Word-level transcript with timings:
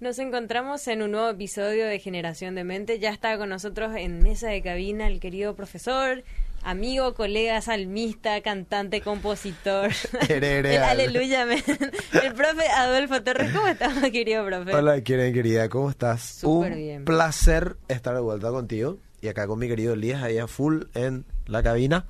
Nos 0.00 0.20
encontramos 0.20 0.86
en 0.86 1.02
un 1.02 1.10
nuevo 1.10 1.28
episodio 1.28 1.84
de 1.86 1.98
Generación 1.98 2.54
de 2.54 2.62
Mente. 2.62 3.00
Ya 3.00 3.10
está 3.10 3.36
con 3.36 3.48
nosotros 3.48 3.96
en 3.96 4.22
mesa 4.22 4.48
de 4.48 4.62
cabina 4.62 5.08
el 5.08 5.18
querido 5.18 5.56
profesor, 5.56 6.22
amigo, 6.62 7.14
colega, 7.14 7.60
salmista, 7.60 8.40
cantante, 8.40 9.00
compositor. 9.00 9.90
el 10.28 10.66
aleluya, 10.84 11.42
el 11.42 12.32
profe 12.32 12.68
Adolfo 12.68 13.24
Torres. 13.24 13.50
¿Cómo 13.52 13.66
estás, 13.66 13.98
querido 14.12 14.46
profe? 14.46 14.72
Hola, 14.72 15.00
querida, 15.00 15.68
¿cómo 15.68 15.90
estás? 15.90 16.22
Súper 16.22 16.76
bien. 16.76 17.04
placer 17.04 17.76
estar 17.88 18.14
de 18.14 18.20
vuelta 18.20 18.50
contigo 18.50 18.98
y 19.20 19.26
acá 19.26 19.48
con 19.48 19.58
mi 19.58 19.66
querido 19.66 19.94
Elías, 19.94 20.22
ahí 20.22 20.38
a 20.38 20.46
full 20.46 20.84
en 20.94 21.24
la 21.46 21.64
cabina, 21.64 22.06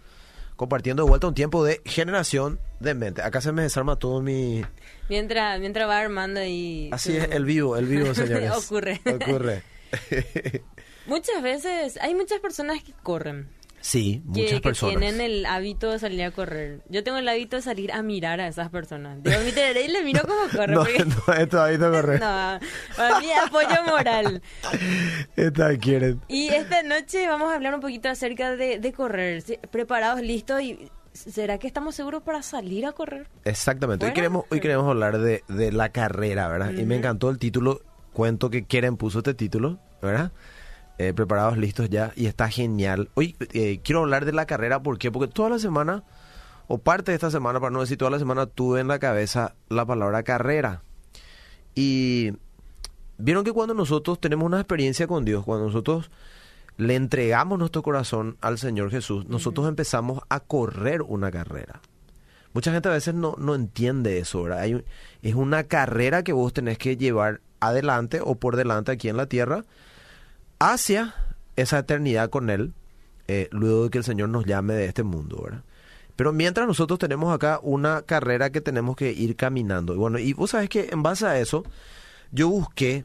compartiendo 0.56 1.04
de 1.04 1.08
vuelta 1.08 1.26
un 1.26 1.34
tiempo 1.34 1.64
de 1.64 1.80
generación 1.86 2.60
de 2.80 2.92
mente. 2.92 3.22
Acá 3.22 3.40
se 3.40 3.50
me 3.52 3.62
desarma 3.62 3.96
todo 3.96 4.20
mi... 4.20 4.62
Mientras, 5.08 5.58
mientras 5.60 5.88
va 5.88 5.98
armando 5.98 6.44
y... 6.44 6.90
Así 6.92 7.16
es, 7.16 7.28
el 7.30 7.44
vivo, 7.44 7.76
el 7.76 7.86
vivo, 7.86 8.14
señores. 8.14 8.50
Ocurre. 8.50 9.00
Ocurre. 9.06 9.62
muchas 11.06 11.42
veces, 11.42 11.98
hay 12.00 12.14
muchas 12.14 12.40
personas 12.40 12.82
que 12.82 12.92
corren. 13.02 13.48
Sí, 13.80 14.22
muchas 14.24 14.54
que, 14.54 14.60
personas. 14.60 14.98
tienen 14.98 15.20
el 15.20 15.46
hábito 15.46 15.90
de 15.90 15.98
salir 15.98 16.22
a 16.24 16.30
correr. 16.32 16.82
Yo 16.88 17.04
tengo 17.04 17.18
el 17.18 17.28
hábito 17.28 17.56
de 17.56 17.62
salir 17.62 17.92
a 17.92 18.02
mirar 18.02 18.40
a 18.40 18.48
esas 18.48 18.70
personas. 18.70 19.22
Digo, 19.22 19.38
mi 19.40 19.50
y 19.50 19.88
le 19.88 20.02
miro 20.02 20.22
como 20.22 20.40
corre. 20.52 20.74
no, 20.74 20.84
no, 20.84 21.32
es 21.34 21.48
tu 21.48 21.58
hábito 21.58 21.90
correr. 21.90 22.20
no, 22.20 22.58
para 22.96 23.20
mí 23.20 23.28
apoyo 23.32 23.82
moral. 23.86 24.42
Esta 25.36 25.76
quieren. 25.78 26.20
Y 26.28 26.48
esta 26.48 26.82
noche 26.82 27.26
vamos 27.28 27.52
a 27.52 27.54
hablar 27.54 27.74
un 27.74 27.80
poquito 27.80 28.08
acerca 28.08 28.56
de, 28.56 28.78
de 28.78 28.92
correr. 28.92 29.42
¿Preparados, 29.70 30.20
listos? 30.20 30.60
y 30.60 30.90
¿Será 31.12 31.58
que 31.58 31.66
estamos 31.66 31.94
seguros 31.94 32.22
para 32.22 32.42
salir 32.42 32.86
a 32.86 32.92
correr? 32.92 33.26
Exactamente. 33.44 34.06
hoy 34.06 34.12
queremos 34.12 34.44
hoy 34.50 34.60
queremos 34.60 34.88
hablar 34.88 35.18
de, 35.18 35.42
de 35.48 35.72
la 35.72 35.90
carrera, 35.90 36.48
¿verdad? 36.48 36.72
Y 36.72 36.84
me 36.84 36.96
encantó 36.96 37.30
el 37.30 37.38
título. 37.38 37.80
Cuento 38.12 38.50
que 38.50 38.64
Keren 38.64 38.96
puso 38.96 39.18
este 39.18 39.34
título, 39.34 39.78
¿verdad? 40.02 40.32
Eh, 41.00 41.14
preparados, 41.14 41.56
listos 41.56 41.88
ya, 41.88 42.12
y 42.16 42.26
está 42.26 42.48
genial. 42.48 43.08
Hoy 43.14 43.36
eh, 43.52 43.78
quiero 43.84 44.00
hablar 44.00 44.24
de 44.24 44.32
la 44.32 44.46
carrera, 44.46 44.82
¿por 44.82 44.98
qué? 44.98 45.12
Porque 45.12 45.32
toda 45.32 45.48
la 45.48 45.60
semana, 45.60 46.02
o 46.66 46.78
parte 46.78 47.12
de 47.12 47.14
esta 47.14 47.30
semana, 47.30 47.60
para 47.60 47.70
no 47.70 47.80
decir 47.80 47.96
toda 47.96 48.10
la 48.10 48.18
semana, 48.18 48.46
tuve 48.46 48.80
en 48.80 48.88
la 48.88 48.98
cabeza 48.98 49.54
la 49.68 49.86
palabra 49.86 50.24
carrera. 50.24 50.82
Y 51.76 52.32
vieron 53.16 53.44
que 53.44 53.52
cuando 53.52 53.74
nosotros 53.74 54.20
tenemos 54.20 54.44
una 54.44 54.58
experiencia 54.58 55.06
con 55.06 55.24
Dios, 55.24 55.44
cuando 55.44 55.66
nosotros 55.66 56.10
le 56.78 56.94
entregamos 56.94 57.58
nuestro 57.58 57.82
corazón 57.82 58.38
al 58.40 58.56
Señor 58.56 58.90
Jesús, 58.90 59.26
nosotros 59.26 59.68
empezamos 59.68 60.20
a 60.28 60.40
correr 60.40 61.02
una 61.02 61.30
carrera. 61.30 61.80
Mucha 62.54 62.72
gente 62.72 62.88
a 62.88 62.92
veces 62.92 63.14
no, 63.14 63.34
no 63.36 63.54
entiende 63.54 64.18
eso, 64.18 64.44
¿verdad? 64.44 64.60
Hay, 64.60 64.84
es 65.22 65.34
una 65.34 65.64
carrera 65.64 66.22
que 66.22 66.32
vos 66.32 66.52
tenés 66.52 66.78
que 66.78 66.96
llevar 66.96 67.40
adelante 67.60 68.20
o 68.22 68.36
por 68.36 68.56
delante 68.56 68.92
aquí 68.92 69.08
en 69.08 69.16
la 69.16 69.26
tierra 69.26 69.64
hacia 70.60 71.14
esa 71.56 71.80
eternidad 71.80 72.30
con 72.30 72.48
Él, 72.48 72.72
eh, 73.26 73.48
luego 73.50 73.84
de 73.84 73.90
que 73.90 73.98
el 73.98 74.04
Señor 74.04 74.28
nos 74.28 74.46
llame 74.46 74.74
de 74.74 74.86
este 74.86 75.02
mundo, 75.02 75.42
¿verdad? 75.42 75.64
Pero 76.14 76.32
mientras 76.32 76.66
nosotros 76.66 76.98
tenemos 76.98 77.34
acá 77.34 77.58
una 77.62 78.02
carrera 78.02 78.50
que 78.50 78.60
tenemos 78.60 78.96
que 78.96 79.12
ir 79.12 79.36
caminando. 79.36 79.94
Y 79.94 79.98
bueno, 79.98 80.18
y 80.18 80.32
vos 80.32 80.50
sabés 80.50 80.68
que 80.68 80.88
en 80.90 81.02
base 81.02 81.26
a 81.26 81.38
eso, 81.38 81.64
yo 82.32 82.48
busqué, 82.48 83.04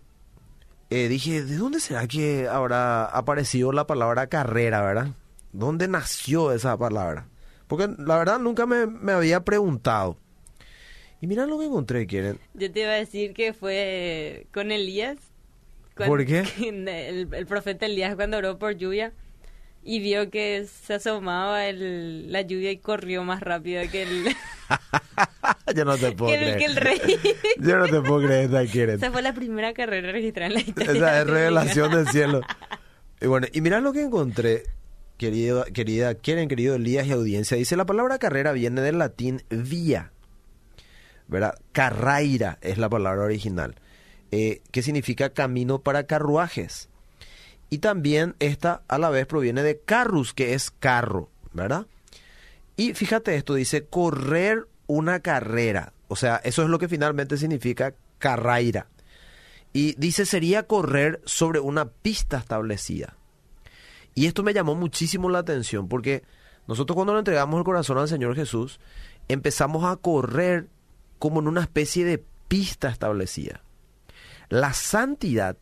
eh, 0.94 1.08
dije, 1.08 1.44
¿de 1.44 1.58
dónde 1.58 1.80
será 1.80 2.08
que 2.08 2.48
habrá 2.48 3.06
aparecido 3.06 3.72
la 3.72 3.88
palabra 3.88 4.28
carrera, 4.28 4.82
verdad? 4.82 5.08
¿Dónde 5.52 5.88
nació 5.88 6.52
esa 6.52 6.78
palabra? 6.78 7.28
Porque 7.68 7.88
la 7.98 8.18
verdad 8.18 8.40
nunca 8.40 8.66
me, 8.66 8.88
me 8.88 9.12
había 9.12 9.44
preguntado. 9.44 10.18
Y 11.22 11.28
mira 11.28 11.46
lo 11.46 11.58
que 11.60 11.66
encontré, 11.66 12.06
quieren. 12.06 12.40
Yo 12.54 12.72
te 12.72 12.82
iba 12.82 12.92
a 12.92 12.96
decir 12.96 13.34
que 13.34 13.54
fue 13.54 14.48
con 14.52 14.72
Elías 14.72 15.18
¿Por 15.96 16.26
qué? 16.26 16.44
El, 17.32 17.46
profeta 17.46 17.86
Elías 17.86 18.16
cuando 18.16 18.38
oró 18.38 18.58
por 18.58 18.76
lluvia 18.76 19.14
y 19.84 20.00
vio 20.00 20.30
que 20.30 20.66
se 20.66 20.96
asomaba 20.96 21.66
el, 21.66 22.32
la 22.32 22.42
lluvia 22.42 22.72
y 22.72 22.78
corrió 22.78 23.24
más 23.24 23.42
rápido 23.42 23.82
que 23.92 24.04
el... 24.04 24.26
Yo 25.76 25.86
no 25.86 25.98
te 25.98 26.12
puedo 26.16 26.32
que 26.32 26.38
creer. 26.38 26.54
El, 26.54 26.58
que 26.58 26.66
el 26.66 26.76
rey. 26.76 27.00
Yo 27.60 27.78
no 27.78 27.86
te 27.88 28.02
puedo 28.02 28.26
creer. 28.26 28.90
Esa 28.90 29.12
fue 29.12 29.22
la 29.22 29.34
primera 29.34 29.74
carrera 29.74 30.12
registrada 30.12 30.48
en 30.48 30.54
la 30.54 30.60
historia. 30.62 30.92
Esa 30.92 31.22
es 31.22 31.28
revelación 31.28 31.92
del 31.92 32.08
cielo. 32.08 32.42
Y 33.22 33.28
bueno, 33.28 33.48
y 33.52 33.62
mirá 33.62 33.80
lo 33.82 33.94
que 33.94 34.02
encontré, 34.02 34.64
querida, 35.18 35.66
querida, 35.66 36.16
quieren, 36.16 36.48
querido 36.48 36.76
Elías 36.76 37.08
y 37.08 37.12
audiencia. 37.12 37.58
Dice, 37.58 37.76
la 37.76 37.86
palabra 37.86 38.20
carrera 38.20 38.52
viene 38.52 38.82
del 38.82 39.00
latín 39.00 39.42
vía, 39.50 40.12
¿verdad? 41.28 41.56
Carraira 41.72 42.58
es 42.62 42.78
la 42.78 42.90
palabra 42.90 43.24
original. 43.24 43.76
Eh, 44.32 44.62
que 44.72 44.82
significa 44.82 45.30
camino 45.30 45.80
para 45.80 46.08
carruajes. 46.08 46.90
Y 47.74 47.80
también 47.80 48.36
esta 48.38 48.84
a 48.88 49.00
la 49.00 49.10
vez 49.10 49.26
proviene 49.26 49.64
de 49.64 49.80
carrus, 49.80 50.36
que 50.36 50.54
es 50.54 50.70
carro, 50.70 51.32
¿verdad? 51.54 51.88
Y 52.78 52.94
fíjate 52.94 53.36
esto, 53.36 53.56
dice 53.56 53.88
correr 53.88 54.68
una 54.86 55.22
carrera. 55.22 55.92
O 56.08 56.16
sea, 56.16 56.36
eso 56.44 56.62
es 56.62 56.70
lo 56.70 56.78
que 56.78 56.88
finalmente 56.88 57.36
significa 57.36 57.96
carraira. 58.20 58.90
Y 59.74 59.96
dice 59.96 60.28
sería 60.28 60.68
correr 60.68 61.20
sobre 61.26 61.62
una 61.62 61.90
pista 61.90 62.38
establecida. 62.38 63.18
Y 64.14 64.28
esto 64.28 64.44
me 64.44 64.54
llamó 64.54 64.76
muchísimo 64.76 65.28
la 65.32 65.40
atención 65.40 65.88
porque 65.88 66.22
nosotros 66.68 66.94
cuando 66.94 67.14
le 67.14 67.20
entregamos 67.22 67.58
el 67.58 67.66
corazón 67.66 67.98
al 67.98 68.08
Señor 68.08 68.36
Jesús, 68.36 68.80
empezamos 69.30 69.84
a 69.84 69.96
correr 69.96 70.68
como 71.18 71.40
en 71.40 71.48
una 71.48 71.62
especie 71.62 72.06
de 72.06 72.24
pista 72.48 72.90
establecida. 72.90 73.64
La 74.50 74.74
santidad 74.74 75.58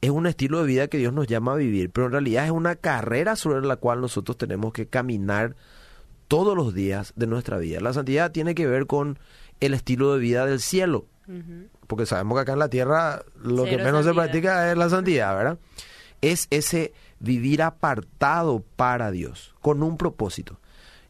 es 0.00 0.10
un 0.10 0.26
estilo 0.26 0.60
de 0.60 0.66
vida 0.66 0.88
que 0.88 0.98
Dios 0.98 1.12
nos 1.12 1.26
llama 1.26 1.52
a 1.52 1.56
vivir, 1.56 1.90
pero 1.90 2.06
en 2.06 2.12
realidad 2.12 2.44
es 2.44 2.50
una 2.50 2.76
carrera 2.76 3.36
sobre 3.36 3.66
la 3.66 3.76
cual 3.76 4.00
nosotros 4.00 4.36
tenemos 4.36 4.72
que 4.72 4.86
caminar 4.86 5.56
todos 6.28 6.56
los 6.56 6.74
días 6.74 7.12
de 7.16 7.26
nuestra 7.26 7.58
vida. 7.58 7.80
La 7.80 7.92
santidad 7.92 8.32
tiene 8.32 8.54
que 8.54 8.66
ver 8.66 8.86
con 8.86 9.18
el 9.60 9.74
estilo 9.74 10.14
de 10.14 10.20
vida 10.20 10.46
del 10.46 10.60
cielo, 10.60 11.06
porque 11.86 12.06
sabemos 12.06 12.36
que 12.36 12.42
acá 12.42 12.52
en 12.52 12.58
la 12.58 12.68
tierra 12.68 13.24
lo 13.42 13.64
que 13.64 13.78
menos 13.78 14.04
se 14.04 14.14
practica 14.14 14.70
es 14.70 14.76
la 14.76 14.88
santidad, 14.88 15.36
¿verdad? 15.36 15.58
Es 16.20 16.46
ese 16.50 16.92
vivir 17.18 17.62
apartado 17.62 18.64
para 18.76 19.10
Dios, 19.10 19.54
con 19.60 19.82
un 19.82 19.96
propósito. 19.96 20.60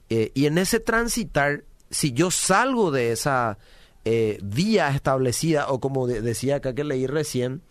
Eh, 0.09 0.31
y 0.35 0.47
en 0.47 0.59
ese 0.59 0.81
transitar, 0.81 1.65
si 1.91 2.13
yo 2.13 2.31
salgo 2.31 2.91
de 2.91 3.13
esa 3.13 3.59
eh, 4.05 4.39
vía 4.43 4.89
establecida, 4.91 5.69
o 5.69 5.81
como 5.81 6.07
decía 6.07 6.57
acá 6.57 6.75
que 6.75 6.85
leí 6.85 7.07
recién, 7.07 7.63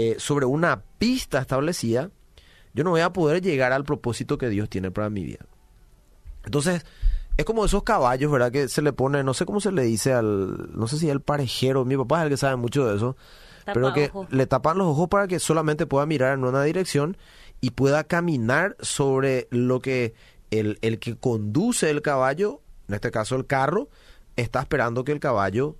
eh, 0.00 0.14
sobre 0.20 0.46
una 0.46 0.84
pista 0.98 1.40
establecida, 1.40 2.12
yo 2.72 2.84
no 2.84 2.90
voy 2.90 3.00
a 3.00 3.12
poder 3.12 3.42
llegar 3.42 3.72
al 3.72 3.82
propósito 3.82 4.38
que 4.38 4.48
Dios 4.48 4.68
tiene 4.68 4.92
para 4.92 5.10
mi 5.10 5.24
vida. 5.24 5.44
Entonces, 6.44 6.86
es 7.36 7.44
como 7.44 7.64
esos 7.64 7.82
caballos, 7.82 8.30
¿verdad? 8.30 8.52
Que 8.52 8.68
se 8.68 8.80
le 8.80 8.92
pone, 8.92 9.24
no 9.24 9.34
sé 9.34 9.44
cómo 9.44 9.60
se 9.60 9.72
le 9.72 9.82
dice 9.82 10.12
al, 10.12 10.78
no 10.78 10.86
sé 10.86 10.98
si 10.98 11.10
el 11.10 11.20
parejero, 11.20 11.84
mi 11.84 11.96
papá 11.96 12.18
es 12.18 12.24
el 12.26 12.30
que 12.30 12.36
sabe 12.36 12.54
mucho 12.54 12.86
de 12.86 12.94
eso, 12.94 13.16
pero 13.74 13.92
que 13.92 14.12
le 14.30 14.46
tapan 14.46 14.78
los 14.78 14.86
ojos 14.86 15.08
para 15.08 15.26
que 15.26 15.40
solamente 15.40 15.84
pueda 15.84 16.06
mirar 16.06 16.34
en 16.34 16.44
una 16.44 16.62
dirección 16.62 17.16
y 17.60 17.70
pueda 17.70 18.04
caminar 18.04 18.76
sobre 18.78 19.48
lo 19.50 19.80
que 19.80 20.14
el, 20.52 20.78
el 20.80 21.00
que 21.00 21.16
conduce 21.16 21.90
el 21.90 22.02
caballo, 22.02 22.60
en 22.86 22.94
este 22.94 23.10
caso 23.10 23.34
el 23.34 23.46
carro, 23.46 23.88
está 24.36 24.60
esperando 24.60 25.02
que 25.02 25.10
el 25.10 25.18
caballo 25.18 25.74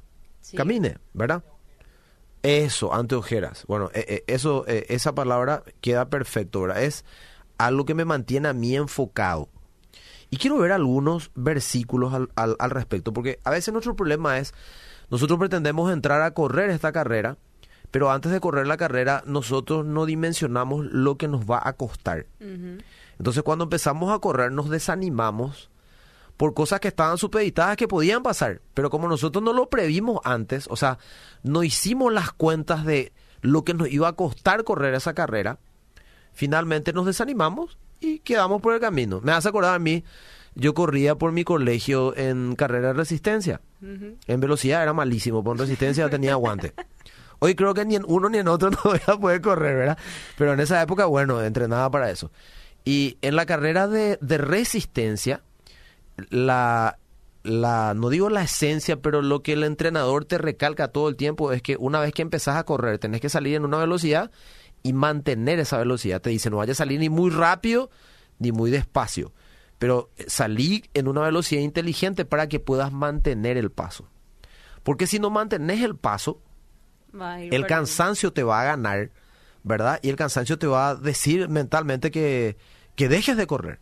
camine, 0.56 0.98
¿verdad? 1.14 1.44
Eso, 2.42 2.94
ante 2.94 3.14
ojeras. 3.14 3.64
Bueno, 3.66 3.90
eh, 3.94 4.04
eh, 4.08 4.24
eso, 4.26 4.64
eh, 4.68 4.86
esa 4.88 5.14
palabra 5.14 5.62
queda 5.80 6.08
perfecto, 6.08 6.62
¿verdad? 6.62 6.82
Es 6.82 7.04
algo 7.58 7.84
que 7.84 7.94
me 7.94 8.04
mantiene 8.04 8.48
a 8.48 8.52
mí 8.52 8.76
enfocado. 8.76 9.48
Y 10.30 10.36
quiero 10.36 10.58
ver 10.58 10.72
algunos 10.72 11.30
versículos 11.34 12.12
al, 12.12 12.28
al, 12.36 12.56
al, 12.58 12.70
respecto, 12.70 13.12
porque 13.12 13.40
a 13.44 13.50
veces 13.50 13.72
nuestro 13.72 13.96
problema 13.96 14.38
es, 14.38 14.52
nosotros 15.10 15.38
pretendemos 15.38 15.90
entrar 15.90 16.20
a 16.22 16.32
correr 16.32 16.70
esta 16.70 16.92
carrera, 16.92 17.38
pero 17.90 18.10
antes 18.10 18.30
de 18.30 18.40
correr 18.40 18.66
la 18.66 18.76
carrera, 18.76 19.22
nosotros 19.26 19.86
no 19.86 20.04
dimensionamos 20.04 20.84
lo 20.84 21.16
que 21.16 21.28
nos 21.28 21.46
va 21.46 21.60
a 21.64 21.72
costar. 21.72 22.26
Entonces, 23.18 23.42
cuando 23.42 23.64
empezamos 23.64 24.12
a 24.12 24.18
correr, 24.18 24.52
nos 24.52 24.68
desanimamos 24.68 25.70
por 26.38 26.54
cosas 26.54 26.80
que 26.80 26.88
estaban 26.88 27.18
supeditadas 27.18 27.76
que 27.76 27.88
podían 27.88 28.22
pasar. 28.22 28.62
Pero 28.72 28.88
como 28.88 29.08
nosotros 29.08 29.44
no 29.44 29.52
lo 29.52 29.68
previmos 29.68 30.20
antes, 30.24 30.66
o 30.70 30.76
sea, 30.76 30.98
no 31.42 31.64
hicimos 31.64 32.12
las 32.12 32.32
cuentas 32.32 32.86
de 32.86 33.12
lo 33.42 33.64
que 33.64 33.74
nos 33.74 33.90
iba 33.90 34.08
a 34.08 34.12
costar 34.14 34.64
correr 34.64 34.94
esa 34.94 35.14
carrera, 35.14 35.58
finalmente 36.32 36.92
nos 36.92 37.06
desanimamos 37.06 37.76
y 38.00 38.20
quedamos 38.20 38.62
por 38.62 38.72
el 38.72 38.80
camino. 38.80 39.20
Me 39.20 39.32
hace 39.32 39.48
acordar 39.48 39.74
a 39.74 39.80
mí, 39.80 40.04
yo 40.54 40.74
corría 40.74 41.16
por 41.16 41.32
mi 41.32 41.42
colegio 41.42 42.16
en 42.16 42.54
carrera 42.54 42.88
de 42.88 42.94
resistencia. 42.94 43.60
En 43.82 44.40
velocidad 44.40 44.82
era 44.82 44.92
malísimo, 44.92 45.42
por 45.42 45.58
resistencia 45.58 46.08
tenía 46.10 46.32
aguante. 46.32 46.72
Hoy 47.40 47.56
creo 47.56 47.74
que 47.74 47.84
ni 47.84 47.96
en 47.96 48.04
uno 48.06 48.28
ni 48.28 48.38
en 48.38 48.46
otro 48.46 48.70
no 48.70 48.78
voy 48.84 49.00
a 49.04 49.16
poder 49.16 49.40
correr, 49.40 49.76
¿verdad? 49.76 49.98
Pero 50.36 50.52
en 50.52 50.60
esa 50.60 50.80
época, 50.80 51.06
bueno, 51.06 51.42
entrenaba 51.42 51.90
para 51.90 52.10
eso. 52.12 52.30
Y 52.84 53.18
en 53.22 53.34
la 53.34 53.44
carrera 53.44 53.88
de, 53.88 54.18
de 54.20 54.38
resistencia, 54.38 55.42
la, 56.30 56.98
la, 57.42 57.94
no 57.94 58.10
digo 58.10 58.28
la 58.30 58.42
esencia, 58.42 59.00
pero 59.00 59.22
lo 59.22 59.42
que 59.42 59.52
el 59.54 59.64
entrenador 59.64 60.24
te 60.24 60.38
recalca 60.38 60.88
todo 60.88 61.08
el 61.08 61.16
tiempo 61.16 61.52
es 61.52 61.62
que 61.62 61.76
una 61.78 62.00
vez 62.00 62.12
que 62.12 62.22
empezás 62.22 62.56
a 62.56 62.64
correr, 62.64 62.98
tenés 62.98 63.20
que 63.20 63.28
salir 63.28 63.54
en 63.54 63.64
una 63.64 63.78
velocidad 63.78 64.30
y 64.82 64.92
mantener 64.92 65.58
esa 65.58 65.78
velocidad. 65.78 66.20
Te 66.20 66.30
dice, 66.30 66.50
no 66.50 66.58
vaya 66.58 66.72
a 66.72 66.76
salir 66.76 67.00
ni 67.00 67.08
muy 67.08 67.30
rápido 67.30 67.90
ni 68.38 68.52
muy 68.52 68.70
despacio, 68.70 69.32
pero 69.78 70.10
salí 70.26 70.84
en 70.94 71.08
una 71.08 71.22
velocidad 71.22 71.62
inteligente 71.62 72.24
para 72.24 72.48
que 72.48 72.60
puedas 72.60 72.92
mantener 72.92 73.56
el 73.56 73.70
paso. 73.70 74.08
Porque 74.82 75.06
si 75.06 75.18
no 75.18 75.30
mantienes 75.30 75.82
el 75.82 75.96
paso, 75.96 76.40
el 77.40 77.66
cansancio 77.66 78.32
te 78.32 78.42
va 78.42 78.62
a 78.62 78.64
ganar, 78.64 79.10
¿verdad? 79.62 79.98
Y 80.02 80.08
el 80.08 80.16
cansancio 80.16 80.58
te 80.58 80.66
va 80.66 80.90
a 80.90 80.94
decir 80.94 81.48
mentalmente 81.48 82.10
que, 82.10 82.56
que 82.94 83.08
dejes 83.08 83.36
de 83.36 83.46
correr. 83.46 83.80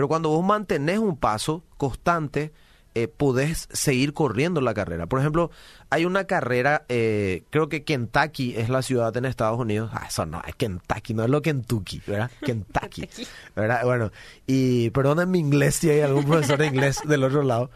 Pero 0.00 0.08
cuando 0.08 0.30
vos 0.30 0.42
mantenés 0.42 0.98
un 0.98 1.14
paso 1.14 1.62
constante, 1.76 2.52
eh, 2.94 3.06
podés 3.06 3.68
seguir 3.70 4.14
corriendo 4.14 4.62
la 4.62 4.72
carrera. 4.72 5.04
Por 5.04 5.20
ejemplo, 5.20 5.50
hay 5.90 6.06
una 6.06 6.24
carrera, 6.24 6.86
eh, 6.88 7.42
creo 7.50 7.68
que 7.68 7.84
Kentucky 7.84 8.54
es 8.56 8.70
la 8.70 8.80
ciudad 8.80 9.14
en 9.18 9.26
Estados 9.26 9.60
Unidos. 9.60 9.90
Ah, 9.92 10.06
eso 10.08 10.24
no, 10.24 10.40
es 10.46 10.54
Kentucky, 10.54 11.12
no 11.12 11.22
es 11.24 11.28
lo 11.28 11.42
Kentucky, 11.42 12.00
¿verdad? 12.06 12.30
Kentucky, 12.40 13.10
¿verdad? 13.54 13.84
Bueno, 13.84 14.10
y 14.46 14.88
perdónenme 14.88 15.32
mi 15.32 15.38
inglés 15.40 15.74
si 15.74 15.90
hay 15.90 16.00
algún 16.00 16.24
profesor 16.24 16.58
de 16.58 16.68
inglés 16.68 17.00
del 17.04 17.22
otro 17.22 17.42
lado. 17.42 17.68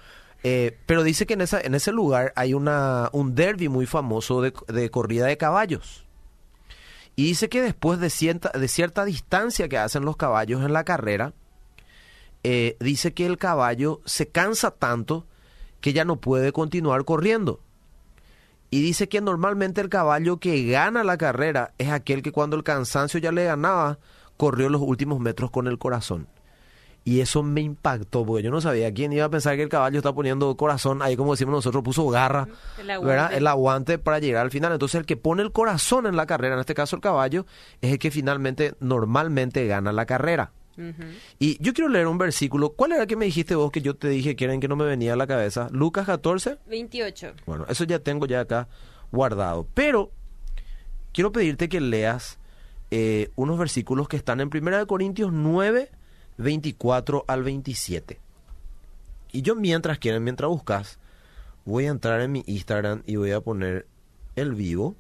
Eh, 0.45 0.79
pero 0.87 1.03
dice 1.03 1.27
que 1.27 1.35
en, 1.35 1.43
esa, 1.43 1.61
en 1.61 1.75
ese 1.75 1.93
lugar 1.93 2.33
hay 2.37 2.55
una, 2.55 3.11
un 3.13 3.35
derby 3.35 3.69
muy 3.69 3.85
famoso 3.85 4.41
de, 4.41 4.55
de 4.69 4.89
corrida 4.89 5.27
de 5.27 5.37
caballos. 5.37 6.07
Y 7.17 7.25
dice 7.25 7.51
que 7.51 7.61
después 7.61 8.01
de 8.01 8.09
cierta, 8.09 8.49
de 8.59 8.69
cierta 8.69 9.05
distancia 9.05 9.69
que 9.69 9.77
hacen 9.77 10.07
los 10.07 10.17
caballos 10.17 10.65
en 10.65 10.73
la 10.73 10.85
carrera, 10.85 11.35
eh, 12.45 12.77
dice 12.79 13.15
que 13.15 13.25
el 13.27 13.39
caballo 13.39 14.03
se 14.05 14.29
cansa 14.29 14.71
tanto 14.71 15.27
que 15.81 15.93
ya 15.93 16.05
no 16.05 16.17
puede 16.17 16.53
continuar 16.53 17.05
corriendo. 17.05 17.61
Y 18.71 18.83
dice 18.83 19.09
que 19.09 19.21
normalmente 19.21 19.81
el 19.81 19.89
caballo 19.89 20.39
que 20.39 20.67
gana 20.67 21.05
la 21.05 21.17
carrera 21.17 21.73
es 21.79 21.91
aquel 21.91 22.23
que 22.23 22.33
cuando 22.33 22.57
el 22.57 22.63
cansancio 22.63 23.19
ya 23.19 23.33
le 23.33 23.45
ganaba, 23.45 23.99
corrió 24.37 24.69
los 24.69 24.83
últimos 24.83 25.21
metros 25.21 25.51
con 25.51 25.67
el 25.67 25.79
corazón. 25.79 26.29
Y 27.05 27.21
eso 27.21 27.43
me 27.43 27.61
impactó, 27.61 28.25
porque 28.25 28.43
yo 28.43 28.51
no 28.51 28.63
sabía 28.63 28.93
quién 28.93 29.13
iba 29.13 29.27
a 29.27 29.31
pensar 29.31 29.57
que 29.57 29.63
el 29.63 29.69
caballo 29.69 29.99
está 29.99 30.15
poniendo 30.15 30.57
corazón, 30.57 31.03
ahí 31.03 31.17
como 31.17 31.33
decimos 31.33 31.53
nosotros, 31.53 31.85
puso 31.85 32.09
garra, 32.09 32.49
el 32.79 32.91
aguante. 32.91 33.37
el 33.37 33.47
aguante 33.47 33.99
para 33.99 34.19
llegar 34.19 34.43
al 34.43 34.51
final. 34.51 34.73
Entonces 34.73 35.01
el 35.01 35.07
que 35.07 35.17
pone 35.17 35.43
el 35.43 35.53
corazón 35.53 36.07
en 36.07 36.17
la 36.17 36.27
carrera, 36.27 36.55
en 36.55 36.61
este 36.61 36.75
caso 36.75 36.97
el 36.97 37.03
caballo, 37.03 37.47
es 37.83 37.93
el 37.93 37.99
que 37.99 38.11
finalmente 38.11 38.75
normalmente 38.81 39.67
gana 39.67 39.93
la 39.93 40.07
carrera. 40.07 40.53
Y 41.39 41.63
yo 41.63 41.73
quiero 41.73 41.89
leer 41.89 42.07
un 42.07 42.19
versículo. 42.19 42.71
¿Cuál 42.71 42.93
era 42.93 43.07
que 43.07 43.17
me 43.17 43.25
dijiste 43.25 43.55
vos 43.55 43.71
que 43.71 43.81
yo 43.81 43.95
te 43.95 44.09
dije 44.09 44.37
que 44.37 44.45
era 44.45 44.59
que 44.59 44.69
no 44.69 44.77
me 44.77 44.85
venía 44.85 45.13
a 45.13 45.17
la 45.17 45.27
cabeza? 45.27 45.69
Lucas 45.71 46.07
14. 46.07 46.59
28. 46.67 47.35
Bueno, 47.47 47.67
eso 47.69 47.85
ya 47.85 47.99
tengo 47.99 48.27
ya 48.27 48.41
acá 48.41 48.69
guardado. 49.13 49.67
Pero 49.75 50.11
quiero 51.13 51.33
pedirte 51.33 51.69
que 51.69 51.81
leas 51.81 52.39
eh, 52.91 53.31
unos 53.37 53.59
versículos 53.59 54.09
que 54.09 54.17
están 54.17 54.41
en 54.41 54.51
1 54.53 54.87
Corintios 54.87 55.33
9, 55.33 55.91
24 56.39 57.25
al 57.27 57.43
27. 57.43 58.21
Y 59.33 59.43
yo 59.43 59.57
mientras 59.57 59.99
quieren, 59.99 60.23
mientras 60.23 60.49
buscas, 60.49 60.99
voy 61.65 61.87
a 61.87 61.91
entrar 61.91 62.21
en 62.21 62.33
mi 62.33 62.45
Instagram 62.47 63.03
y 63.07 63.17
voy 63.17 63.33
a 63.33 63.41
poner 63.41 63.87
el 64.37 64.55
vivo 64.55 64.95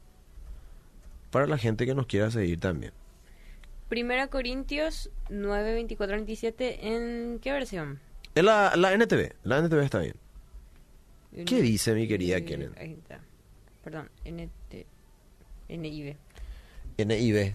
para 1.31 1.47
la 1.47 1.59
gente 1.59 1.87
que 1.87 1.94
nos 1.94 2.06
quiera 2.06 2.31
seguir 2.31 2.61
también. 2.61 2.93
Primera 3.88 4.28
Corintios 4.28 5.10
9, 5.28 5.75
24, 5.75 6.16
27, 6.16 6.88
¿en 6.88 7.38
qué 7.40 7.52
versión? 7.52 8.00
En 8.34 8.46
la, 8.46 8.75
la 8.76 8.92
NTV, 8.94 9.34
la 9.44 9.58
NTV 9.58 9.82
está 9.82 9.98
bien. 10.00 10.16
¿Qué 11.46 11.62
dice 11.62 11.94
mi 11.94 12.06
querida 12.06 12.40
Kenen? 12.40 12.72
Ahí 12.78 12.92
está. 12.92 13.20
Perdón, 13.82 14.08
NT, 14.25 14.86
NIV. 15.69 16.16
NIV. 16.98 17.54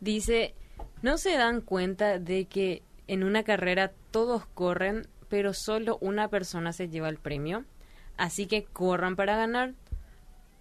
Dice, 0.00 0.54
¿no 1.02 1.18
se 1.18 1.36
dan 1.36 1.60
cuenta 1.60 2.18
de 2.18 2.46
que 2.46 2.82
en 3.06 3.22
una 3.22 3.44
carrera 3.44 3.92
todos 4.10 4.44
corren, 4.46 5.06
pero 5.28 5.54
solo 5.54 5.98
una 6.00 6.28
persona 6.28 6.72
se 6.72 6.88
lleva 6.88 7.08
el 7.08 7.16
premio? 7.16 7.64
Así 8.16 8.46
que 8.46 8.64
corran 8.64 9.16
para 9.16 9.36
ganar. 9.36 9.74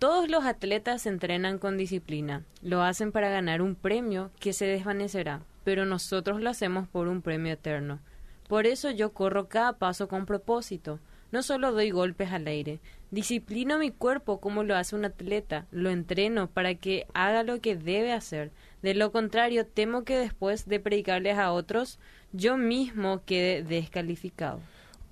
Todos 0.03 0.29
los 0.29 0.43
atletas 0.43 1.05
entrenan 1.05 1.59
con 1.59 1.77
disciplina, 1.77 2.43
lo 2.61 2.83
hacen 2.83 3.13
para 3.13 3.29
ganar 3.29 3.61
un 3.61 3.73
premio 3.73 4.31
que 4.37 4.51
se 4.51 4.65
desvanecerá, 4.65 5.43
pero 5.63 5.85
nosotros 5.85 6.41
lo 6.41 6.49
hacemos 6.49 6.89
por 6.89 7.07
un 7.07 7.21
premio 7.21 7.53
eterno. 7.53 8.01
Por 8.49 8.67
eso 8.67 8.91
yo 8.91 9.13
corro 9.13 9.47
cada 9.47 9.77
paso 9.77 10.09
con 10.09 10.25
propósito, 10.25 10.99
no 11.31 11.41
solo 11.41 11.71
doy 11.71 11.91
golpes 11.91 12.33
al 12.33 12.47
aire, 12.47 12.81
disciplino 13.11 13.79
mi 13.79 13.91
cuerpo 13.91 14.41
como 14.41 14.65
lo 14.65 14.75
hace 14.75 14.97
un 14.97 15.05
atleta, 15.05 15.67
lo 15.71 15.89
entreno 15.89 16.49
para 16.49 16.75
que 16.75 17.07
haga 17.13 17.43
lo 17.43 17.61
que 17.61 17.77
debe 17.77 18.11
hacer. 18.11 18.51
De 18.81 18.95
lo 18.95 19.13
contrario, 19.13 19.65
temo 19.65 20.03
que 20.03 20.17
después 20.17 20.67
de 20.67 20.81
predicarles 20.81 21.37
a 21.37 21.53
otros, 21.53 21.97
yo 22.33 22.57
mismo 22.57 23.23
quede 23.25 23.63
descalificado. 23.63 24.59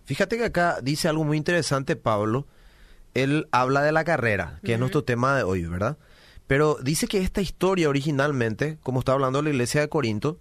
Fíjate 0.04 0.38
que 0.38 0.44
acá 0.44 0.82
dice 0.84 1.08
algo 1.08 1.24
muy 1.24 1.38
interesante 1.38 1.96
Pablo, 1.96 2.46
él 3.14 3.48
habla 3.52 3.82
de 3.82 3.92
la 3.92 4.04
carrera, 4.04 4.60
que 4.64 4.74
es 4.74 4.80
nuestro 4.80 5.04
tema 5.04 5.36
de 5.36 5.44
hoy, 5.44 5.64
¿verdad? 5.66 5.98
Pero 6.48 6.78
dice 6.82 7.08
que 7.08 7.20
esta 7.20 7.42
historia 7.42 7.90
originalmente, 7.90 8.78
como 8.84 9.00
está 9.00 9.14
hablando 9.14 9.42
la 9.42 9.50
iglesia 9.50 9.82
de 9.82 9.90
Corinto, 9.90 10.38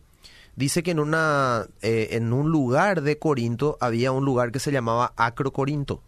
dice 0.56 0.82
que 0.82 0.90
en, 0.90 0.98
una, 0.98 1.66
eh, 1.82 2.08
en 2.12 2.32
un 2.32 2.50
lugar 2.50 3.02
de 3.02 3.18
Corinto 3.18 3.78
había 3.80 4.12
un 4.12 4.24
lugar 4.24 4.52
que 4.52 4.58
se 4.58 4.72
llamaba 4.72 5.12
Acro 5.16 5.52
Corinto. 5.52 6.02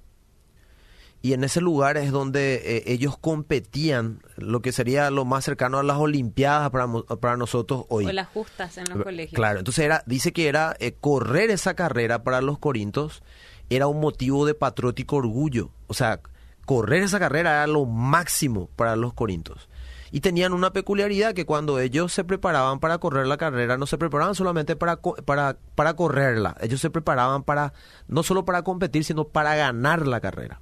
Y 1.25 1.35
en 1.35 1.45
ese 1.45 1.61
lugar 1.61 1.97
es 1.99 2.11
donde 2.11 2.55
eh, 2.65 2.83
ellos 2.87 3.17
competían, 3.17 4.21
lo 4.37 4.61
que 4.61 4.73
sería 4.73 5.09
lo 5.13 5.25
más 5.25 5.45
cercano 5.45 5.79
a 5.79 5.85
las 5.85 5.99
Olimpiadas 5.99 6.71
para, 6.71 6.89
para 7.21 7.37
nosotros 7.37 7.85
hoy. 7.89 8.07
O 8.07 8.13
las 8.13 8.27
justas 8.27 8.77
en 8.79 8.87
los 8.89 9.05
colegios. 9.05 9.37
Claro, 9.37 9.61
entonces 9.61 9.85
era, 9.85 10.03
dice 10.05 10.33
que 10.33 10.49
era 10.49 10.75
eh, 10.81 10.97
correr 11.01 11.51
esa 11.51 11.75
carrera 11.75 12.25
para 12.25 12.41
los 12.41 12.59
corintos, 12.59 13.23
era 13.71 13.87
un 13.87 14.01
motivo 14.01 14.45
de 14.47 14.55
patriótico 14.55 15.15
orgullo. 15.15 15.71
O 15.87 15.95
sea, 15.95 16.21
correr 16.65 17.03
esa 17.03 17.19
carrera 17.19 17.51
era 17.51 17.67
lo 17.67 17.87
máximo 17.87 18.69
para 18.77 18.97
los 18.97 19.15
corintos. 19.15 19.69
Y 20.11 20.21
tenían 20.21 20.53
una 20.53 20.73
peculiaridad 20.73 21.33
que 21.33 21.47
cuando 21.47 21.79
ellos 21.79 22.13
se 22.13 22.23
preparaban 22.23 22.81
para 22.81 22.99
correr 22.99 23.27
la 23.27 23.39
carrera, 23.39 23.79
no 23.79 23.87
se 23.87 23.97
preparaban 23.97 24.35
solamente 24.35 24.77
para, 24.77 25.01
para, 25.01 25.57
para 25.75 25.95
correrla, 25.97 26.55
ellos 26.61 26.81
se 26.81 26.91
preparaban 26.91 27.43
para, 27.45 27.73
no 28.09 28.23
solo 28.23 28.45
para 28.45 28.63
competir, 28.63 29.05
sino 29.05 29.25
para 29.25 29.55
ganar 29.57 30.07
la 30.07 30.21
carrera. 30.21 30.61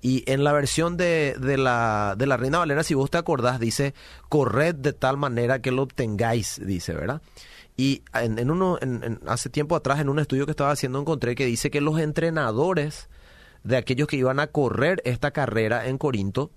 Y 0.00 0.22
en 0.30 0.44
la 0.44 0.52
versión 0.52 0.96
de, 0.96 1.34
de, 1.40 1.56
la, 1.56 2.14
de 2.16 2.26
la 2.26 2.36
Reina 2.36 2.58
Valera, 2.58 2.84
si 2.84 2.94
vos 2.94 3.10
te 3.10 3.18
acordás, 3.18 3.58
dice, 3.58 3.94
corred 4.28 4.74
de 4.74 4.92
tal 4.92 5.16
manera 5.16 5.60
que 5.60 5.72
lo 5.72 5.82
obtengáis, 5.82 6.60
dice, 6.64 6.94
¿verdad? 6.94 7.20
Y 7.76 8.02
en, 8.12 8.50
uno, 8.50 8.78
en, 8.80 9.20
hace 9.26 9.50
tiempo 9.50 9.76
atrás, 9.76 10.00
en 10.00 10.08
un 10.08 10.18
estudio 10.18 10.44
que 10.44 10.52
estaba 10.52 10.72
haciendo, 10.72 11.00
encontré 11.00 11.34
que 11.34 11.46
dice 11.46 11.70
que 11.70 11.80
los 11.80 11.98
entrenadores 11.98 13.08
de 13.64 13.76
aquellos 13.76 14.08
que 14.08 14.16
iban 14.16 14.40
a 14.40 14.48
correr 14.48 15.02
esta 15.04 15.30
carrera 15.30 15.86
en 15.86 15.98
Corinto, 15.98 16.50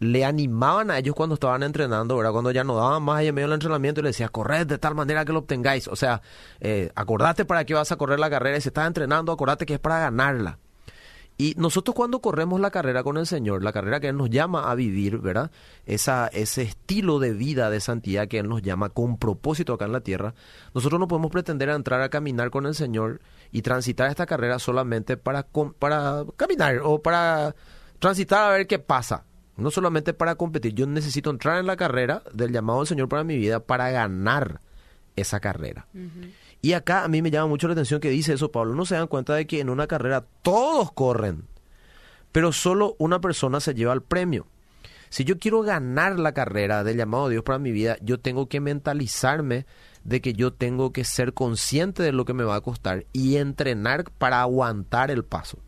le 0.00 0.24
animaban 0.24 0.90
a 0.90 0.98
ellos 0.98 1.14
cuando 1.14 1.34
estaban 1.34 1.62
entrenando, 1.62 2.16
¿verdad? 2.16 2.32
Cuando 2.32 2.50
ya 2.50 2.64
no 2.64 2.74
daban 2.74 3.02
más 3.02 3.18
ahí 3.18 3.28
en 3.28 3.34
medio 3.34 3.48
del 3.48 3.54
entrenamiento 3.54 4.00
y 4.00 4.04
le 4.04 4.08
decía, 4.08 4.30
corred 4.30 4.66
de 4.66 4.78
tal 4.78 4.94
manera 4.94 5.26
que 5.26 5.32
lo 5.32 5.40
obtengáis. 5.40 5.88
O 5.88 5.96
sea, 5.96 6.22
eh, 6.60 6.90
acordate 6.94 7.44
para 7.44 7.64
qué 7.64 7.74
vas 7.74 7.92
a 7.92 7.96
correr 7.96 8.18
la 8.18 8.30
carrera 8.30 8.56
y 8.56 8.60
si 8.62 8.68
estás 8.68 8.86
entrenando, 8.86 9.30
acordate 9.30 9.66
que 9.66 9.74
es 9.74 9.80
para 9.80 10.00
ganarla. 10.00 10.58
Y 11.40 11.54
nosotros 11.56 11.94
cuando 11.94 12.20
corremos 12.20 12.60
la 12.60 12.70
carrera 12.70 13.02
con 13.02 13.16
el 13.16 13.26
Señor, 13.26 13.64
la 13.64 13.72
carrera 13.72 13.98
que 13.98 14.08
Él 14.08 14.16
nos 14.18 14.28
llama 14.28 14.70
a 14.70 14.74
vivir, 14.74 15.16
¿verdad? 15.20 15.50
Esa, 15.86 16.26
ese 16.26 16.60
estilo 16.60 17.18
de 17.18 17.32
vida 17.32 17.70
de 17.70 17.80
santidad 17.80 18.28
que 18.28 18.40
Él 18.40 18.46
nos 18.46 18.60
llama 18.60 18.90
con 18.90 19.16
propósito 19.16 19.72
acá 19.72 19.86
en 19.86 19.92
la 19.92 20.02
tierra, 20.02 20.34
nosotros 20.74 21.00
no 21.00 21.08
podemos 21.08 21.30
pretender 21.30 21.70
entrar 21.70 22.02
a 22.02 22.10
caminar 22.10 22.50
con 22.50 22.66
el 22.66 22.74
Señor 22.74 23.22
y 23.52 23.62
transitar 23.62 24.10
esta 24.10 24.26
carrera 24.26 24.58
solamente 24.58 25.16
para, 25.16 25.46
para 25.78 26.26
caminar 26.36 26.80
o 26.84 27.00
para 27.00 27.56
transitar 27.98 28.44
a 28.44 28.54
ver 28.54 28.66
qué 28.66 28.78
pasa. 28.78 29.24
No 29.56 29.70
solamente 29.70 30.12
para 30.12 30.34
competir, 30.34 30.74
yo 30.74 30.86
necesito 30.86 31.30
entrar 31.30 31.58
en 31.58 31.66
la 31.66 31.76
carrera 31.76 32.22
del 32.34 32.52
llamado 32.52 32.80
del 32.80 32.88
Señor 32.88 33.08
para 33.08 33.24
mi 33.24 33.38
vida 33.38 33.60
para 33.60 33.90
ganar 33.90 34.60
esa 35.16 35.40
carrera. 35.40 35.86
Y 36.62 36.74
acá 36.74 37.04
a 37.04 37.08
mí 37.08 37.22
me 37.22 37.30
llama 37.30 37.48
mucho 37.48 37.68
la 37.68 37.72
atención 37.72 38.00
que 38.00 38.10
dice 38.10 38.34
eso, 38.34 38.52
Pablo. 38.52 38.74
No 38.74 38.84
se 38.84 38.94
dan 38.94 39.06
cuenta 39.06 39.34
de 39.34 39.46
que 39.46 39.60
en 39.60 39.70
una 39.70 39.86
carrera 39.86 40.26
todos 40.42 40.92
corren, 40.92 41.44
pero 42.32 42.52
solo 42.52 42.96
una 42.98 43.20
persona 43.20 43.60
se 43.60 43.74
lleva 43.74 43.92
el 43.92 44.02
premio. 44.02 44.46
Si 45.08 45.24
yo 45.24 45.38
quiero 45.38 45.62
ganar 45.62 46.18
la 46.18 46.32
carrera 46.32 46.84
del 46.84 46.96
llamado 46.96 47.28
de 47.28 47.34
Dios 47.34 47.44
para 47.44 47.58
mi 47.58 47.72
vida, 47.72 47.96
yo 48.00 48.20
tengo 48.20 48.48
que 48.48 48.60
mentalizarme 48.60 49.66
de 50.04 50.20
que 50.20 50.34
yo 50.34 50.52
tengo 50.52 50.92
que 50.92 51.04
ser 51.04 51.34
consciente 51.34 52.02
de 52.02 52.12
lo 52.12 52.24
que 52.24 52.32
me 52.32 52.44
va 52.44 52.56
a 52.56 52.60
costar 52.60 53.06
y 53.12 53.36
entrenar 53.36 54.04
para 54.18 54.40
aguantar 54.40 55.10
el 55.10 55.24
paso. 55.24 55.58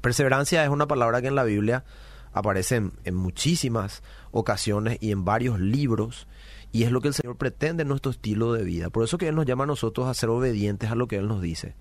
Perseverancia 0.00 0.64
es 0.64 0.70
una 0.70 0.86
palabra 0.86 1.20
que 1.20 1.28
en 1.28 1.34
la 1.34 1.44
Biblia 1.44 1.84
aparece 2.32 2.76
en, 3.04 3.14
muchísimas 3.14 4.02
ocasiones 4.30 4.98
y 5.00 5.12
en 5.12 5.24
varios 5.24 5.58
libros, 5.58 6.28
y 6.72 6.82
es 6.82 6.92
lo 6.92 7.00
que 7.00 7.08
el 7.08 7.14
Señor 7.14 7.36
pretende 7.36 7.82
en 7.82 7.88
nuestro 7.88 8.10
estilo 8.10 8.52
de 8.52 8.64
vida. 8.64 8.90
Por 8.90 9.04
eso 9.04 9.18
que 9.18 9.28
Él 9.28 9.34
nos 9.34 9.46
llama 9.46 9.64
a 9.64 9.68
nosotros 9.68 10.06
a 10.06 10.14
ser 10.14 10.28
obedientes 10.28 10.90
a 10.90 10.94
lo 10.94 11.08
que 11.08 11.16
Él 11.16 11.28
nos 11.28 11.40
dice. 11.40 11.74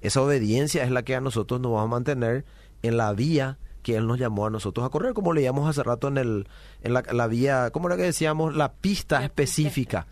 Esa 0.00 0.20
obediencia 0.20 0.82
es 0.84 0.90
la 0.90 1.02
que 1.02 1.14
a 1.14 1.20
nosotros 1.20 1.60
nos 1.60 1.72
va 1.72 1.82
a 1.82 1.86
mantener 1.86 2.44
en 2.82 2.96
la 2.96 3.12
vía 3.12 3.58
que 3.82 3.96
Él 3.96 4.06
nos 4.06 4.18
llamó 4.18 4.46
a 4.46 4.50
nosotros 4.50 4.86
a 4.86 4.90
correr, 4.90 5.12
como 5.12 5.32
leíamos 5.32 5.68
hace 5.68 5.82
rato 5.82 6.08
en, 6.08 6.18
el, 6.18 6.48
en 6.82 6.92
la, 6.94 7.26
vía, 7.26 7.70
¿cómo 7.70 7.88
era 7.88 7.96
que 7.96 8.04
decíamos? 8.04 8.54
La 8.54 8.72
pista 8.72 9.24
específica 9.24 10.06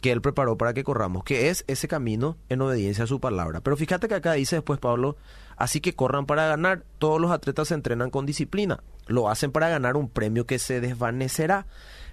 que 0.00 0.12
Él 0.12 0.22
preparó 0.22 0.56
para 0.56 0.72
que 0.72 0.84
corramos, 0.84 1.24
que 1.24 1.50
es 1.50 1.64
ese 1.66 1.86
camino 1.86 2.38
en 2.48 2.62
obediencia 2.62 3.04
a 3.04 3.06
su 3.06 3.20
palabra. 3.20 3.60
Pero 3.60 3.76
fíjate 3.76 4.08
que 4.08 4.14
acá 4.14 4.32
dice 4.32 4.56
después 4.56 4.78
Pablo, 4.78 5.16
así 5.56 5.80
que 5.80 5.94
corran 5.94 6.24
para 6.24 6.46
ganar, 6.46 6.84
todos 6.98 7.20
los 7.20 7.30
atletas 7.30 7.68
se 7.68 7.74
entrenan 7.74 8.10
con 8.10 8.26
disciplina, 8.26 8.82
lo 9.06 9.28
hacen 9.28 9.52
para 9.52 9.68
ganar 9.68 9.96
un 9.96 10.08
premio 10.08 10.46
que 10.46 10.58
se 10.58 10.80
desvanecerá, 10.80 11.66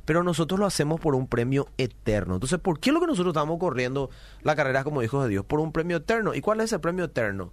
pero 0.07 0.23
nosotros 0.23 0.57
lo 0.57 0.65
hacemos 0.65 1.01
por 1.01 1.15
un 1.15 1.27
premio 1.27 1.67
eterno. 1.77 2.35
Entonces, 2.35 2.59
¿por 2.59 2.79
qué 2.79 2.93
lo 2.93 3.01
que 3.01 3.07
nosotros 3.07 3.33
estamos 3.33 3.59
corriendo 3.59 4.09
la 4.41 4.55
carrera 4.55 4.85
como 4.85 5.03
hijos 5.03 5.21
de 5.25 5.29
Dios? 5.29 5.45
Por 5.45 5.59
un 5.59 5.73
premio 5.73 5.97
eterno. 5.97 6.33
¿Y 6.33 6.39
cuál 6.39 6.61
es 6.61 6.67
ese 6.67 6.79
premio 6.79 7.03
eterno? 7.03 7.51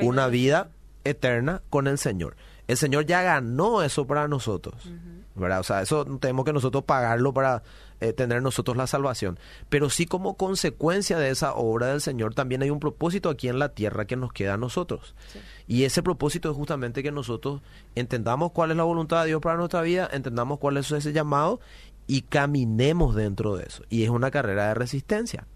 Una 0.00 0.28
vida 0.28 0.70
eterna 1.04 1.60
con 1.68 1.88
el 1.88 1.98
Señor. 1.98 2.36
El 2.68 2.78
Señor 2.78 3.04
ya 3.04 3.20
ganó 3.20 3.82
eso 3.82 4.06
para 4.06 4.28
nosotros. 4.28 4.90
¿Verdad? 5.36 5.60
O 5.60 5.64
sea, 5.64 5.82
eso 5.82 6.04
tenemos 6.20 6.44
que 6.44 6.52
nosotros 6.52 6.84
pagarlo 6.84 7.32
para 7.32 7.62
eh, 8.00 8.12
tener 8.12 8.42
nosotros 8.42 8.76
la 8.76 8.86
salvación. 8.86 9.38
Pero 9.68 9.90
sí 9.90 10.06
como 10.06 10.36
consecuencia 10.36 11.18
de 11.18 11.30
esa 11.30 11.54
obra 11.54 11.88
del 11.88 12.00
Señor 12.00 12.34
también 12.34 12.62
hay 12.62 12.70
un 12.70 12.80
propósito 12.80 13.30
aquí 13.30 13.48
en 13.48 13.58
la 13.58 13.70
tierra 13.70 14.06
que 14.06 14.16
nos 14.16 14.32
queda 14.32 14.54
a 14.54 14.58
nosotros. 14.58 15.14
Y 15.66 15.84
ese 15.84 16.02
propósito 16.02 16.50
es 16.50 16.56
justamente 16.56 17.02
que 17.02 17.12
nosotros 17.12 17.62
entendamos 17.94 18.52
cuál 18.52 18.70
es 18.70 18.76
la 18.76 18.84
voluntad 18.84 19.22
de 19.22 19.28
Dios 19.28 19.40
para 19.40 19.56
nuestra 19.56 19.82
vida, 19.82 20.08
entendamos 20.12 20.58
cuál 20.58 20.76
es 20.76 20.90
ese 20.90 21.12
llamado 21.12 21.60
y 22.06 22.22
caminemos 22.22 23.14
dentro 23.14 23.56
de 23.56 23.64
eso. 23.64 23.82
Y 23.88 24.04
es 24.04 24.10
una 24.10 24.30
carrera 24.30 24.68
de 24.68 24.74
resistencia. 24.74 25.46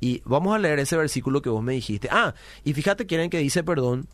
Y 0.00 0.20
vamos 0.24 0.54
a 0.54 0.58
leer 0.58 0.80
ese 0.80 0.96
versículo 0.96 1.42
que 1.42 1.48
vos 1.48 1.62
me 1.62 1.74
dijiste. 1.74 2.08
Ah, 2.10 2.34
y 2.64 2.72
fíjate, 2.72 3.06
quieren 3.06 3.30
que 3.30 3.38
dice, 3.38 3.62
perdón, 3.62 4.08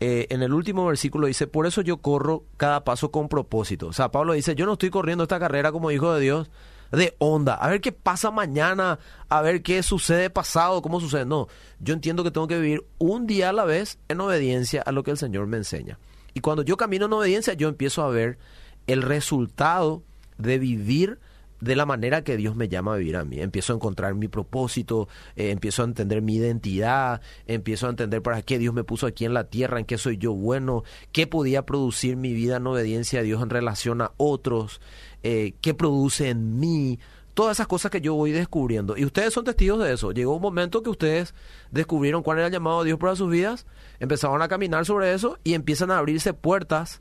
eh, 0.00 0.26
en 0.30 0.42
el 0.42 0.52
último 0.54 0.86
versículo 0.86 1.26
dice, 1.26 1.46
por 1.46 1.66
eso 1.66 1.82
yo 1.82 1.98
corro 1.98 2.44
cada 2.56 2.84
paso 2.84 3.10
con 3.10 3.28
propósito. 3.28 3.88
O 3.88 3.92
sea, 3.92 4.10
Pablo 4.10 4.32
dice, 4.32 4.54
yo 4.54 4.66
no 4.66 4.72
estoy 4.72 4.90
corriendo 4.90 5.24
esta 5.24 5.38
carrera 5.38 5.72
como 5.72 5.90
hijo 5.90 6.12
de 6.14 6.20
Dios 6.20 6.50
de 6.90 7.14
onda, 7.18 7.54
a 7.54 7.68
ver 7.68 7.80
qué 7.80 7.92
pasa 7.92 8.30
mañana, 8.30 8.98
a 9.28 9.42
ver 9.42 9.62
qué 9.62 9.82
sucede 9.82 10.28
pasado, 10.28 10.82
cómo 10.82 11.00
sucede. 11.00 11.24
No, 11.24 11.46
yo 11.78 11.94
entiendo 11.94 12.24
que 12.24 12.30
tengo 12.30 12.48
que 12.48 12.58
vivir 12.58 12.84
un 12.98 13.26
día 13.26 13.50
a 13.50 13.52
la 13.52 13.64
vez 13.64 13.98
en 14.08 14.20
obediencia 14.20 14.82
a 14.82 14.90
lo 14.90 15.02
que 15.04 15.12
el 15.12 15.16
Señor 15.16 15.46
me 15.46 15.56
enseña. 15.56 15.98
Y 16.34 16.40
cuando 16.40 16.62
yo 16.62 16.76
camino 16.76 17.06
en 17.06 17.12
obediencia, 17.12 17.54
yo 17.54 17.68
empiezo 17.68 18.02
a 18.02 18.08
ver 18.08 18.38
el 18.86 19.02
resultado 19.02 20.02
de 20.38 20.58
vivir 20.58 21.20
de 21.60 21.76
la 21.76 21.86
manera 21.86 22.22
que 22.24 22.36
Dios 22.36 22.56
me 22.56 22.68
llama 22.68 22.94
a 22.94 22.96
vivir 22.96 23.16
a 23.16 23.24
mí. 23.24 23.40
Empiezo 23.40 23.72
a 23.72 23.76
encontrar 23.76 24.14
mi 24.14 24.28
propósito, 24.28 25.08
eh, 25.36 25.50
empiezo 25.50 25.82
a 25.82 25.86
entender 25.86 26.22
mi 26.22 26.36
identidad, 26.36 27.20
empiezo 27.46 27.86
a 27.86 27.90
entender 27.90 28.22
para 28.22 28.42
qué 28.42 28.58
Dios 28.58 28.74
me 28.74 28.84
puso 28.84 29.06
aquí 29.06 29.24
en 29.24 29.34
la 29.34 29.44
tierra, 29.44 29.78
en 29.78 29.84
qué 29.84 29.98
soy 29.98 30.16
yo 30.16 30.32
bueno, 30.32 30.84
qué 31.12 31.26
podía 31.26 31.66
producir 31.66 32.16
mi 32.16 32.32
vida 32.32 32.56
en 32.56 32.66
obediencia 32.66 33.20
a 33.20 33.22
Dios 33.22 33.42
en 33.42 33.50
relación 33.50 34.00
a 34.00 34.12
otros, 34.16 34.80
eh, 35.22 35.54
qué 35.60 35.74
produce 35.74 36.30
en 36.30 36.58
mí, 36.58 36.98
todas 37.34 37.56
esas 37.56 37.66
cosas 37.66 37.90
que 37.90 38.00
yo 38.00 38.14
voy 38.14 38.32
descubriendo. 38.32 38.96
Y 38.96 39.04
ustedes 39.04 39.32
son 39.32 39.44
testigos 39.44 39.82
de 39.82 39.92
eso. 39.92 40.12
Llegó 40.12 40.34
un 40.34 40.42
momento 40.42 40.82
que 40.82 40.90
ustedes 40.90 41.34
descubrieron 41.70 42.22
cuál 42.22 42.38
era 42.38 42.46
el 42.48 42.52
llamado 42.52 42.80
de 42.80 42.86
Dios 42.86 42.98
para 42.98 43.16
sus 43.16 43.30
vidas, 43.30 43.66
empezaron 43.98 44.42
a 44.42 44.48
caminar 44.48 44.84
sobre 44.86 45.12
eso 45.14 45.38
y 45.44 45.54
empiezan 45.54 45.90
a 45.90 45.98
abrirse 45.98 46.34
puertas 46.34 47.00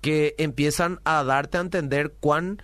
que 0.00 0.34
empiezan 0.38 1.00
a 1.04 1.22
darte 1.22 1.58
a 1.58 1.60
entender 1.60 2.14
cuán 2.18 2.60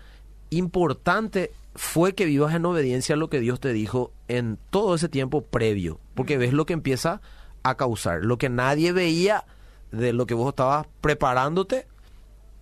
importante 0.50 1.50
fue 1.74 2.14
que 2.14 2.24
vivas 2.24 2.54
en 2.54 2.66
obediencia 2.66 3.14
a 3.14 3.18
lo 3.18 3.30
que 3.30 3.40
Dios 3.40 3.60
te 3.60 3.72
dijo 3.72 4.12
en 4.26 4.58
todo 4.70 4.94
ese 4.94 5.08
tiempo 5.08 5.42
previo, 5.42 6.00
porque 6.14 6.38
ves 6.38 6.52
lo 6.52 6.66
que 6.66 6.72
empieza 6.72 7.20
a 7.62 7.76
causar, 7.76 8.24
lo 8.24 8.38
que 8.38 8.48
nadie 8.48 8.92
veía 8.92 9.44
de 9.92 10.12
lo 10.12 10.26
que 10.26 10.34
vos 10.34 10.48
estabas 10.48 10.86
preparándote, 11.00 11.86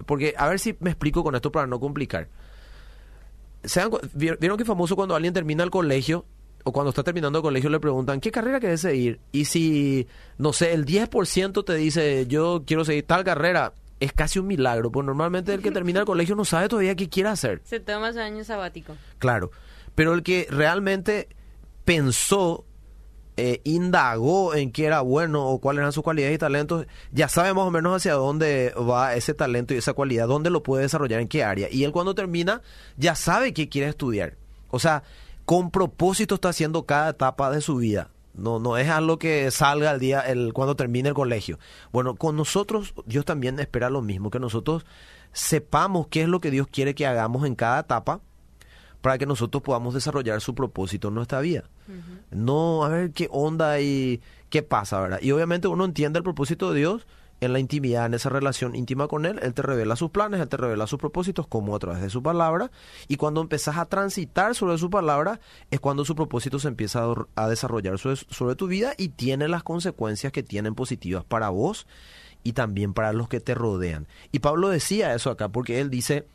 porque 0.04 0.34
a 0.36 0.48
ver 0.48 0.58
si 0.58 0.76
me 0.80 0.90
explico 0.90 1.24
con 1.24 1.34
esto 1.34 1.50
para 1.50 1.66
no 1.66 1.80
complicar. 1.80 2.28
¿Vieron 4.14 4.58
que 4.58 4.64
famoso 4.64 4.94
cuando 4.94 5.16
alguien 5.16 5.34
termina 5.34 5.64
el 5.64 5.70
colegio 5.70 6.24
o 6.64 6.72
cuando 6.72 6.90
está 6.90 7.02
terminando 7.02 7.38
el 7.38 7.42
colegio 7.42 7.70
le 7.70 7.80
preguntan, 7.80 8.20
¿qué 8.20 8.30
carrera 8.30 8.60
quieres 8.60 8.80
seguir? 8.80 9.20
Y 9.32 9.44
si, 9.46 10.06
no 10.36 10.52
sé, 10.52 10.72
el 10.72 10.84
10% 10.84 11.64
te 11.64 11.74
dice, 11.74 12.26
yo 12.26 12.64
quiero 12.66 12.84
seguir 12.84 13.06
tal 13.06 13.24
carrera, 13.24 13.72
es 14.00 14.12
casi 14.12 14.38
un 14.38 14.46
milagro, 14.46 14.90
porque 14.90 15.06
normalmente 15.06 15.54
el 15.54 15.62
que 15.62 15.70
termina 15.70 16.00
el 16.00 16.06
colegio 16.06 16.36
no 16.36 16.44
sabe 16.44 16.68
todavía 16.68 16.94
qué 16.94 17.08
quiere 17.08 17.28
hacer. 17.28 17.60
Se 17.64 17.80
toma 17.80 18.12
su 18.12 18.20
año 18.20 18.44
sabático. 18.44 18.96
Claro, 19.18 19.50
pero 19.94 20.12
el 20.12 20.22
que 20.22 20.46
realmente 20.50 21.28
pensó, 21.84 22.64
eh, 23.38 23.60
indagó 23.64 24.54
en 24.54 24.72
qué 24.72 24.86
era 24.86 25.00
bueno 25.00 25.46
o 25.46 25.60
cuáles 25.60 25.80
eran 25.80 25.92
sus 25.92 26.02
cualidades 26.02 26.34
y 26.34 26.38
talentos, 26.38 26.86
ya 27.12 27.28
sabe 27.28 27.54
más 27.54 27.64
o 27.64 27.70
menos 27.70 27.96
hacia 27.96 28.14
dónde 28.14 28.74
va 28.76 29.14
ese 29.14 29.34
talento 29.34 29.74
y 29.74 29.78
esa 29.78 29.94
cualidad, 29.94 30.28
dónde 30.28 30.50
lo 30.50 30.62
puede 30.62 30.82
desarrollar, 30.82 31.20
en 31.20 31.28
qué 31.28 31.44
área. 31.44 31.68
Y 31.70 31.84
él 31.84 31.92
cuando 31.92 32.14
termina, 32.14 32.62
ya 32.96 33.14
sabe 33.14 33.54
qué 33.54 33.68
quiere 33.68 33.88
estudiar. 33.88 34.36
O 34.68 34.78
sea, 34.78 35.02
con 35.44 35.70
propósito 35.70 36.34
está 36.34 36.50
haciendo 36.50 36.84
cada 36.84 37.10
etapa 37.10 37.50
de 37.50 37.60
su 37.60 37.76
vida. 37.76 38.10
No, 38.36 38.58
no 38.58 38.76
es 38.76 38.88
algo 38.88 39.18
que 39.18 39.50
salga 39.50 39.92
el 39.92 40.00
día, 40.00 40.20
el, 40.20 40.52
cuando 40.52 40.76
termine 40.76 41.08
el 41.08 41.14
colegio. 41.14 41.58
Bueno, 41.90 42.14
con 42.14 42.36
nosotros 42.36 42.94
Dios 43.06 43.24
también 43.24 43.58
espera 43.58 43.90
lo 43.90 44.02
mismo, 44.02 44.30
que 44.30 44.38
nosotros 44.38 44.84
sepamos 45.32 46.08
qué 46.08 46.22
es 46.22 46.28
lo 46.28 46.40
que 46.40 46.50
Dios 46.50 46.66
quiere 46.70 46.94
que 46.94 47.06
hagamos 47.06 47.46
en 47.46 47.54
cada 47.54 47.80
etapa 47.80 48.20
para 49.00 49.18
que 49.18 49.26
nosotros 49.26 49.62
podamos 49.62 49.94
desarrollar 49.94 50.40
su 50.40 50.54
propósito 50.54 51.08
en 51.08 51.14
nuestra 51.14 51.40
vida. 51.40 51.64
No, 52.30 52.84
a 52.84 52.88
ver 52.88 53.12
qué 53.12 53.28
onda 53.30 53.80
y 53.80 54.20
qué 54.50 54.62
pasa, 54.62 55.00
¿verdad? 55.00 55.18
Y 55.22 55.30
obviamente 55.32 55.68
uno 55.68 55.84
entiende 55.84 56.18
el 56.18 56.24
propósito 56.24 56.72
de 56.72 56.80
Dios 56.80 57.06
en 57.40 57.52
la 57.52 57.58
intimidad, 57.58 58.06
en 58.06 58.14
esa 58.14 58.28
relación 58.28 58.74
íntima 58.74 59.08
con 59.08 59.26
Él, 59.26 59.38
Él 59.42 59.52
te 59.52 59.62
revela 59.62 59.96
sus 59.96 60.10
planes, 60.10 60.40
Él 60.40 60.48
te 60.48 60.56
revela 60.56 60.86
sus 60.86 60.98
propósitos, 60.98 61.46
como 61.46 61.76
a 61.76 61.78
través 61.78 62.00
de 62.00 62.10
su 62.10 62.22
palabra, 62.22 62.70
y 63.08 63.16
cuando 63.16 63.40
empezás 63.40 63.76
a 63.76 63.86
transitar 63.86 64.54
sobre 64.54 64.78
su 64.78 64.90
palabra, 64.90 65.40
es 65.70 65.80
cuando 65.80 66.04
su 66.04 66.14
propósito 66.14 66.58
se 66.58 66.68
empieza 66.68 67.06
a, 67.34 67.48
desarrollar 67.48 67.98
sobre, 67.98 68.56
tu 68.56 68.66
vida 68.66 68.94
y 68.96 69.10
tiene 69.10 69.48
las 69.48 69.62
consecuencias 69.62 70.32
que 70.32 70.42
tienen 70.42 70.74
positivas 70.74 71.24
para 71.24 71.50
vos 71.50 71.86
y 72.42 72.52
también 72.52 72.94
para 72.94 73.12
los 73.12 73.28
que 73.28 73.40
te 73.40 73.54
rodean. 73.54 74.06
Y 74.32 74.38
Pablo 74.38 74.68
decía 74.68 75.14
eso 75.14 75.30
acá, 75.30 75.48
porque 75.48 75.80
él 75.80 75.90
dice, 75.90 76.26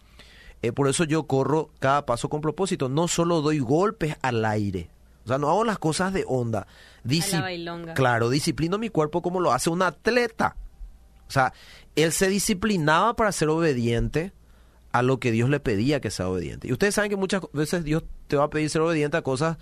eh, 0.62 0.72
por 0.72 0.88
eso 0.88 1.04
yo 1.04 1.24
corro 1.24 1.72
cada 1.80 2.06
paso 2.06 2.30
con 2.30 2.42
propósito, 2.42 2.90
no 2.90 3.08
solo 3.08 3.42
doy 3.42 3.60
golpes 3.60 4.18
al 4.22 4.46
aire, 4.46 4.90
o 5.24 5.28
sea, 5.28 5.38
no 5.38 5.50
hago 5.50 5.64
las 5.64 5.80
cosas 5.80 6.14
de 6.14 6.26
onda. 6.28 6.68
claro, 7.96 8.30
disciplino 8.30 8.78
mi 8.78 8.90
cuerpo 8.90 9.22
como 9.22 9.40
lo 9.40 9.52
hace 9.52 9.70
un 9.70 9.82
atleta. 9.82 10.56
O 11.32 11.34
sea, 11.34 11.54
él 11.96 12.12
se 12.12 12.28
disciplinaba 12.28 13.16
para 13.16 13.32
ser 13.32 13.48
obediente 13.48 14.34
a 14.92 15.02
lo 15.02 15.22
que 15.22 15.32
Dios 15.32 15.50
le 15.50 15.62
pedía 15.62 16.02
que 16.02 16.12
sea 16.12 16.28
obediente. 16.28 16.68
Y 16.68 16.74
ustedes 16.74 16.96
saben 16.96 17.10
que 17.10 17.16
muchas 17.16 17.42
veces 17.54 17.86
Dios 17.86 18.04
te 18.28 18.36
va 18.36 18.44
a 18.44 18.50
pedir 18.50 18.70
ser 18.70 18.82
obediente 18.82 19.16
a 19.16 19.22
cosas 19.22 19.58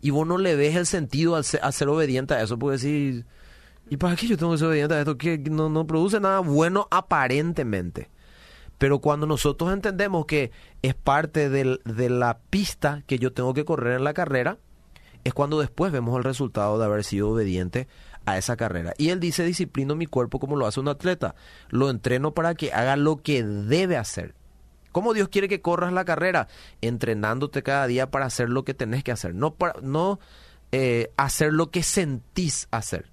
y 0.00 0.10
vos 0.10 0.28
no 0.28 0.38
le 0.38 0.54
ves 0.54 0.76
el 0.76 0.86
sentido 0.86 1.34
a 1.34 1.42
ser 1.42 1.88
obediente 1.88 2.34
a 2.34 2.42
eso, 2.42 2.56
porque 2.56 2.74
decir, 2.74 3.26
¿y 3.90 3.96
para 3.96 4.14
qué 4.14 4.28
yo 4.28 4.36
tengo 4.36 4.52
que 4.52 4.58
ser 4.58 4.68
obediente 4.68 4.94
a 4.94 5.00
esto? 5.00 5.18
Que 5.18 5.38
no, 5.38 5.86
produce 5.88 6.20
nada 6.20 6.38
bueno 6.38 6.86
aparentemente. 6.92 8.10
Pero 8.78 9.00
cuando 9.00 9.26
nosotros 9.26 9.72
entendemos 9.72 10.26
que 10.26 10.52
es 10.82 10.94
parte 10.94 11.50
de 11.50 12.10
la 12.10 12.38
pista 12.48 13.02
que 13.08 13.18
yo 13.18 13.32
tengo 13.32 13.54
que 13.54 13.64
correr 13.64 13.96
en 13.96 14.04
la 14.04 14.14
carrera, 14.14 14.58
es 15.24 15.34
cuando 15.34 15.58
después 15.58 15.90
vemos 15.90 16.16
el 16.16 16.22
resultado 16.22 16.78
de 16.78 16.84
haber 16.84 17.02
sido 17.02 17.30
obediente 17.30 17.88
a 18.30 18.38
esa 18.38 18.56
carrera. 18.56 18.94
Y 18.98 19.10
él 19.10 19.20
dice, 19.20 19.44
disciplino 19.44 19.94
mi 19.94 20.06
cuerpo 20.06 20.38
como 20.38 20.56
lo 20.56 20.66
hace 20.66 20.80
un 20.80 20.88
atleta. 20.88 21.34
Lo 21.68 21.90
entreno 21.90 22.34
para 22.34 22.54
que 22.54 22.72
haga 22.72 22.96
lo 22.96 23.22
que 23.22 23.42
debe 23.42 23.96
hacer. 23.96 24.34
¿Cómo 24.92 25.14
Dios 25.14 25.28
quiere 25.28 25.48
que 25.48 25.60
corras 25.60 25.92
la 25.92 26.04
carrera? 26.04 26.48
Entrenándote 26.80 27.62
cada 27.62 27.86
día 27.86 28.10
para 28.10 28.26
hacer 28.26 28.48
lo 28.48 28.64
que 28.64 28.74
tenés 28.74 29.04
que 29.04 29.12
hacer. 29.12 29.34
No, 29.34 29.54
para, 29.54 29.74
no 29.82 30.18
eh, 30.72 31.12
hacer 31.16 31.52
lo 31.52 31.70
que 31.70 31.82
sentís 31.82 32.68
hacer. 32.70 33.10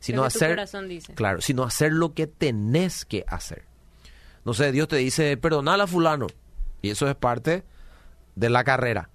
Sino 0.00 0.24
hacer, 0.24 0.58
claro, 1.14 1.42
sino 1.42 1.62
hacer 1.62 1.92
lo 1.92 2.14
que 2.14 2.26
tenés 2.26 3.04
que 3.04 3.24
hacer. 3.28 3.64
No 4.46 4.54
sé, 4.54 4.72
Dios 4.72 4.88
te 4.88 4.96
dice, 4.96 5.36
perdonala 5.36 5.84
a 5.84 5.86
fulano. 5.86 6.26
Y 6.80 6.88
eso 6.88 7.06
es 7.06 7.14
parte 7.14 7.64
de 8.34 8.48
la 8.48 8.64
carrera 8.64 9.10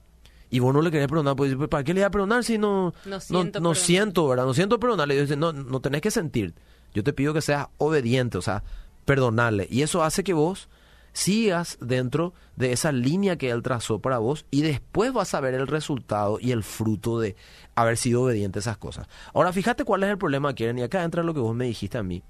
y 0.49 0.59
vos 0.59 0.73
no 0.73 0.81
le 0.81 0.91
querés 0.91 1.07
perdonar, 1.07 1.35
pues 1.35 1.55
¿para 1.69 1.83
qué 1.83 1.93
le 1.93 2.01
voy 2.01 2.05
a 2.05 2.11
perdonar 2.11 2.43
si 2.43 2.57
no, 2.57 2.93
no, 3.05 3.19
siento, 3.19 3.59
no, 3.59 3.75
siento 3.75 4.27
¿verdad? 4.27 4.45
No 4.45 4.53
siento 4.53 4.79
perdonarle. 4.79 5.15
Y 5.15 5.21
dice, 5.21 5.35
no, 5.35 5.53
no 5.53 5.79
tenés 5.79 6.01
que 6.01 6.11
sentir. 6.11 6.53
Yo 6.93 7.03
te 7.03 7.13
pido 7.13 7.33
que 7.33 7.41
seas 7.41 7.67
obediente, 7.77 8.37
o 8.37 8.41
sea, 8.41 8.63
perdonarle. 9.05 9.67
Y 9.69 9.81
eso 9.81 10.03
hace 10.03 10.23
que 10.23 10.33
vos 10.33 10.69
sigas 11.13 11.77
dentro 11.79 12.33
de 12.57 12.73
esa 12.73 12.91
línea 12.91 13.37
que 13.37 13.49
él 13.49 13.63
trazó 13.63 13.99
para 13.99 14.17
vos 14.17 14.45
y 14.51 14.61
después 14.61 15.13
vas 15.13 15.33
a 15.33 15.39
ver 15.39 15.53
el 15.53 15.65
resultado 15.65 16.39
y 16.41 16.51
el 16.51 16.61
fruto 16.61 17.19
de 17.19 17.37
haber 17.73 17.95
sido 17.97 18.23
obediente 18.23 18.59
a 18.59 18.61
esas 18.61 18.77
cosas. 18.77 19.07
Ahora, 19.33 19.53
fíjate 19.53 19.85
cuál 19.85 20.03
es 20.03 20.09
el 20.09 20.17
problema, 20.17 20.53
Karen, 20.53 20.77
y 20.77 20.83
acá 20.83 21.03
entra 21.03 21.23
lo 21.23 21.33
que 21.33 21.39
vos 21.39 21.55
me 21.55 21.65
dijiste 21.65 21.97
a 21.97 22.03
mí, 22.03 22.21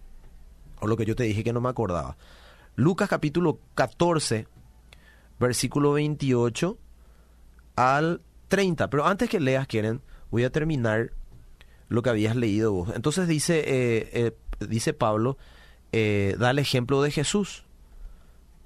o 0.79 0.88
lo 0.88 0.98
que 0.98 1.05
yo 1.05 1.15
te 1.15 1.24
dije 1.24 1.43
que 1.43 1.51
no 1.51 1.62
me 1.62 1.69
acordaba. 1.69 2.15
Lucas 2.75 3.10
capítulo 3.10 3.60
14, 3.74 4.48
versículo 5.39 5.93
28 5.93 6.77
al 7.75 8.22
30. 8.48 8.89
Pero 8.89 9.05
antes 9.05 9.29
que 9.29 9.39
leas, 9.39 9.67
quieren, 9.67 10.01
voy 10.32 10.44
a 10.44 10.50
terminar 10.50 11.12
lo 11.89 12.01
que 12.01 12.10
habías 12.10 12.36
leído 12.36 12.74
vos. 12.74 12.89
Entonces 12.96 13.27
dice, 13.27 13.60
eh, 13.60 14.10
eh, 14.13 14.32
dice 14.67 14.94
Pablo, 14.94 15.38
eh, 15.91 16.36
da 16.39 16.51
el 16.51 16.60
ejemplo 16.60 17.01
de 17.01 17.12
Jesús, 17.12 17.65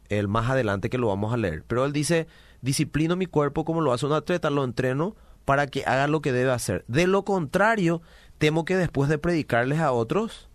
el 0.10 0.28
más 0.28 0.50
adelante 0.50 0.90
que 0.90 0.98
lo 0.98 1.08
vamos 1.08 1.34
a 1.34 1.38
leer. 1.38 1.64
Pero 1.68 1.86
él 1.86 1.94
dice, 1.94 2.28
disciplino 2.62 3.16
mi 3.16 3.26
cuerpo 3.26 3.66
como 3.66 3.82
lo 3.82 3.94
hace 3.94 4.06
un 4.06 4.14
atleta, 4.14 4.50
lo 4.50 4.64
entreno 4.64 5.16
para 5.46 5.68
que 5.68 5.84
haga 5.86 6.08
lo 6.08 6.22
que 6.22 6.32
debe 6.32 6.52
hacer. 6.52 6.86
De 6.88 7.08
lo 7.08 7.26
contrario, 7.26 8.02
temo 8.38 8.66
que 8.66 8.76
después 8.78 9.10
de 9.10 9.18
predicarles 9.18 9.80
a 9.80 9.92
otros... 9.92 10.48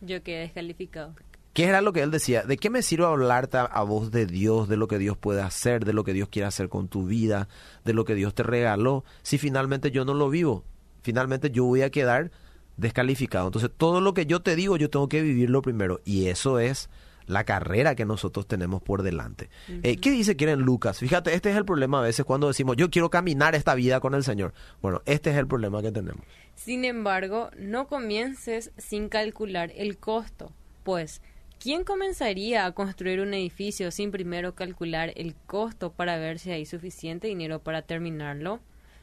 Yo 0.00 0.22
quede 0.22 0.40
descalificado. 0.40 1.14
¿Qué 1.58 1.64
era 1.64 1.82
lo 1.82 1.92
que 1.92 2.02
él 2.02 2.12
decía? 2.12 2.44
¿De 2.44 2.56
qué 2.56 2.70
me 2.70 2.82
sirve 2.82 3.04
hablarte 3.06 3.58
a, 3.58 3.82
vos 3.82 4.12
de 4.12 4.26
Dios, 4.26 4.68
de 4.68 4.76
lo 4.76 4.86
que 4.86 4.96
Dios 4.96 5.16
puede 5.16 5.42
hacer, 5.42 5.84
de 5.84 5.92
lo 5.92 6.04
que 6.04 6.12
Dios 6.12 6.28
quiere 6.28 6.46
hacer 6.46 6.68
con 6.68 6.86
tu 6.86 7.04
vida, 7.04 7.48
de 7.84 7.94
lo 7.94 8.04
que 8.04 8.14
Dios 8.14 8.32
te 8.32 8.44
regaló, 8.44 9.04
si 9.24 9.38
finalmente 9.38 9.90
yo 9.90 10.04
no 10.04 10.14
lo 10.14 10.30
vivo? 10.30 10.62
Finalmente 11.02 11.50
yo 11.50 11.64
voy 11.64 11.82
a 11.82 11.90
quedar 11.90 12.30
descalificado. 12.76 13.48
Entonces 13.48 13.72
todo 13.76 14.00
lo 14.00 14.14
que 14.14 14.24
yo 14.24 14.40
te 14.40 14.54
digo 14.54 14.76
yo 14.76 14.88
tengo 14.88 15.08
que 15.08 15.20
vivirlo 15.20 15.60
primero 15.60 16.00
y 16.04 16.28
eso 16.28 16.60
es 16.60 16.90
la 17.26 17.42
carrera 17.42 17.96
que 17.96 18.04
nosotros 18.04 18.46
tenemos 18.46 18.80
por 18.80 19.02
delante. 19.02 19.50
Eh, 19.82 19.96
¿Qué 19.96 20.12
dice 20.12 20.36
quieren 20.36 20.60
Lucas? 20.60 21.00
Fíjate, 21.00 21.34
este 21.34 21.50
es 21.50 21.56
el 21.56 21.64
problema 21.64 21.98
a 21.98 22.02
veces 22.02 22.24
cuando 22.24 22.46
decimos 22.46 22.76
yo 22.76 22.88
quiero 22.88 23.10
caminar 23.10 23.56
esta 23.56 23.74
vida 23.74 23.98
con 23.98 24.14
el 24.14 24.22
Señor. 24.22 24.54
Bueno, 24.80 25.02
este 25.06 25.30
es 25.30 25.36
el 25.36 25.48
problema 25.48 25.82
que 25.82 25.90
tenemos. 25.90 26.24
Sin 26.54 26.84
embargo, 26.84 27.50
no 27.58 27.88
comiences 27.88 28.70
sin 28.76 29.08
calcular 29.08 29.72
el 29.74 29.98
costo, 29.98 30.52
pues 30.84 31.20
¿Quién 31.60 31.82
comenzaría 31.82 32.66
a 32.66 32.72
construir 32.72 33.20
un 33.20 33.34
edificio 33.34 33.90
sin 33.90 34.12
primero 34.12 34.54
calcular 34.54 35.12
el 35.16 35.34
costo 35.34 35.92
para 35.92 36.16
ver 36.16 36.38
si 36.38 36.52
hay 36.52 36.64
suficiente 36.64 37.26
dinero 37.26 37.58
para 37.58 37.82
terminarlo? 37.82 38.60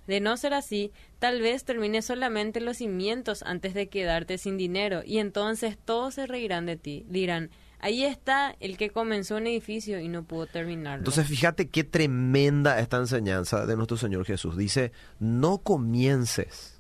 De 0.08 0.22
no 0.22 0.38
ser 0.38 0.54
así, 0.54 0.94
tal 1.20 1.42
vez 1.42 1.66
termine 1.66 2.02
solamente 2.02 2.62
los 2.62 2.78
cimientos 2.78 3.44
antes 3.44 3.74
de 3.74 3.90
quedarte 3.90 4.38
sin 4.38 4.56
dinero 4.56 5.02
y 5.04 5.18
entonces 5.18 5.78
todos 5.84 6.14
se 6.14 6.28
reirán 6.28 6.66
de 6.66 6.78
ti. 6.78 7.06
Dirán, 7.10 7.50
ahí 7.80 8.06
está 8.06 8.56
el 8.62 8.78
que 8.78 8.90
comenzó 8.90 9.36
un 9.36 9.48
edificio 9.48 10.00
y 10.00 10.08
no 10.08 10.24
pudo 10.24 10.46
terminarlo. 10.48 11.00
Entonces 11.00 11.28
fíjate 11.28 11.68
qué 11.68 11.84
tremenda 11.84 12.80
esta 12.80 12.98
enseñanza 12.98 13.66
de 13.66 13.76
nuestro 13.76 13.98
Señor 13.98 14.26
Jesús. 14.26 14.56
Dice, 14.56 14.94
no 15.20 15.58
comiences 15.58 16.75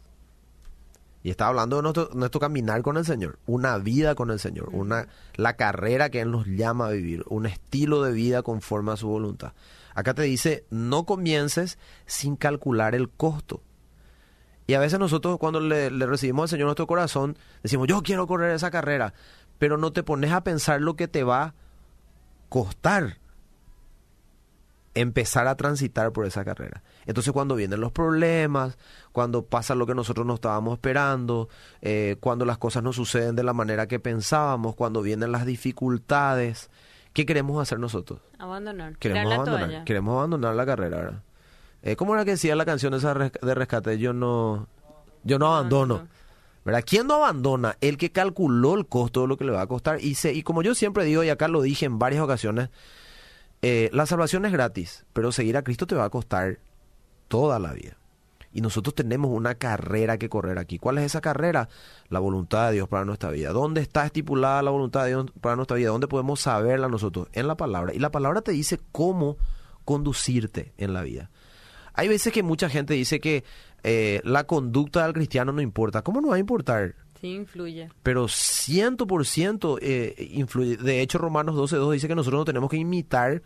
y 1.26 1.32
está 1.32 1.48
hablando 1.48 1.78
de 1.78 1.82
nuestro, 2.14 2.40
caminar 2.40 2.84
con 2.84 2.98
el 2.98 3.04
Señor, 3.04 3.40
una 3.48 3.80
vida 3.80 4.14
con 4.14 4.30
el 4.30 4.38
Señor, 4.38 4.70
una, 4.74 5.08
la 5.34 5.56
carrera 5.56 6.12
que 6.12 6.22
Él 6.22 6.30
nos 6.30 6.46
llama 6.46 6.86
a 6.86 6.92
vivir, 6.92 7.24
un 7.30 7.48
estilo 7.48 8.04
de 8.04 8.12
vida 8.12 8.44
conforme 8.44 8.92
a 8.92 8.96
su 8.96 9.08
voluntad. 9.08 9.54
Acá 9.96 10.14
te 10.14 10.22
dice, 10.22 10.68
no 10.70 11.08
comiences 11.08 11.80
sin 12.06 12.36
calcular 12.36 12.94
el 12.94 13.10
costo. 13.10 13.64
Y 14.68 14.76
a 14.76 14.80
veces 14.80 15.00
nosotros 15.00 15.40
cuando 15.40 15.60
le, 15.62 15.90
le 15.90 16.06
recibimos 16.06 16.44
al 16.44 16.50
Señor 16.50 16.66
nuestro 16.66 16.86
corazón, 16.86 17.40
decimos, 17.64 17.88
yo 17.88 18.04
quiero 18.04 18.28
correr 18.28 18.52
esa 18.54 18.70
carrera, 18.70 19.16
pero 19.58 19.80
no 19.80 19.94
te 19.94 20.04
pones 20.04 20.32
a 20.32 20.44
pensar 20.44 20.80
lo 20.80 20.96
que 20.96 21.08
te 21.08 21.24
va 21.24 21.42
a 21.42 21.54
costar 22.50 23.18
empezar 24.96 25.48
a 25.48 25.56
transitar 25.56 26.12
por 26.12 26.26
esa 26.26 26.44
carrera. 26.44 26.82
Entonces 27.06 27.32
cuando 27.34 27.56
vienen 27.56 27.82
los 27.82 27.92
problemas, 27.92 28.78
cuando 29.12 29.46
pasa 29.46 29.76
lo 29.76 29.86
que 29.86 29.94
nosotros 29.94 30.26
no 30.26 30.36
estábamos 30.36 30.74
esperando, 30.74 31.50
eh, 31.82 32.16
cuando 32.20 32.46
las 32.46 32.58
cosas 32.58 32.82
no 32.82 32.94
suceden 32.94 33.36
de 33.36 33.44
la 33.44 33.54
manera 33.54 33.88
que 33.88 34.00
pensábamos, 34.00 34.76
cuando 34.76 35.02
vienen 35.02 35.32
las 35.32 35.46
dificultades, 35.46 36.72
¿qué 37.14 37.26
queremos 37.26 37.62
hacer 37.62 37.78
nosotros? 37.78 38.22
Abandonar. 38.40 38.98
Queremos 38.98 39.34
abandonar. 39.34 39.84
Queremos 39.84 40.18
abandonar 40.18 40.56
la 40.56 40.66
carrera, 40.66 40.98
¿verdad? 40.98 41.24
Eh, 41.84 41.96
¿Cómo 41.96 42.16
era 42.16 42.26
que 42.26 42.32
decía 42.32 42.56
la 42.56 42.66
canción 42.66 42.94
esa 42.96 43.14
de 43.14 43.54
rescate? 43.54 44.00
Yo 44.00 44.14
no, 44.14 44.68
yo 45.24 45.38
no 45.38 45.54
abandono. 45.54 46.08
¿verdad? 46.64 46.84
¿Quién 46.84 47.06
no 47.06 47.16
abandona? 47.16 47.78
El 47.80 47.98
que 47.98 48.12
calculó 48.12 48.76
el 48.76 48.88
costo 48.88 49.22
de 49.22 49.28
lo 49.28 49.38
que 49.38 49.46
le 49.46 49.52
va 49.52 49.62
a 49.62 49.68
costar. 49.68 50.02
Y, 50.02 50.16
se, 50.16 50.34
y 50.34 50.42
como 50.42 50.64
yo 50.64 50.74
siempre 50.74 51.04
digo, 51.04 51.24
y 51.24 51.30
acá 51.30 51.48
lo 51.48 51.62
dije 51.62 51.86
en 51.86 52.00
varias 52.00 52.24
ocasiones, 52.24 52.70
eh, 53.68 53.90
la 53.94 54.06
salvación 54.06 54.46
es 54.46 54.52
gratis, 54.52 55.08
pero 55.12 55.32
seguir 55.32 55.58
a 55.58 55.64
Cristo 55.64 55.88
te 55.88 55.96
va 55.96 56.06
a 56.06 56.12
costar 56.12 56.60
toda 57.28 57.58
la 57.58 57.74
vida. 57.74 57.98
Y 58.54 58.62
nosotros 58.62 58.94
tenemos 58.94 59.32
una 59.32 59.56
carrera 59.56 60.20
que 60.20 60.30
correr 60.30 60.60
aquí. 60.60 60.78
¿Cuál 60.78 61.00
es 61.00 61.06
esa 61.06 61.20
carrera? 61.20 61.68
La 62.10 62.20
voluntad 62.20 62.68
de 62.68 62.74
Dios 62.76 62.88
para 62.88 63.06
nuestra 63.06 63.32
vida. 63.32 63.54
¿Dónde 63.54 63.82
está 63.82 64.06
estipulada 64.06 64.62
la 64.62 64.70
voluntad 64.70 65.06
de 65.06 65.10
Dios 65.10 65.26
para 65.42 65.56
nuestra 65.56 65.78
vida? 65.78 65.90
¿Dónde 65.90 66.08
podemos 66.08 66.42
saberla 66.42 66.90
nosotros? 66.90 67.28
En 67.34 67.48
la 67.48 67.58
palabra. 67.58 67.92
Y 67.92 67.98
la 67.98 68.12
palabra 68.12 68.42
te 68.42 68.52
dice 68.52 68.80
cómo 68.92 69.38
conducirte 69.84 70.76
en 70.78 70.94
la 70.94 71.02
vida. 71.02 71.32
Hay 71.96 72.08
veces 72.08 72.32
que 72.32 72.44
mucha 72.44 72.70
gente 72.70 72.94
dice 72.94 73.20
que 73.20 73.44
eh, 73.82 74.22
la 74.24 74.44
conducta 74.44 75.04
del 75.06 75.14
cristiano 75.14 75.52
no 75.52 75.62
importa. 75.62 76.04
¿Cómo 76.04 76.22
no 76.22 76.28
va 76.28 76.36
a 76.36 76.40
importar? 76.40 76.94
Sí, 77.26 77.34
influye. 77.34 77.90
Pero 78.04 78.28
ciento 78.28 79.08
por 79.08 79.26
ciento 79.26 79.80
eh, 79.82 80.30
influye. 80.32 80.78
De 80.78 81.02
hecho, 81.02 81.18
Romanos 81.18 81.56
12.2 81.56 81.94
dice 81.94 82.08
que 82.08 82.14
nosotros 82.14 82.42
no 82.42 82.46
tenemos 82.46 82.70
que 82.70 82.78
imitar 82.78 83.42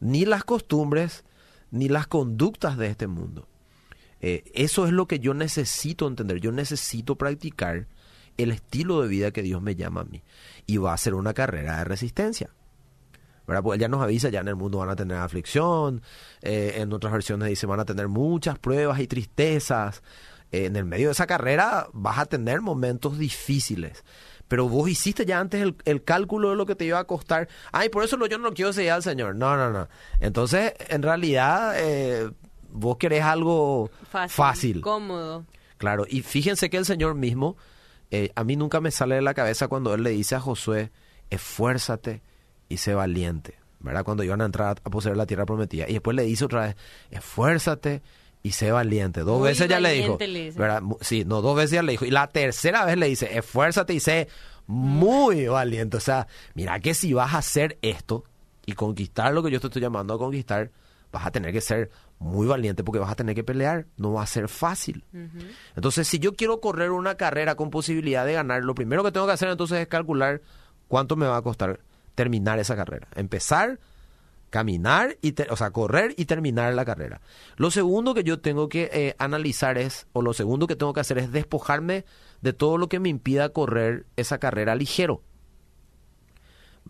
ni 0.00 0.26
las 0.26 0.44
costumbres 0.44 1.24
ni 1.70 1.88
las 1.88 2.06
conductas 2.06 2.76
de 2.76 2.88
este 2.88 3.06
mundo. 3.06 3.48
Eh, 4.20 4.44
eso 4.54 4.86
es 4.86 4.92
lo 4.92 5.06
que 5.06 5.18
yo 5.18 5.32
necesito 5.32 6.06
entender. 6.06 6.40
Yo 6.40 6.52
necesito 6.52 7.16
practicar 7.16 7.88
el 8.36 8.50
estilo 8.50 9.00
de 9.00 9.08
vida 9.08 9.30
que 9.30 9.42
Dios 9.42 9.62
me 9.62 9.76
llama 9.76 10.02
a 10.02 10.04
mí. 10.04 10.22
Y 10.66 10.76
va 10.76 10.92
a 10.92 10.98
ser 10.98 11.14
una 11.14 11.32
carrera 11.32 11.78
de 11.78 11.84
resistencia. 11.84 12.50
¿verdad? 13.46 13.62
Porque 13.62 13.80
ya 13.80 13.88
nos 13.88 14.02
avisa, 14.02 14.28
ya 14.28 14.40
en 14.40 14.48
el 14.48 14.56
mundo 14.56 14.78
van 14.78 14.90
a 14.90 14.96
tener 14.96 15.16
aflicción, 15.16 16.02
eh, 16.42 16.74
en 16.76 16.92
otras 16.92 17.12
versiones 17.12 17.48
dice 17.48 17.66
van 17.66 17.80
a 17.80 17.84
tener 17.84 18.08
muchas 18.08 18.58
pruebas 18.58 19.00
y 19.00 19.06
tristezas, 19.06 20.02
en 20.52 20.76
el 20.76 20.84
medio 20.84 21.08
de 21.08 21.12
esa 21.12 21.26
carrera 21.26 21.88
vas 21.92 22.18
a 22.18 22.26
tener 22.26 22.60
momentos 22.60 23.18
difíciles. 23.18 24.04
Pero 24.48 24.68
vos 24.68 24.88
hiciste 24.88 25.24
ya 25.24 25.40
antes 25.40 25.66
el, 25.86 26.04
cálculo 26.04 26.50
de 26.50 26.56
lo 26.56 26.66
que 26.66 26.74
te 26.74 26.84
iba 26.84 26.98
a 26.98 27.04
costar. 27.04 27.48
Ay, 27.72 27.88
por 27.88 28.04
eso 28.04 28.18
yo 28.26 28.36
no 28.36 28.52
quiero 28.52 28.74
seguir 28.74 28.90
al 28.90 29.02
Señor. 29.02 29.34
No, 29.34 29.56
no, 29.56 29.70
no. 29.70 29.88
Entonces, 30.20 30.74
en 30.90 31.02
realidad, 31.02 31.72
eh, 31.76 32.30
vos 32.70 32.98
querés 32.98 33.22
algo 33.22 33.90
fácil, 34.28 34.82
Cómodo. 34.82 35.46
Claro, 35.78 36.04
y 36.06 36.20
fíjense 36.20 36.68
que 36.68 36.76
el 36.76 36.84
Señor 36.84 37.14
mismo, 37.14 37.56
eh, 38.10 38.30
a 38.36 38.44
mí 38.44 38.56
nunca 38.56 38.80
me 38.80 38.90
sale 38.90 39.14
de 39.14 39.22
la 39.22 39.32
cabeza 39.32 39.68
cuando 39.68 39.94
Él 39.94 40.02
le 40.02 40.10
dice 40.10 40.34
a 40.34 40.40
Josué, 40.40 40.92
esfuérzate 41.30 42.22
y 42.68 42.76
sé 42.76 42.94
valiente. 42.94 43.58
¿Verdad? 43.80 44.04
Cuando 44.04 44.22
iban 44.22 44.42
a 44.42 44.44
entrar 44.44 44.76
a 44.84 44.90
poseer 44.90 45.16
la 45.16 45.26
tierra 45.26 45.46
prometida. 45.46 45.88
Y 45.88 45.94
después 45.94 46.14
le 46.14 46.22
dice 46.22 46.44
otra 46.44 46.66
vez, 46.66 46.76
esfuérzate 47.10 48.02
y 48.42 48.52
sé 48.52 48.72
valiente. 48.72 49.20
Dos 49.20 49.42
veces 49.42 49.68
ya 49.68 49.80
le 49.80 49.92
dijo. 49.92 50.18
Sí, 51.00 51.24
no, 51.24 51.42
dos 51.42 51.56
veces 51.56 51.72
ya 51.72 51.82
le 51.82 51.92
dijo. 51.92 52.04
Y 52.04 52.10
la 52.10 52.26
tercera 52.26 52.84
vez 52.84 52.96
le 52.96 53.06
dice, 53.06 53.36
esfuérzate 53.38 53.94
y 53.94 54.00
sé 54.00 54.28
muy 54.66 55.46
valiente. 55.46 55.96
O 55.96 56.00
sea, 56.00 56.26
mira 56.54 56.80
que 56.80 56.94
si 56.94 57.12
vas 57.12 57.34
a 57.34 57.38
hacer 57.38 57.78
esto 57.82 58.24
y 58.66 58.72
conquistar 58.72 59.32
lo 59.32 59.42
que 59.42 59.50
yo 59.50 59.60
te 59.60 59.68
estoy 59.68 59.82
llamando 59.82 60.14
a 60.14 60.18
conquistar, 60.18 60.70
vas 61.12 61.26
a 61.26 61.30
tener 61.30 61.52
que 61.52 61.60
ser 61.60 61.90
muy 62.18 62.46
valiente 62.46 62.84
porque 62.84 62.98
vas 62.98 63.10
a 63.10 63.16
tener 63.16 63.34
que 63.34 63.44
pelear. 63.44 63.86
No 63.96 64.12
va 64.14 64.22
a 64.22 64.26
ser 64.26 64.48
fácil. 64.48 65.04
Entonces, 65.76 66.08
si 66.08 66.18
yo 66.18 66.34
quiero 66.34 66.60
correr 66.60 66.90
una 66.90 67.16
carrera 67.16 67.54
con 67.54 67.70
posibilidad 67.70 68.26
de 68.26 68.32
ganar, 68.32 68.64
lo 68.64 68.74
primero 68.74 69.04
que 69.04 69.12
tengo 69.12 69.26
que 69.26 69.32
hacer 69.32 69.48
entonces 69.48 69.78
es 69.78 69.86
calcular 69.86 70.42
cuánto 70.88 71.16
me 71.16 71.26
va 71.26 71.36
a 71.36 71.42
costar 71.42 71.80
terminar 72.14 72.58
esa 72.58 72.76
carrera. 72.76 73.08
Empezar 73.14 73.78
caminar, 74.52 75.16
y 75.22 75.34
o 75.48 75.56
sea, 75.56 75.70
correr 75.70 76.14
y 76.18 76.26
terminar 76.26 76.74
la 76.74 76.84
carrera. 76.84 77.22
Lo 77.56 77.70
segundo 77.70 78.12
que 78.12 78.22
yo 78.22 78.38
tengo 78.38 78.68
que 78.68 78.90
eh, 78.92 79.16
analizar 79.18 79.78
es, 79.78 80.06
o 80.12 80.20
lo 80.20 80.34
segundo 80.34 80.66
que 80.66 80.76
tengo 80.76 80.92
que 80.92 81.00
hacer 81.00 81.16
es 81.16 81.32
despojarme 81.32 82.04
de 82.42 82.52
todo 82.52 82.76
lo 82.76 82.90
que 82.90 83.00
me 83.00 83.08
impida 83.08 83.48
correr 83.48 84.04
esa 84.16 84.36
carrera 84.38 84.74
ligero. 84.74 85.22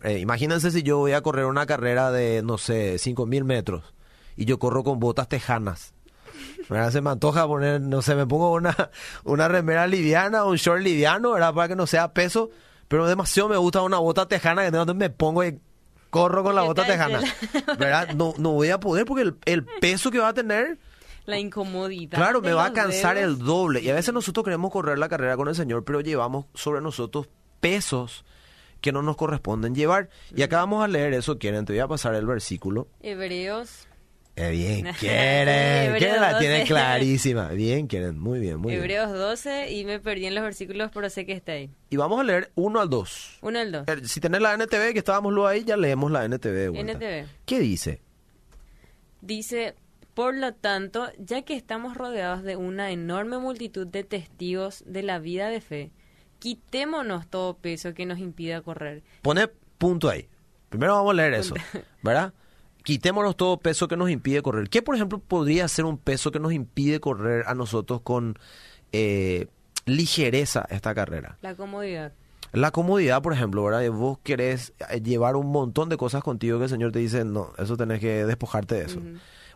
Eh, 0.03 0.19
imagínense 0.19 0.73
si 0.73 0.83
yo 0.83 0.99
voy 0.99 1.13
a 1.13 1.23
correr 1.23 1.45
una 1.45 1.65
carrera 1.65 2.11
de, 2.11 2.43
no 2.43 2.59
sé, 2.59 2.99
cinco 2.99 3.27
mil 3.27 3.45
metros 3.45 3.95
y 4.37 4.45
yo 4.45 4.59
corro 4.59 4.83
con 4.83 4.99
botas 4.99 5.29
tejanas. 5.29 5.95
Se 6.91 7.01
me 7.01 7.11
antoja 7.11 7.47
poner, 7.47 7.81
no 7.81 8.03
sé, 8.03 8.17
me 8.17 8.27
pongo 8.27 8.53
una, 8.53 8.91
una 9.23 9.47
remera 9.47 9.87
liviana, 9.87 10.45
un 10.45 10.57
short 10.57 10.83
liviano, 10.83 11.33
¿verdad? 11.33 11.55
Para 11.55 11.69
que 11.69 11.77
no 11.77 11.87
sea 11.87 12.13
peso, 12.13 12.51
pero 12.89 13.07
demasiado 13.07 13.49
me 13.49 13.57
gusta 13.57 13.83
una 13.83 13.99
bota 13.99 14.27
tejana 14.27 14.65
que 14.65 14.73
donde 14.73 14.95
me 14.95 15.11
pongo 15.11 15.45
y 15.45 15.61
corro 16.13 16.45
con 16.45 16.55
la 16.55 16.61
bota 16.63 16.87
tejana. 16.87 17.23
¿Verdad? 17.79 18.11
No, 18.11 18.35
no 18.37 18.53
voy 18.53 18.69
a 18.69 18.79
poder 18.79 19.07
porque 19.07 19.33
el, 19.47 19.65
peso 19.65 20.11
que 20.11 20.19
va 20.19 20.29
a 20.29 20.35
tener... 20.35 20.79
La 21.25 21.39
incomodidad. 21.39 22.19
Claro, 22.19 22.43
me 22.43 22.53
va 22.53 22.67
a 22.67 22.73
cansar 22.75 23.17
el 23.17 23.39
doble. 23.39 23.81
Y 23.81 23.89
a 23.89 23.95
veces 23.95 24.13
nosotros 24.13 24.45
queremos 24.45 24.71
correr 24.71 24.99
la 24.99 25.09
carrera 25.09 25.37
con 25.37 25.49
el 25.49 25.55
Señor, 25.55 25.85
pero 25.85 26.03
llevamos 26.03 26.47
sobre 26.53 26.83
nosotros 26.83 27.31
pesos 27.61 28.27
que 28.83 28.93
no 28.93 29.01
nos 29.01 29.17
corresponden 29.17 29.75
llevar. 29.75 30.11
Y 30.37 30.43
acá 30.43 30.59
vamos 30.59 30.85
a 30.85 30.89
leer 30.89 31.15
eso, 31.15 31.39
quieren, 31.39 31.65
te 31.65 31.73
voy 31.73 31.81
a 31.81 31.89
pasar 31.89 32.15
el 32.15 32.27
versículo. 32.27 32.89
Hebreos 33.01 33.89
Eh, 34.35 34.51
bien, 34.51 34.87
quieren. 34.99 35.97
Quieren 35.99 36.21
la 36.21 36.39
tiene 36.39 36.65
clarísima. 36.65 37.49
Bien, 37.51 37.87
quieren. 37.87 38.19
Muy 38.19 38.41
bien, 38.41 38.59
muy 38.59 38.73
bien. 38.73 38.83
Hebreos 38.83 39.13
12 39.13 39.71
y 39.73 39.85
me 39.85 40.01
perdí 40.01 40.27
en 40.27 40.35
los 40.35 40.45
versículos, 40.45 40.91
pero 40.93 41.11
sé 41.11 41.27
que 41.27 41.33
está 41.33 41.53
ahí. 41.53 41.71
Y 41.91 41.97
vamos 41.97 42.21
a 42.21 42.25
leer 42.25 42.51
1 42.55 42.81
al 42.81 42.89
2. 42.89 43.39
1 43.43 43.59
al 43.59 43.73
2. 43.73 43.87
Si 44.05 44.21
tenés 44.21 44.41
la 44.41 44.55
NTV, 44.55 44.93
que 44.93 44.99
estábamos 44.99 45.33
luego 45.33 45.49
ahí, 45.49 45.65
ya 45.65 45.77
leemos 45.77 46.11
la 46.11 46.25
NTV. 46.25 46.75
NTV. 46.75 47.27
¿Qué 47.45 47.61
dice? 47.61 48.01
Dice, 49.21 49.75
por 50.15 50.35
lo 50.35 50.55
tanto, 50.55 51.11
ya 51.19 51.43
que 51.43 51.55
estamos 51.55 51.97
rodeados 51.97 52.43
de 52.43 52.57
una 52.57 52.91
enorme 52.91 53.39
multitud 53.39 53.87
de 53.87 54.03
testigos 54.03 54.83
de 54.87 55.03
la 55.03 55.19
vida 55.19 55.49
de 55.49 55.61
fe, 55.61 55.93
quitémonos 56.39 57.29
todo 57.29 57.57
peso 57.59 57.95
que 57.95 58.07
nos 58.07 58.19
impida 58.19 58.63
correr. 58.63 59.03
Pone 59.23 59.49
punto 59.79 60.09
ahí. 60.09 60.29
Primero 60.71 60.95
vamos 60.95 61.11
a 61.11 61.15
leer 61.15 61.35
eso, 61.35 61.55
¿verdad? 62.03 62.33
Quitémonos 62.83 63.37
todo 63.37 63.59
peso 63.59 63.89
que 63.89 63.97
nos 63.97 64.11
impide 64.11 64.43
correr. 64.43 64.69
¿Qué, 64.69 64.83
por 64.83 64.95
ejemplo, 64.95 65.19
podría 65.19 65.67
ser 65.69 65.85
un 65.85 65.99
peso 65.99 66.31
que 66.31 66.41
nos 66.41 66.53
impide 66.53 67.01
correr 67.01 67.45
a 67.47 67.55
nosotros 67.55 68.01
con 68.03 68.39
eh, 68.93 69.49
ligereza 69.87 70.67
esta 70.71 70.95
carrera? 70.95 71.39
La 71.43 71.55
comodidad. 71.55 72.13
La 72.53 72.71
comodidad, 72.71 73.23
por 73.23 73.33
ejemplo, 73.33 73.65
¿verdad? 73.65 73.89
Vos 73.91 74.19
querés 74.23 74.75
eh, 74.91 75.01
llevar 75.01 75.37
un 75.37 75.51
montón 75.51 75.89
de 75.89 75.97
cosas 75.97 76.23
contigo 76.23 76.59
que 76.59 76.65
el 76.65 76.71
Señor 76.71 76.93
te 76.93 76.99
dice, 76.99 77.25
no, 77.25 77.53
eso 77.57 77.77
tenés 77.77 78.01
que 78.01 78.27
despojarte 78.27 78.75
de 78.75 78.85
eso. 78.85 79.01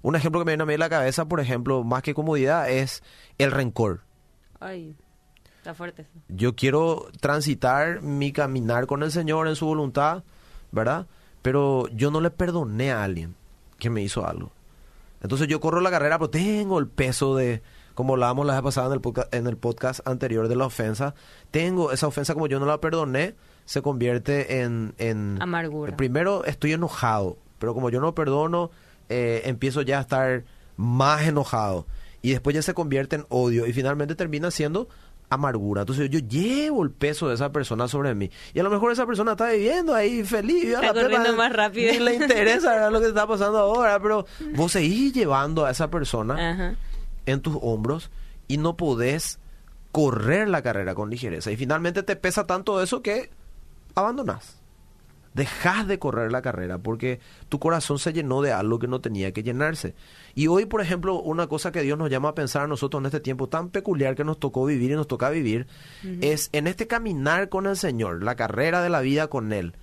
Un 0.03 0.17
ejemplo 0.17 0.41
que 0.41 0.47
me 0.47 0.53
viene 0.53 0.62
a 0.62 0.67
mí 0.67 0.75
a 0.75 0.79
la 0.79 0.89
cabeza, 0.89 1.27
por 1.27 1.41
ejemplo, 1.41 1.85
más 1.85 2.03
que 2.03 2.15
comodidad, 2.15 2.71
es 2.71 3.03
el 3.39 3.51
rencor. 3.51 4.03
Ay, 4.61 4.97
está 5.59 5.75
fuerte. 5.75 6.07
Yo 6.29 6.55
quiero 6.55 7.09
transitar 7.21 8.01
mi 8.01 8.33
caminar 8.33 8.87
con 8.87 9.03
el 9.03 9.11
Señor 9.11 9.49
en 9.49 9.57
su 9.57 9.67
voluntad, 9.67 10.23
¿verdad? 10.73 11.07
Pero 11.47 11.87
yo 11.95 12.11
no 12.11 12.21
le 12.21 12.33
perdoné 12.33 12.91
a 12.91 13.05
alguien 13.05 13.37
que 13.79 13.89
me 13.89 14.03
hizo 14.03 14.27
algo. 14.27 14.51
Entonces 15.23 15.47
yo 15.47 15.61
corro 15.61 15.81
la 15.81 15.93
carrera, 15.93 16.19
pero 16.19 16.29
tengo 16.29 16.81
el 16.81 16.89
peso 16.89 17.37
de, 17.37 17.63
como 17.95 18.15
hablábamos 18.15 18.47
la 18.47 18.55
vez 18.55 18.63
pasada 18.63 18.89
en 18.89 18.95
el, 18.95 19.01
podcast, 19.01 19.33
en 19.33 19.47
el 19.47 19.57
podcast 19.57 20.01
anterior 20.09 20.49
de 20.49 20.57
la 20.57 20.67
ofensa, 20.67 21.15
tengo 21.53 21.93
esa 21.93 22.09
ofensa 22.09 22.35
como 22.35 22.49
yo 22.49 22.59
no 22.59 22.67
la 22.67 22.81
perdoné, 22.81 23.37
se 23.65 23.81
convierte 23.81 24.63
en... 24.63 24.95
en 24.99 25.41
Amargura. 25.41 25.97
Primero 25.97 26.45
estoy 26.45 26.73
enojado, 26.73 27.39
pero 27.61 27.75
como 27.75 27.91
yo 27.91 28.01
no 28.01 28.13
perdono, 28.13 28.73
eh, 29.09 29.43
empiezo 29.45 29.83
ya 29.83 29.99
a 29.99 30.01
estar 30.01 30.43
más 30.77 31.29
enojado. 31.29 31.87
Y 32.23 32.31
después 32.31 32.55
ya 32.55 32.63
se 32.63 32.75
convierte 32.75 33.15
en 33.15 33.27
odio 33.29 33.69
y 33.69 33.73
finalmente 33.73 34.17
termina 34.17 34.51
siendo 34.51 34.89
amargura. 35.29 35.83
Entonces 35.83 36.11
yo 36.11 36.19
llevo 36.21 36.83
el 36.83 36.91
peso 36.91 37.29
de 37.29 37.35
esa 37.35 37.51
persona 37.53 37.89
sobre 37.89 38.15
mí. 38.15 38.31
Y 38.55 38.61
a 38.61 38.62
lo 38.62 38.71
mejor 38.71 38.93
esa 38.93 39.07
persona 39.07 39.33
está 39.33 39.51
viviendo 39.51 39.95
ahí 39.95 40.25
feliz. 40.25 40.65
Está 40.65 40.93
corriendo 40.93 41.35
más 41.35 41.53
rápido. 41.53 41.93
Ni 41.93 41.99
le 41.99 42.15
interesa 42.23 42.91
lo 42.91 43.01
que 43.01 43.09
está 43.09 43.27
pasando 43.27 43.59
ahora, 43.59 44.01
pero 44.01 44.27
vos 44.55 44.73
seguís 44.73 45.12
llevando 45.12 45.65
a 45.65 45.71
esa 45.71 45.91
persona 45.91 46.77
en 47.27 47.41
tus 47.41 47.57
hombros 47.61 48.11
y 48.49 48.59
no 48.59 48.77
podés 48.77 49.39
correr 49.93 50.49
la 50.49 50.62
carrera 50.62 50.95
con 50.95 51.11
ligereza. 51.11 51.51
Y 51.51 51.57
finalmente 51.57 52.03
te 52.03 52.17
pesa 52.17 52.47
tanto 52.47 52.83
eso 52.83 53.03
que 53.03 53.31
abandonas 53.95 54.57
dejas 55.37 55.87
de 55.87 55.99
correr 55.99 56.33
la 56.33 56.40
carrera 56.40 56.79
porque 56.79 57.20
tu 57.51 57.59
corazón 57.59 57.99
se 57.99 58.14
llenó 58.14 58.40
de 58.40 58.53
algo 58.53 58.79
que 58.79 58.88
no 58.88 59.01
tenía 59.01 59.33
que 59.33 59.42
llenarse. 59.42 59.94
Y 60.35 60.46
hoy, 60.46 60.64
por 60.64 60.81
ejemplo, 60.81 61.20
una 61.20 61.46
cosa 61.46 61.70
que 61.70 61.83
Dios 61.83 61.99
nos 61.99 62.11
llama 62.11 62.31
a 62.31 62.35
pensar 62.35 62.62
a 62.62 62.66
nosotros 62.66 63.01
en 63.01 63.07
este 63.07 63.20
tiempo 63.20 63.49
tan 63.49 63.68
peculiar 63.68 64.16
que 64.16 64.25
nos 64.25 64.40
tocó 64.40 64.64
vivir 64.64 64.90
y 64.90 64.94
nos 64.94 65.07
toca 65.07 65.29
vivir, 65.29 65.66
es 66.22 66.49
en 66.53 66.66
este 66.66 66.87
caminar 66.87 67.51
con 67.51 67.66
el 67.66 67.77
Señor, 67.77 68.25
la 68.25 68.35
carrera 68.35 68.83
de 68.83 68.88
la 68.88 69.03
vida 69.03 69.29
con 69.29 69.53
Él. 69.53 69.75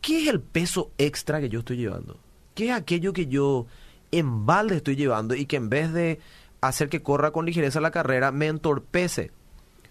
¿Qué 0.00 0.22
es 0.22 0.28
el 0.28 0.40
peso 0.40 0.90
extra 0.96 1.40
que 1.40 1.50
yo 1.50 1.58
estoy 1.58 1.76
llevando? 1.76 2.18
¿Qué 2.54 2.70
es 2.70 2.72
aquello 2.72 3.12
que 3.12 3.26
yo 3.26 3.66
en 4.10 4.46
balde 4.46 4.76
estoy 4.76 4.96
llevando 4.96 5.34
y 5.34 5.44
que 5.44 5.56
en 5.56 5.68
vez 5.68 5.92
de 5.92 6.20
hacer 6.62 6.88
que 6.88 7.02
corra 7.02 7.32
con 7.32 7.44
ligereza 7.44 7.82
la 7.82 7.90
carrera, 7.90 8.32
me 8.32 8.46
entorpece? 8.46 9.30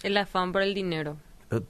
El 0.01 0.17
afán 0.17 0.51
por 0.51 0.63
el 0.63 0.73
dinero. 0.73 1.17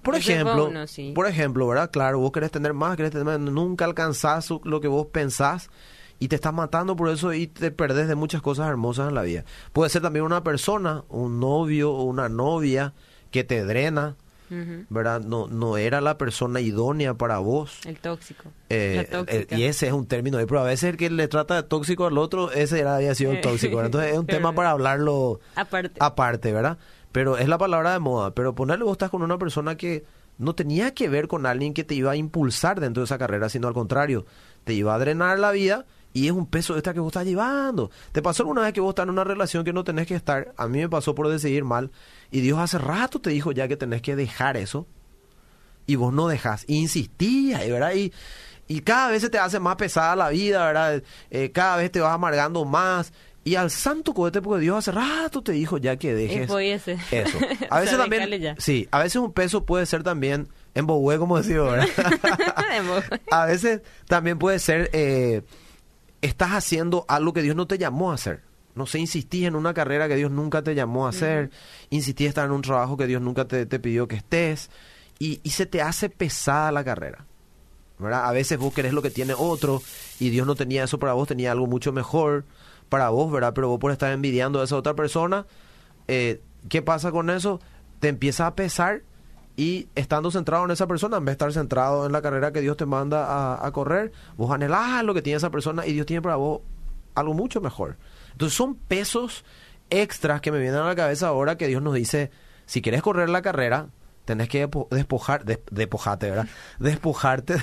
Por 0.01 0.15
ejemplo, 0.15 0.71
por 1.15 1.27
ejemplo, 1.27 1.67
¿verdad? 1.67 1.89
Claro, 1.91 2.19
vos 2.19 2.31
querés 2.31 2.51
tener 2.51 2.73
más, 2.73 2.97
querés 2.97 3.11
tener 3.11 3.25
más, 3.25 3.39
nunca 3.39 3.85
alcanzás 3.85 4.49
lo 4.63 4.81
que 4.81 4.89
vos 4.89 5.07
pensás 5.07 5.69
y 6.19 6.27
te 6.27 6.35
estás 6.35 6.53
matando 6.53 6.97
por 6.97 7.09
eso 7.09 7.33
y 7.33 7.47
te 7.47 7.71
perdés 7.71 8.09
de 8.09 8.15
muchas 8.15 8.41
cosas 8.41 8.67
hermosas 8.67 9.07
en 9.07 9.15
la 9.15 9.21
vida. 9.21 9.45
Puede 9.71 9.89
ser 9.89 10.01
también 10.01 10.25
una 10.25 10.43
persona, 10.43 11.05
un 11.07 11.39
novio 11.39 11.91
o 11.93 12.03
una 12.03 12.27
novia 12.27 12.93
que 13.31 13.45
te 13.45 13.63
drena, 13.63 14.17
¿verdad? 14.89 15.21
No, 15.21 15.47
no 15.47 15.77
era 15.77 16.01
la 16.01 16.17
persona 16.17 16.59
idónea 16.59 17.13
para 17.13 17.39
vos. 17.39 17.79
El 17.85 17.97
tóxico. 17.97 18.51
Eh, 18.69 19.47
y 19.51 19.63
ese 19.63 19.87
es 19.87 19.93
un 19.93 20.05
término, 20.05 20.37
pero 20.39 20.59
a 20.59 20.63
veces 20.63 20.91
el 20.91 20.97
que 20.97 21.09
le 21.09 21.27
trata 21.27 21.55
de 21.55 21.63
tóxico 21.63 22.05
al 22.05 22.17
otro, 22.17 22.51
ese 22.51 22.79
era, 22.79 22.95
había 22.95 23.15
sido 23.15 23.31
el 23.31 23.41
tóxico. 23.41 23.83
Entonces 23.83 24.13
es 24.13 24.17
un 24.17 24.25
tema 24.27 24.53
para 24.53 24.71
hablarlo 24.71 25.39
aparte. 25.55 25.97
aparte, 25.99 26.53
¿verdad? 26.53 26.77
Pero 27.11 27.37
es 27.37 27.47
la 27.47 27.57
palabra 27.57 27.93
de 27.93 27.99
moda. 27.99 28.33
Pero 28.33 28.55
ponerle 28.55 28.85
vos 28.85 28.93
estás 28.93 29.09
con 29.09 29.21
una 29.21 29.37
persona 29.37 29.75
que 29.75 30.03
no 30.37 30.55
tenía 30.55 30.93
que 30.93 31.09
ver 31.09 31.27
con 31.27 31.45
alguien 31.45 31.73
que 31.73 31.83
te 31.83 31.95
iba 31.95 32.11
a 32.11 32.15
impulsar 32.15 32.79
dentro 32.79 33.01
de 33.01 33.05
esa 33.05 33.17
carrera, 33.17 33.49
sino 33.49 33.67
al 33.67 33.73
contrario, 33.73 34.25
te 34.63 34.73
iba 34.73 34.95
a 34.95 34.99
drenar 34.99 35.37
la 35.37 35.51
vida 35.51 35.85
y 36.13 36.27
es 36.27 36.31
un 36.31 36.45
peso 36.45 36.73
extra 36.73 36.93
que 36.93 36.99
vos 36.99 37.09
estás 37.09 37.25
llevando. 37.25 37.91
¿Te 38.11 38.21
pasó 38.21 38.43
alguna 38.43 38.61
vez 38.61 38.73
que 38.73 38.81
vos 38.81 38.89
estás 38.89 39.03
en 39.03 39.11
una 39.11 39.23
relación 39.23 39.63
que 39.63 39.73
no 39.73 39.83
tenés 39.83 40.07
que 40.07 40.15
estar? 40.15 40.53
A 40.57 40.67
mí 40.67 40.79
me 40.79 40.89
pasó 40.89 41.13
por 41.15 41.27
decidir 41.29 41.63
mal 41.63 41.91
y 42.31 42.41
Dios 42.41 42.59
hace 42.59 42.77
rato 42.77 43.19
te 43.19 43.29
dijo 43.29 43.51
ya 43.51 43.67
que 43.67 43.77
tenés 43.77 44.01
que 44.01 44.15
dejar 44.15 44.57
eso 44.57 44.87
y 45.85 45.95
vos 45.95 46.13
no 46.13 46.27
dejás. 46.27 46.65
Y 46.67 46.77
insistías, 46.77 47.67
¿verdad? 47.67 47.93
Y, 47.93 48.13
y 48.67 48.81
cada 48.81 49.09
vez 49.09 49.21
se 49.21 49.29
te 49.29 49.39
hace 49.39 49.59
más 49.59 49.75
pesada 49.75 50.15
la 50.15 50.29
vida, 50.29 50.65
¿verdad? 50.65 51.03
Eh, 51.31 51.51
cada 51.51 51.77
vez 51.77 51.91
te 51.91 51.99
vas 51.99 52.13
amargando 52.13 52.65
más 52.65 53.11
y 53.43 53.55
al 53.55 53.71
santo 53.71 54.13
cohete, 54.13 54.41
porque 54.41 54.61
Dios 54.61 54.77
hace 54.77 54.91
rato 54.91 55.41
te 55.41 55.53
dijo 55.53 55.77
ya 55.77 55.95
que 55.95 56.13
dejes 56.13 56.43
eso. 56.43 56.53
A 57.69 57.79
veces 57.79 57.97
también, 57.97 58.55
sí, 58.59 58.87
a 58.91 58.99
veces 58.99 59.15
un 59.15 59.33
peso 59.33 59.65
puede 59.65 59.85
ser 59.85 60.03
también 60.03 60.49
en 60.75 60.85
bohue, 60.85 61.17
como 61.17 61.37
decía, 61.37 61.61
¿verdad? 61.61 61.87
a 63.31 63.45
veces 63.45 63.81
también 64.07 64.37
puede 64.37 64.59
ser, 64.59 64.89
eh, 64.93 65.41
estás 66.21 66.51
haciendo 66.51 67.05
algo 67.07 67.33
que 67.33 67.41
Dios 67.41 67.55
no 67.55 67.67
te 67.67 67.77
llamó 67.77 68.11
a 68.11 68.15
hacer. 68.15 68.41
No 68.75 68.85
sé, 68.85 68.99
insistís 68.99 69.45
en 69.45 69.55
una 69.55 69.73
carrera 69.73 70.07
que 70.07 70.15
Dios 70.15 70.31
nunca 70.31 70.61
te 70.61 70.75
llamó 70.75 71.05
a 71.05 71.09
hacer, 71.09 71.49
insistís 71.89 72.25
en 72.25 72.29
estar 72.29 72.45
en 72.45 72.51
un 72.51 72.61
trabajo 72.61 72.97
que 72.97 73.07
Dios 73.07 73.21
nunca 73.21 73.45
te, 73.45 73.65
pidió 73.79 74.07
que 74.07 74.15
estés, 74.15 74.69
y, 75.17 75.41
y 75.43 75.49
se 75.49 75.65
te 75.65 75.81
hace 75.81 76.09
pesada 76.09 76.71
la 76.71 76.83
carrera. 76.83 77.25
¿verdad? 77.97 78.25
A 78.25 78.31
veces 78.31 78.57
vos 78.57 78.73
querés 78.73 78.93
lo 78.93 79.01
que 79.01 79.11
tiene 79.11 79.33
otro 79.37 79.81
y 80.19 80.29
Dios 80.29 80.47
no 80.47 80.55
tenía 80.55 80.85
eso 80.85 80.99
para 80.99 81.13
vos, 81.13 81.27
tenía 81.27 81.51
algo 81.51 81.67
mucho 81.67 81.91
mejor 81.91 82.45
para 82.87 83.09
vos, 83.09 83.31
¿verdad? 83.31 83.53
Pero 83.53 83.67
vos 83.67 83.79
por 83.79 83.91
estar 83.91 84.11
envidiando 84.13 84.61
a 84.61 84.63
esa 84.63 84.77
otra 84.77 84.95
persona, 84.95 85.45
eh, 86.07 86.41
¿qué 86.69 86.81
pasa 86.81 87.11
con 87.11 87.29
eso? 87.29 87.59
Te 87.99 88.07
empieza 88.07 88.47
a 88.47 88.55
pesar 88.55 89.03
y 89.59 89.89
estando 89.93 90.31
centrado 90.31 90.63
en 90.63 90.71
esa 90.71 90.87
persona, 90.87 91.17
en 91.17 91.25
vez 91.25 91.31
de 91.31 91.33
estar 91.33 91.51
centrado 91.51 92.05
en 92.05 92.13
la 92.13 92.21
carrera 92.21 92.53
que 92.53 92.61
Dios 92.61 92.77
te 92.77 92.85
manda 92.85 93.65
a, 93.65 93.71
correr, 93.73 94.13
vos 94.37 94.49
anhelás 94.51 95.03
lo 95.03 95.13
que 95.13 95.21
tiene 95.21 95.35
esa 95.35 95.49
persona 95.49 95.85
y 95.85 95.91
Dios 95.91 96.05
tiene 96.05 96.21
para 96.21 96.37
vos 96.37 96.61
algo 97.13 97.33
mucho 97.33 97.59
mejor. 97.59 97.97
Entonces 98.31 98.55
son 98.55 98.75
pesos 98.75 99.43
extras 99.89 100.39
que 100.39 100.53
me 100.53 100.59
vienen 100.59 100.79
a 100.79 100.85
la 100.85 100.95
cabeza 100.95 101.27
ahora 101.27 101.57
que 101.57 101.67
Dios 101.67 101.81
nos 101.81 101.93
dice, 101.93 102.31
si 102.67 102.81
quieres 102.81 103.01
correr 103.01 103.27
la 103.27 103.41
carrera, 103.41 103.89
tenés 104.23 104.47
que 104.47 104.69
despojar, 104.91 105.43
despojarte, 105.71 106.29
¿verdad? 106.29 106.47
Despojarte 106.79 107.55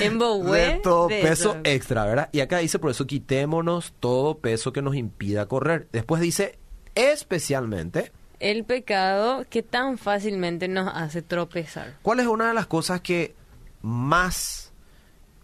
de 0.00 0.80
todo 0.82 1.08
peso 1.08 1.56
extra, 1.64 2.04
¿verdad? 2.04 2.28
Y 2.30 2.40
acá 2.40 2.58
dice, 2.58 2.78
por 2.78 2.90
eso 2.90 3.06
quitémonos 3.06 3.94
todo 4.00 4.36
peso 4.36 4.74
que 4.74 4.82
nos 4.82 4.96
impida 4.96 5.46
correr. 5.46 5.88
Después 5.92 6.20
dice, 6.20 6.58
especialmente... 6.94 8.12
El 8.40 8.64
pecado 8.64 9.44
que 9.48 9.62
tan 9.62 9.98
fácilmente 9.98 10.66
nos 10.66 10.90
hace 10.94 11.20
tropezar. 11.20 11.98
¿Cuál 12.02 12.20
es 12.20 12.26
una 12.26 12.48
de 12.48 12.54
las 12.54 12.66
cosas 12.66 13.02
que 13.02 13.34
más 13.82 14.72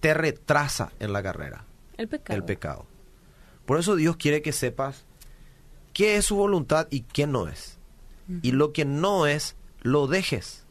te 0.00 0.14
retrasa 0.14 0.92
en 0.98 1.12
la 1.12 1.22
carrera? 1.22 1.66
El 1.98 2.08
pecado. 2.08 2.36
El 2.36 2.44
pecado. 2.44 2.86
Por 3.66 3.78
eso 3.78 3.96
Dios 3.96 4.16
quiere 4.16 4.40
que 4.40 4.52
sepas 4.52 5.04
qué 5.92 6.16
es 6.16 6.24
su 6.24 6.36
voluntad 6.36 6.86
y 6.90 7.00
qué 7.00 7.26
no 7.26 7.48
es. 7.48 7.78
Y 8.42 8.52
lo 8.52 8.72
que 8.72 8.84
no 8.84 9.26
es, 9.26 9.56
lo 9.82 10.06
dejes. 10.06 10.64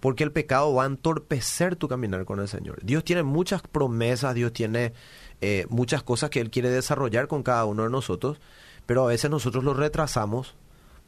Porque 0.00 0.24
el 0.24 0.32
pecado 0.32 0.74
va 0.74 0.82
a 0.82 0.86
entorpecer 0.86 1.76
tu 1.76 1.88
caminar 1.88 2.24
con 2.24 2.40
el 2.40 2.48
Señor. 2.48 2.80
Dios 2.82 3.04
tiene 3.04 3.22
muchas 3.22 3.62
promesas, 3.62 4.34
Dios 4.34 4.52
tiene 4.52 4.92
eh, 5.40 5.66
muchas 5.70 6.02
cosas 6.02 6.28
que 6.30 6.40
Él 6.40 6.50
quiere 6.50 6.70
desarrollar 6.70 7.28
con 7.28 7.42
cada 7.42 7.64
uno 7.64 7.84
de 7.84 7.90
nosotros, 7.90 8.40
pero 8.84 9.04
a 9.04 9.08
veces 9.08 9.30
nosotros 9.30 9.62
lo 9.62 9.74
retrasamos 9.74 10.56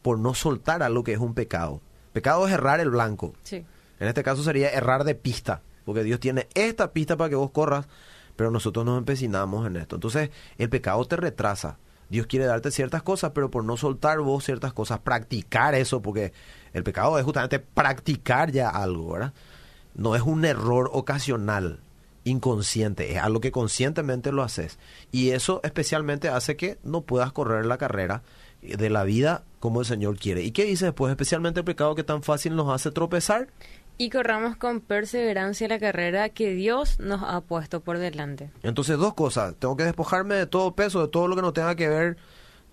por 0.04 0.18
no 0.18 0.34
soltar 0.34 0.82
algo 0.82 1.02
que 1.02 1.14
es 1.14 1.18
un 1.18 1.32
pecado. 1.32 1.80
Pecado 2.12 2.46
es 2.46 2.52
errar 2.52 2.78
el 2.78 2.90
blanco. 2.90 3.32
Sí. 3.42 3.64
En 3.98 4.06
este 4.06 4.22
caso 4.22 4.42
sería 4.42 4.68
errar 4.68 5.04
de 5.04 5.14
pista, 5.14 5.62
porque 5.86 6.04
Dios 6.04 6.20
tiene 6.20 6.46
esta 6.52 6.92
pista 6.92 7.16
para 7.16 7.30
que 7.30 7.36
vos 7.36 7.50
corras, 7.52 7.86
pero 8.36 8.50
nosotros 8.50 8.84
nos 8.84 8.98
empecinamos 8.98 9.66
en 9.66 9.76
esto. 9.76 9.94
Entonces, 9.96 10.28
el 10.58 10.68
pecado 10.68 11.02
te 11.06 11.16
retrasa. 11.16 11.78
Dios 12.10 12.26
quiere 12.26 12.44
darte 12.44 12.70
ciertas 12.70 13.02
cosas, 13.02 13.30
pero 13.34 13.50
por 13.50 13.64
no 13.64 13.78
soltar 13.78 14.20
vos 14.20 14.44
ciertas 14.44 14.74
cosas, 14.74 14.98
practicar 14.98 15.74
eso, 15.74 16.02
porque 16.02 16.34
el 16.74 16.84
pecado 16.84 17.18
es 17.18 17.24
justamente 17.24 17.58
practicar 17.58 18.52
ya 18.52 18.68
algo, 18.68 19.12
¿verdad? 19.12 19.32
No 19.94 20.14
es 20.16 20.20
un 20.20 20.44
error 20.44 20.90
ocasional. 20.92 21.80
inconsciente, 22.24 23.12
es 23.12 23.18
algo 23.18 23.40
que 23.40 23.52
conscientemente 23.52 24.32
lo 24.32 24.42
haces. 24.42 24.78
Y 25.12 25.30
eso 25.30 25.60
especialmente 25.62 26.28
hace 26.28 26.56
que 26.56 26.78
no 26.82 27.02
puedas 27.02 27.32
correr 27.32 27.66
la 27.66 27.78
carrera 27.78 28.22
de 28.62 28.90
la 28.90 29.04
vida 29.04 29.44
como 29.64 29.80
el 29.80 29.86
Señor 29.86 30.18
quiere. 30.18 30.42
¿Y 30.42 30.50
qué 30.50 30.66
dice 30.66 30.84
después? 30.84 31.10
Especialmente 31.10 31.60
el 31.60 31.64
pecado 31.64 31.94
que 31.94 32.04
tan 32.04 32.22
fácil 32.22 32.54
nos 32.54 32.68
hace 32.70 32.90
tropezar. 32.90 33.48
Y 33.96 34.10
corramos 34.10 34.56
con 34.56 34.82
perseverancia 34.82 35.66
la 35.68 35.78
carrera 35.78 36.28
que 36.28 36.52
Dios 36.52 37.00
nos 37.00 37.22
ha 37.22 37.40
puesto 37.40 37.80
por 37.80 37.96
delante. 37.96 38.50
Entonces, 38.62 38.98
dos 38.98 39.14
cosas. 39.14 39.54
Tengo 39.58 39.74
que 39.74 39.84
despojarme 39.84 40.34
de 40.34 40.44
todo 40.44 40.74
peso, 40.74 41.00
de 41.00 41.08
todo 41.08 41.28
lo 41.28 41.34
que 41.34 41.40
no 41.40 41.54
tenga 41.54 41.76
que 41.76 41.88
ver 41.88 42.18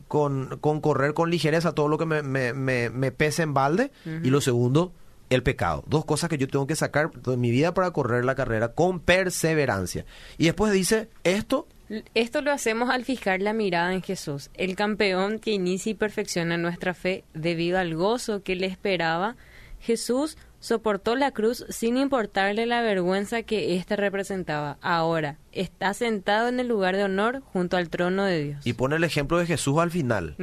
con, 0.09 0.57
con 0.59 0.81
correr 0.81 1.13
con 1.13 1.31
ligereza, 1.31 1.73
todo 1.73 1.87
lo 1.87 1.97
que 1.97 2.05
me, 2.05 2.23
me, 2.23 2.51
me, 2.89 3.11
pese 3.13 3.43
en 3.43 3.53
balde. 3.53 3.93
Y 4.21 4.29
lo 4.29 4.41
segundo, 4.41 4.91
el 5.29 5.43
pecado. 5.43 5.85
Dos 5.87 6.03
cosas 6.03 6.29
que 6.29 6.37
yo 6.37 6.49
tengo 6.49 6.67
que 6.67 6.75
sacar 6.75 7.09
de 7.13 7.37
mi 7.37 7.51
vida 7.51 7.73
para 7.73 7.91
correr 7.91 8.25
la 8.25 8.35
carrera 8.35 8.73
con 8.73 8.99
perseverancia. 8.99 10.05
Y 10.37 10.43
después 10.43 10.73
dice, 10.73 11.07
esto... 11.23 11.69
Esto 12.13 12.41
lo 12.41 12.51
hacemos 12.51 12.89
al 12.89 13.03
fijar 13.03 13.41
la 13.41 13.53
mirada 13.53 13.93
en 13.93 14.01
Jesús, 14.01 14.49
el 14.53 14.75
campeón 14.75 15.39
que 15.39 15.51
inicia 15.51 15.91
y 15.91 15.95
perfecciona 15.95 16.57
nuestra 16.57 16.93
fe 16.93 17.23
debido 17.33 17.79
al 17.79 17.95
gozo 17.95 18.43
que 18.43 18.55
le 18.55 18.67
esperaba. 18.67 19.35
Jesús 19.79 20.37
soportó 20.59 21.15
la 21.15 21.31
cruz 21.31 21.65
sin 21.69 21.97
importarle 21.97 22.65
la 22.65 22.81
vergüenza 22.81 23.43
que 23.43 23.75
ésta 23.75 23.97
representaba. 23.97 24.77
Ahora 24.81 25.37
está 25.51 25.93
sentado 25.93 26.47
en 26.47 26.59
el 26.59 26.67
lugar 26.67 26.95
de 26.95 27.03
honor 27.03 27.41
junto 27.51 27.75
al 27.75 27.89
trono 27.89 28.23
de 28.23 28.43
Dios. 28.43 28.65
Y 28.65 28.73
pone 28.73 28.95
el 28.95 29.03
ejemplo 29.03 29.39
de 29.39 29.47
Jesús 29.47 29.79
al 29.79 29.91
final, 29.91 30.35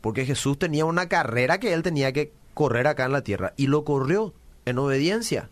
porque 0.00 0.24
Jesús 0.24 0.58
tenía 0.58 0.86
una 0.86 1.08
carrera 1.08 1.60
que 1.60 1.72
él 1.72 1.82
tenía 1.82 2.12
que 2.12 2.32
correr 2.54 2.86
acá 2.86 3.04
en 3.04 3.12
la 3.12 3.22
tierra 3.22 3.52
y 3.56 3.68
lo 3.68 3.84
corrió 3.84 4.34
en 4.64 4.78
obediencia. 4.78 5.50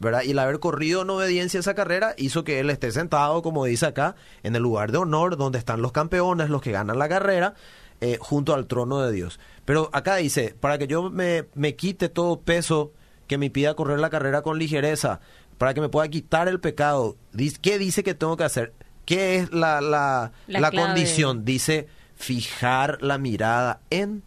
¿Verdad? 0.00 0.22
Y 0.24 0.32
el 0.32 0.38
haber 0.38 0.58
corrido 0.58 1.02
en 1.02 1.10
obediencia 1.10 1.60
esa 1.60 1.74
carrera 1.74 2.14
hizo 2.16 2.42
que 2.42 2.58
él 2.58 2.70
esté 2.70 2.90
sentado, 2.90 3.42
como 3.42 3.66
dice 3.66 3.86
acá, 3.86 4.16
en 4.42 4.56
el 4.56 4.62
lugar 4.62 4.90
de 4.90 4.98
honor 4.98 5.36
donde 5.36 5.58
están 5.58 5.82
los 5.82 5.92
campeones, 5.92 6.48
los 6.48 6.62
que 6.62 6.72
ganan 6.72 6.98
la 6.98 7.08
carrera, 7.08 7.54
eh, 8.00 8.16
junto 8.18 8.54
al 8.54 8.66
trono 8.66 9.00
de 9.00 9.12
Dios. 9.12 9.38
Pero 9.66 9.90
acá 9.92 10.16
dice, 10.16 10.56
para 10.58 10.78
que 10.78 10.86
yo 10.86 11.10
me, 11.10 11.46
me 11.54 11.76
quite 11.76 12.08
todo 12.08 12.40
peso 12.40 12.92
que 13.26 13.38
me 13.38 13.50
pida 13.50 13.74
correr 13.74 14.00
la 14.00 14.10
carrera 14.10 14.42
con 14.42 14.58
ligereza, 14.58 15.20
para 15.58 15.74
que 15.74 15.82
me 15.82 15.90
pueda 15.90 16.08
quitar 16.08 16.48
el 16.48 16.58
pecado. 16.58 17.16
¿Qué 17.60 17.78
dice 17.78 18.02
que 18.02 18.14
tengo 18.14 18.38
que 18.38 18.44
hacer? 18.44 18.72
¿Qué 19.04 19.36
es 19.36 19.52
la, 19.52 19.82
la, 19.82 20.32
la, 20.46 20.70
condición? 20.70 21.44
Dice 21.44 21.88
fijar 22.16 23.02
la 23.02 23.18
mirada 23.18 23.82
en 23.90 24.22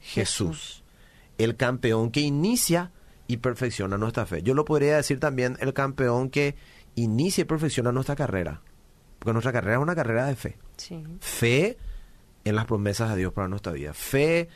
Jesús, 0.00 0.82
el 1.36 1.56
campeón 1.56 2.10
que 2.10 2.20
inicia 2.20 2.92
y 3.28 3.36
perfecciona 3.36 3.96
nuestra 3.98 4.26
fe. 4.26 4.42
Yo 4.42 4.54
lo 4.54 4.64
podría 4.64 4.96
decir 4.96 5.20
también 5.20 5.56
el 5.60 5.74
campeón 5.74 6.30
que 6.30 6.56
inicia 6.96 7.42
y 7.42 7.44
perfecciona 7.44 7.92
nuestra 7.92 8.16
carrera. 8.16 8.62
Porque 9.18 9.32
nuestra 9.32 9.52
carrera 9.52 9.76
es 9.76 9.82
una 9.82 9.94
carrera 9.94 10.26
de 10.26 10.34
fe. 10.34 10.58
Fe 11.20 11.78
en 12.44 12.56
las 12.56 12.64
promesas 12.64 13.10
de 13.10 13.18
Dios 13.18 13.32
para 13.32 13.46
nuestra 13.46 13.72
vida. 13.72 13.92
Fe 13.92 14.48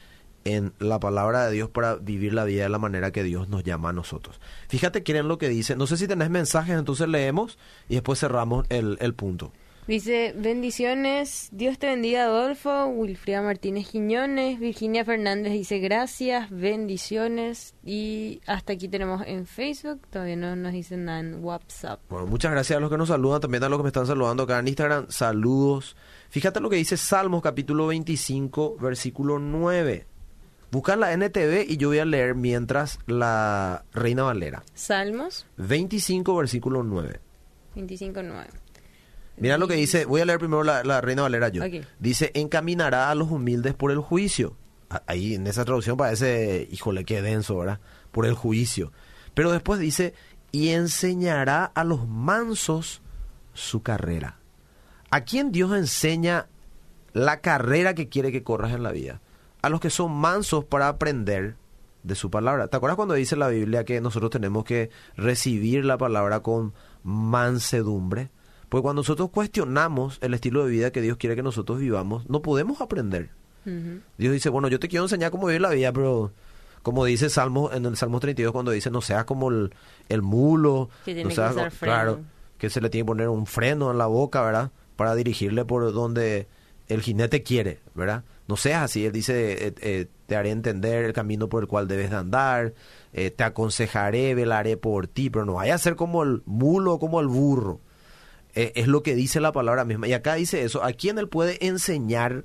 en 0.45 0.73
la 0.79 0.99
palabra 0.99 1.47
de 1.47 1.53
Dios 1.53 1.69
para 1.69 1.97
vivir 1.97 2.33
la 2.33 2.45
vida 2.45 2.65
de 2.65 2.69
la 2.69 2.79
manera 2.79 3.13
que 3.13 3.23
Dios 3.23 3.49
nos 3.49 3.63
llama 3.63 3.91
a 3.91 3.93
nosotros. 3.93 4.41
Fíjate, 4.69 5.03
quieren 5.03 5.29
lo 5.29 5.39
que 5.39 5.49
dice. 5.49 5.77
No 5.77 5.87
sé 5.87 5.97
si 5.97 6.09
tenés 6.09 6.31
mensajes, 6.31 6.77
entonces 6.77 7.09
leemos 7.09 7.59
y 7.89 7.95
después 7.95 8.19
cerramos 8.19 8.65
el, 8.71 8.97
el 9.01 9.15
punto. 9.15 9.53
Dice, 9.89 10.33
bendiciones, 10.37 11.49
Dios 11.51 11.77
te 11.77 11.89
bendiga 11.89 12.25
Adolfo, 12.25 12.87
Wilfrida 12.87 13.43
Martínez 13.43 13.89
Quiñones, 13.89 14.61
Virginia 14.61 15.05
Fernández 15.05 15.53
dice 15.53 15.81
gracias, 15.81 16.49
bendiciones 16.51 17.75
y 17.85 18.41
hasta 18.47 18.75
aquí 18.75 18.87
tenemos 18.87 19.23
en 19.27 19.45
Facebook, 19.45 20.07
todavía 20.09 20.37
no 20.37 20.55
nos 20.55 20.73
dicen 20.73 21.07
nada 21.07 21.19
en 21.19 21.43
WhatsApp. 21.43 22.01
Bueno, 22.09 22.29
muchas 22.29 22.53
gracias 22.53 22.77
a 22.77 22.81
los 22.81 22.91
que 22.91 22.97
nos 22.97 23.09
saludan, 23.09 23.41
también 23.41 23.65
a 23.65 23.69
los 23.69 23.77
que 23.81 23.83
me 23.83 23.89
están 23.89 24.07
saludando 24.07 24.45
acá 24.45 24.61
en 24.61 24.69
Instagram, 24.69 25.07
saludos. 25.09 25.97
Fíjate 26.31 26.61
lo 26.61 26.71
que 26.71 26.77
dice 26.77 26.97
Salmos 26.97 27.43
capítulo 27.43 27.89
25, 27.89 28.77
versículo 28.81 29.41
9. 29.41 30.07
Buscan 30.71 31.01
la 31.01 31.13
NTV 31.13 31.67
y 31.69 31.77
yo 31.77 31.89
voy 31.89 31.99
a 31.99 32.05
leer 32.05 32.37
mientras 32.37 33.01
la 33.07 33.85
Reina 33.93 34.23
Valera. 34.23 34.63
Salmos 34.75 35.45
25, 35.57 36.37
versículo 36.37 36.85
9. 36.85 37.21
25, 37.75 38.23
9. 38.23 38.62
Mira 39.37 39.59
lo 39.59 39.67
que 39.67 39.75
dice, 39.75 40.05
voy 40.05 40.21
a 40.21 40.25
leer 40.25 40.39
primero 40.39 40.63
la, 40.63 41.01
Reina 41.01 41.23
Valera 41.23 41.49
yo. 41.49 41.63
Dice, 41.99 42.31
encaminará 42.35 43.11
a 43.11 43.15
los 43.15 43.31
humildes 43.31 43.75
por 43.75 43.91
el 43.91 43.99
juicio. 43.99 44.57
Ahí 45.07 45.35
en 45.35 45.47
esa 45.47 45.65
traducción 45.65 45.97
parece, 45.97 46.69
híjole, 46.71 47.05
qué 47.05 47.23
denso, 47.23 47.57
¿verdad? 47.57 47.81
Por 48.11 48.27
el 48.27 48.35
juicio. 48.35 48.93
Pero 49.35 49.51
después 49.51 49.81
dice, 49.81 50.15
y 50.53 50.69
enseñará 50.69 51.65
a 51.65 51.85
los 51.85 52.07
mansos 52.07 53.01
su 53.55 53.83
carrera. 53.83 54.39
¿A 55.11 55.23
quién 55.23 55.51
Dios 55.51 55.75
enseña 55.77 56.47
la 57.15 57.41
carrera 57.41 57.95
que 57.95 58.09
quiere 58.09 58.33
que 58.33 58.43
corras 58.43 58.73
en 58.73 58.83
la 58.83 58.93
vida? 58.93 59.21
a 59.63 59.69
los 59.69 59.81
que 59.81 59.91
son 59.91 60.13
mansos 60.13 60.65
para 60.65 60.89
aprender 60.89 61.57
de 62.03 62.17
su 62.17 62.31
palabra. 62.31 62.67
¿Te 62.67 62.77
acuerdas 62.77 62.97
cuando 62.97 63.15
dice 63.15 63.37
la 63.37 63.49
Biblia 63.49 63.85
que 63.85 64.01
nosotros 64.01 64.31
tenemos 64.31 64.65
que 64.65 64.91
recibir 65.17 65.85
la 65.85 65.97
palabra 65.97 66.41
con 66.41 66.75
mansedumbre? 67.05 68.31
Pues 68.73 68.81
cuando 68.81 69.01
nosotros 69.01 69.29
cuestionamos 69.29 70.17
el 70.23 70.33
estilo 70.33 70.65
de 70.65 70.71
vida 70.71 70.93
que 70.93 71.03
Dios 71.03 71.19
quiere 71.19 71.37
que 71.37 71.43
nosotros 71.43 71.79
vivamos, 71.79 72.27
no 72.31 72.41
podemos 72.41 72.81
aprender. 72.81 73.29
Dios 74.17 74.33
dice, 74.33 74.49
bueno, 74.49 74.69
yo 74.69 74.81
te 74.81 74.89
quiero 74.89 75.05
enseñar 75.05 75.31
cómo 75.31 75.47
vivir 75.47 75.61
la 75.61 75.69
vida, 75.69 75.93
pero 75.93 76.33
como 76.83 77.05
dice 77.05 77.29
Salmo, 77.29 77.71
en 77.71 77.85
el 77.85 77.99
Salmo 77.99 78.19
32 78.19 78.51
cuando 78.51 78.71
dice, 78.71 78.91
no 78.91 79.03
seas 79.03 79.27
como 79.27 79.51
el, 79.51 80.23
mulo, 80.23 80.89
que 81.05 81.23
no 81.23 81.31
seas, 81.31 81.55
claro, 81.81 82.21
que 82.57 82.71
se 82.71 82.81
le 82.81 82.89
tiene 82.89 83.05
que 83.05 83.09
poner 83.09 83.29
un 83.29 83.45
freno 83.45 83.91
en 83.91 83.99
la 83.99 84.07
boca, 84.07 84.41
¿verdad? 84.41 84.71
Para 84.97 85.15
dirigirle 85.15 85.67
por 85.67 85.93
donde 85.93 86.49
el 86.89 87.03
jinete 87.03 87.43
quiere, 87.43 87.81
¿verdad? 87.95 88.25
no 88.49 88.57
seas 88.57 88.85
así. 88.85 89.05
Él 89.05 89.13
dice, 89.13 89.69
eh, 89.69 89.75
eh, 89.83 90.07
te 90.27 90.35
haré 90.35 90.51
entender 90.51 91.05
el 91.05 91.13
camino 91.13 91.51
por 91.51 91.63
el 91.63 91.69
cual 91.69 91.89
debes 91.89 92.09
de 92.09 92.17
andar, 92.17 92.73
eh, 93.13 93.31
te 93.31 93.45
aconsejaré, 93.45 94.35
velaré 94.35 94.79
por 94.79 95.09
ti, 95.09 95.29
pero 95.29 95.45
no 95.45 95.55
vaya 95.55 95.75
a 95.75 95.79
ser 95.79 95.95
como 95.95 96.23
el 96.23 96.43
mulo, 96.47 96.99
como 96.99 97.21
el 97.21 97.29
burro. 97.29 97.81
Es 98.55 98.87
lo 98.89 99.03
que 99.03 99.15
dice 99.15 99.41
la 99.41 99.53
palabra 99.53 99.85
misma. 99.85 100.09
Y 100.09 100.13
acá 100.13 100.35
dice 100.35 100.63
eso, 100.63 100.85
¿a 100.85 100.93
quién 100.93 101.19
él 101.19 101.29
puede 101.29 101.67
enseñar 101.67 102.45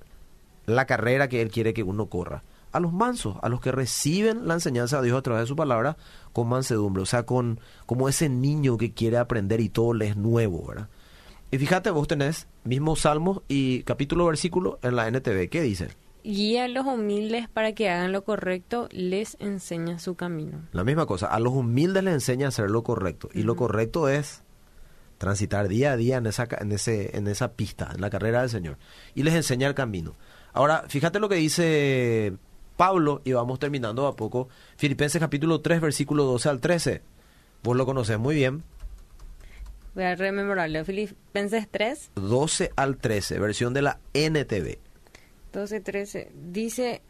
la 0.65 0.85
carrera 0.85 1.29
que 1.29 1.41
él 1.41 1.51
quiere 1.51 1.73
que 1.73 1.83
uno 1.83 2.07
corra? 2.07 2.43
A 2.71 2.79
los 2.79 2.93
mansos, 2.93 3.37
a 3.41 3.49
los 3.49 3.61
que 3.61 3.71
reciben 3.71 4.47
la 4.47 4.53
enseñanza 4.53 5.01
de 5.01 5.07
Dios 5.07 5.17
a 5.17 5.21
través 5.21 5.43
de 5.43 5.47
su 5.47 5.55
palabra 5.55 5.97
con 6.33 6.49
mansedumbre, 6.49 7.03
o 7.03 7.05
sea, 7.05 7.23
con 7.23 7.59
como 7.85 8.09
ese 8.09 8.29
niño 8.29 8.77
que 8.77 8.93
quiere 8.93 9.17
aprender 9.17 9.61
y 9.61 9.69
todo 9.69 9.93
le 9.93 10.07
es 10.07 10.17
nuevo, 10.17 10.67
¿verdad? 10.67 10.89
Y 11.49 11.57
fíjate, 11.57 11.91
vos 11.91 12.07
tenés 12.07 12.47
mismo 12.65 12.95
Salmo 12.97 13.41
y 13.47 13.83
capítulo 13.83 14.25
versículo 14.25 14.79
en 14.81 14.97
la 14.97 15.07
NTV. 15.07 15.49
¿Qué 15.49 15.61
dice? 15.61 15.89
Guía 16.23 16.65
a 16.65 16.67
los 16.67 16.85
humildes 16.85 17.47
para 17.47 17.71
que 17.71 17.89
hagan 17.89 18.11
lo 18.11 18.25
correcto, 18.25 18.89
les 18.91 19.37
enseña 19.39 19.97
su 19.97 20.15
camino. 20.15 20.59
La 20.73 20.83
misma 20.83 21.05
cosa, 21.05 21.27
a 21.27 21.39
los 21.39 21.53
humildes 21.53 22.03
les 22.03 22.15
enseña 22.15 22.47
a 22.47 22.49
hacer 22.49 22.69
lo 22.69 22.83
correcto. 22.83 23.29
Y 23.33 23.43
lo 23.43 23.55
correcto 23.55 24.09
es 24.09 24.43
transitar 25.17 25.67
día 25.67 25.93
a 25.93 25.97
día 25.97 26.17
en 26.17 26.25
esa, 26.25 26.47
en, 26.59 26.71
ese, 26.71 27.17
en 27.17 27.27
esa 27.27 27.53
pista, 27.53 27.91
en 27.93 28.01
la 28.01 28.09
carrera 28.09 28.41
del 28.41 28.49
Señor. 28.49 28.77
Y 29.15 29.23
les 29.23 29.33
enseña 29.33 29.67
el 29.67 29.75
camino. 29.75 30.15
Ahora, 30.53 30.85
fíjate 30.87 31.19
lo 31.19 31.29
que 31.29 31.35
dice 31.35 32.33
Pablo, 32.77 33.21
y 33.25 33.33
vamos 33.33 33.59
terminando 33.59 34.07
a 34.07 34.15
poco. 34.15 34.49
Filipenses 34.77 35.19
capítulo 35.19 35.61
3, 35.61 35.81
versículo 35.81 36.23
12 36.23 36.49
al 36.49 36.61
13. 36.61 37.01
Vos 37.63 37.75
lo 37.75 37.85
conoces 37.85 38.17
muy 38.19 38.35
bien. 38.35 38.63
Voy 39.95 40.03
a 40.03 40.15
rememorarlo. 40.15 40.85
Filipenses 40.85 41.67
3. 41.69 42.11
12 42.15 42.71
al 42.75 42.97
13, 42.97 43.39
versión 43.39 43.73
de 43.73 43.81
la 43.81 43.99
NTV. 44.13 44.77
12, 45.53 45.79
13. 45.79 46.31
Dice, 46.35 47.01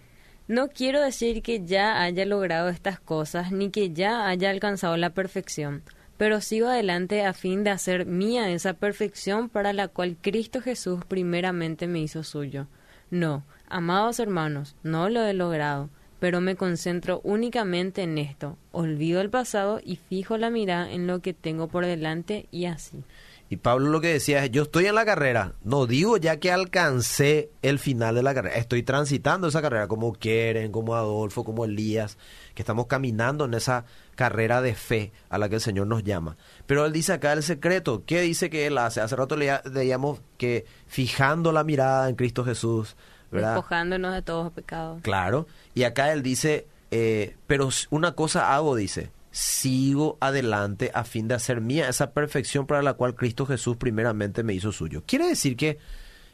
no 0.48 0.70
quiero 0.70 1.02
decir 1.02 1.42
que 1.42 1.66
ya 1.66 2.02
haya 2.02 2.26
logrado 2.26 2.70
estas 2.70 3.02
cosas, 3.02 3.52
ni 3.52 3.72
que 3.72 3.92
ya 3.92 4.30
haya 4.30 4.50
alcanzado 4.50 4.96
la 4.96 5.10
perfección, 5.10 5.84
pero 6.18 6.42
sigo 6.42 6.68
adelante 6.68 7.24
a 7.26 7.34
fin 7.34 7.64
de 7.64 7.70
hacer 7.70 8.06
mía 8.06 8.50
esa 8.52 8.74
perfección 8.74 9.50
para 9.50 9.74
la 9.74 9.88
cual 9.88 10.18
Cristo 10.20 10.62
Jesús 10.62 11.06
primeramente 11.08 11.88
me 11.88 12.00
hizo 12.00 12.24
suyo. 12.24 12.68
No, 13.10 13.44
amados 13.70 14.20
hermanos, 14.20 14.76
no 14.84 15.10
lo 15.10 15.24
he 15.24 15.34
logrado, 15.34 15.90
pero 16.20 16.42
me 16.42 16.56
concentro 16.56 17.22
únicamente 17.24 18.02
en 18.02 18.18
esto. 18.18 18.58
Olvido 18.72 19.22
el 19.22 19.30
pasado 19.30 19.80
y 19.84 19.98
fijo 19.98 20.38
la 20.38 20.50
mirada 20.50 20.92
en 20.92 21.08
lo 21.08 21.22
que 21.22 21.34
tengo 21.34 21.68
por 21.68 21.86
delante 21.86 22.48
y 22.52 22.66
así. 22.66 23.04
Y 23.50 23.58
Pablo 23.58 23.90
lo 23.90 24.02
que 24.02 24.10
decía 24.10 24.44
es, 24.44 24.52
yo 24.52 24.64
estoy 24.64 24.88
en 24.88 24.96
la 24.96 25.06
carrera, 25.06 25.54
no 25.64 25.86
digo 25.86 26.18
ya 26.18 26.38
que 26.38 26.52
alcancé 26.52 27.50
el 27.62 27.80
final 27.80 28.16
de 28.16 28.24
la 28.24 28.34
carrera, 28.34 28.58
estoy 28.58 28.84
transitando 28.84 29.48
esa 29.48 29.62
carrera 29.62 29.88
como 29.88 30.12
Quieren, 30.12 30.74
como 30.74 30.96
Adolfo, 30.96 31.46
como 31.46 31.64
Elías, 31.64 32.18
que 32.56 32.62
estamos 32.62 32.88
caminando 32.88 33.46
en 33.46 33.54
esa 33.54 33.86
carrera 34.18 34.62
de 34.62 34.76
fe 34.76 35.14
a 35.30 35.38
la 35.38 35.48
que 35.48 35.56
el 35.56 35.62
Señor 35.62 35.88
nos 35.88 36.04
llama. 36.04 36.36
Pero 36.66 36.86
él 36.86 36.92
dice 36.92 37.14
acá 37.14 37.32
el 37.32 37.44
secreto, 37.44 38.04
¿qué 38.06 38.20
dice 38.20 38.50
que 38.50 38.68
él 38.68 38.78
hace? 38.78 39.00
Hace 39.00 39.16
rato 39.16 39.38
leíamos 39.38 40.20
que 40.38 40.66
fijando 40.88 41.54
la 41.54 41.64
mirada 41.64 42.10
en 42.10 42.16
Cristo 42.16 42.44
Jesús, 42.44 42.98
Despojándonos 43.32 44.14
de 44.14 44.22
todos 44.22 44.46
los 44.46 44.54
pecados. 44.54 45.02
Claro. 45.02 45.48
Y 45.74 45.84
acá 45.84 46.14
él 46.14 46.24
dice, 46.24 46.68
eh, 46.92 47.36
pero 47.46 47.70
una 47.90 48.14
cosa 48.14 48.56
hago, 48.56 48.76
dice, 48.76 49.12
sigo 49.32 50.18
adelante 50.20 50.92
a 50.94 51.04
fin 51.04 51.28
de 51.28 51.36
hacer 51.36 51.62
mía 51.62 51.90
esa 51.90 52.12
perfección 52.12 52.66
para 52.66 52.82
la 52.82 52.94
cual 52.94 53.16
Cristo 53.16 53.46
Jesús 53.46 53.78
primeramente 53.78 54.44
me 54.44 54.54
hizo 54.54 54.72
suyo. 54.72 55.04
Quiere 55.06 55.28
decir 55.28 55.58
que 55.58 55.78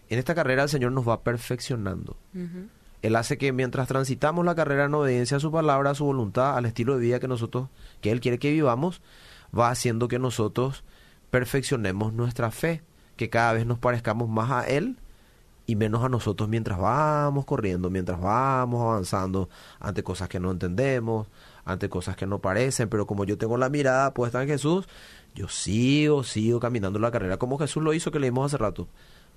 en 0.10 0.20
esta 0.20 0.36
carrera 0.36 0.64
el 0.64 0.70
Señor 0.70 0.92
nos 0.92 1.08
va 1.08 1.22
perfeccionando. 1.22 2.16
Él 3.04 3.18
hace 3.18 3.38
que 3.38 3.52
mientras 3.52 3.90
transitamos 3.90 4.46
la 4.46 4.56
carrera 4.56 4.86
en 4.86 4.94
obediencia 4.96 5.38
a 5.38 5.40
su 5.42 5.52
palabra, 5.52 5.92
a 5.92 5.96
su 5.96 6.06
voluntad, 6.06 6.58
al 6.58 6.66
estilo 6.66 6.96
de 6.96 7.02
vida 7.02 7.20
que 7.20 7.28
nosotros, 7.28 7.68
que 8.00 8.12
Él 8.12 8.22
quiere 8.22 8.40
que 8.40 8.50
vivamos, 8.50 9.02
va 9.58 9.70
haciendo 9.70 10.08
que 10.08 10.20
nosotros 10.20 10.86
perfeccionemos 11.30 12.14
nuestra 12.14 12.50
fe, 12.50 12.82
que 13.18 13.30
cada 13.30 13.52
vez 13.52 13.66
nos 13.66 13.78
parezcamos 13.78 14.30
más 14.30 14.52
a 14.52 14.68
Él 14.68 14.98
y 15.66 15.76
menos 15.76 16.02
a 16.02 16.08
nosotros 16.08 16.48
mientras 16.48 16.80
vamos 16.80 17.44
corriendo, 17.44 17.90
mientras 17.90 18.22
vamos 18.22 18.82
avanzando 18.82 19.50
ante 19.82 20.02
cosas 20.02 20.30
que 20.30 20.40
no 20.40 20.50
entendemos, 20.52 21.28
ante 21.66 21.90
cosas 21.90 22.16
que 22.16 22.26
no 22.26 22.40
parecen, 22.40 22.88
pero 22.88 23.06
como 23.06 23.26
yo 23.26 23.38
tengo 23.38 23.58
la 23.58 23.68
mirada 23.68 24.14
puesta 24.14 24.42
en 24.42 24.48
Jesús, 24.48 24.88
yo 25.36 25.50
sigo, 25.50 26.24
sigo 26.24 26.62
caminando 26.62 27.00
la 27.00 27.12
carrera 27.12 27.36
como 27.36 27.58
Jesús 27.58 27.84
lo 27.84 27.94
hizo 27.94 28.12
que 28.12 28.20
leímos 28.20 28.46
hace 28.46 28.58
rato. 28.58 28.88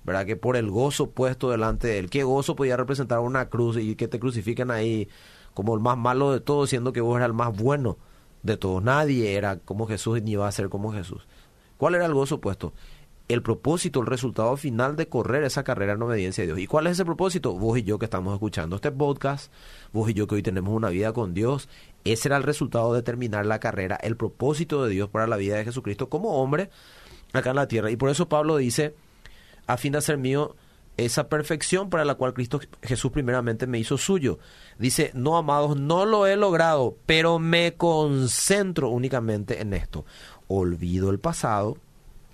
¿Verdad? 0.03 0.25
Que 0.25 0.35
por 0.35 0.55
el 0.55 0.69
gozo 0.69 1.11
puesto 1.11 1.49
delante 1.49 1.87
de 1.87 1.99
él, 1.99 2.09
qué 2.09 2.23
gozo 2.23 2.55
podía 2.55 2.77
representar 2.77 3.19
una 3.19 3.49
cruz 3.49 3.77
y 3.77 3.95
que 3.95 4.07
te 4.07 4.19
crucifiquen 4.19 4.71
ahí 4.71 5.09
como 5.53 5.73
el 5.73 5.81
más 5.81 5.97
malo 5.97 6.31
de 6.31 6.39
todos, 6.39 6.69
siendo 6.69 6.93
que 6.93 7.01
vos 7.01 7.17
eras 7.17 7.27
el 7.27 7.33
más 7.33 7.55
bueno 7.55 7.97
de 8.43 8.55
todos. 8.57 8.81
Nadie 8.83 9.33
era 9.33 9.57
como 9.59 9.87
Jesús 9.87 10.21
ni 10.21 10.31
iba 10.31 10.47
a 10.47 10.51
ser 10.51 10.69
como 10.69 10.93
Jesús. 10.93 11.27
¿Cuál 11.77 11.95
era 11.95 12.05
el 12.05 12.13
gozo 12.13 12.39
puesto? 12.39 12.73
el 13.27 13.41
propósito, 13.41 13.99
el 13.99 14.05
resultado 14.05 14.55
final 14.55 14.95
de 14.95 15.09
correr 15.09 15.43
esa 15.43 15.63
carrera 15.63 15.93
en 15.93 16.01
obediencia 16.01 16.43
a 16.43 16.47
Dios. 16.47 16.59
¿Y 16.59 16.67
cuál 16.67 16.87
es 16.87 16.93
ese 16.93 17.05
propósito? 17.05 17.53
Vos 17.53 17.77
y 17.77 17.83
yo 17.83 17.99
que 17.99 18.05
estamos 18.05 18.33
escuchando 18.33 18.77
este 18.77 18.91
podcast, 18.91 19.51
vos 19.91 20.09
y 20.09 20.13
yo 20.13 20.27
que 20.27 20.35
hoy 20.35 20.43
tenemos 20.43 20.73
una 20.73 20.89
vida 20.89 21.11
con 21.11 21.33
Dios, 21.33 21.67
ese 22.05 22.29
era 22.29 22.37
el 22.37 22.43
resultado 22.43 22.93
de 22.93 23.01
terminar 23.01 23.45
la 23.45 23.59
carrera, 23.59 23.97
el 24.01 24.15
propósito 24.15 24.85
de 24.85 24.91
Dios 24.91 25.09
para 25.09 25.27
la 25.27 25.35
vida 25.35 25.57
de 25.57 25.65
Jesucristo 25.65 26.07
como 26.09 26.41
hombre 26.41 26.69
acá 27.33 27.49
en 27.49 27.57
la 27.57 27.67
tierra. 27.67 27.91
Y 27.91 27.97
por 27.97 28.09
eso 28.09 28.29
Pablo 28.29 28.55
dice, 28.55 28.95
a 29.67 29.77
fin 29.77 29.91
de 29.91 29.99
hacer 29.99 30.17
mío 30.17 30.55
esa 30.97 31.29
perfección 31.29 31.91
para 31.91 32.05
la 32.05 32.15
cual 32.15 32.33
Cristo 32.33 32.59
Jesús 32.81 33.11
primeramente 33.11 33.67
me 33.67 33.77
hizo 33.77 33.99
suyo. 33.99 34.39
Dice, 34.79 35.11
no 35.13 35.37
amados, 35.37 35.77
no 35.77 36.05
lo 36.05 36.25
he 36.25 36.35
logrado, 36.35 36.97
pero 37.05 37.37
me 37.37 37.75
concentro 37.75 38.89
únicamente 38.89 39.61
en 39.61 39.73
esto. 39.73 40.05
Olvido 40.47 41.11
el 41.11 41.19
pasado 41.19 41.77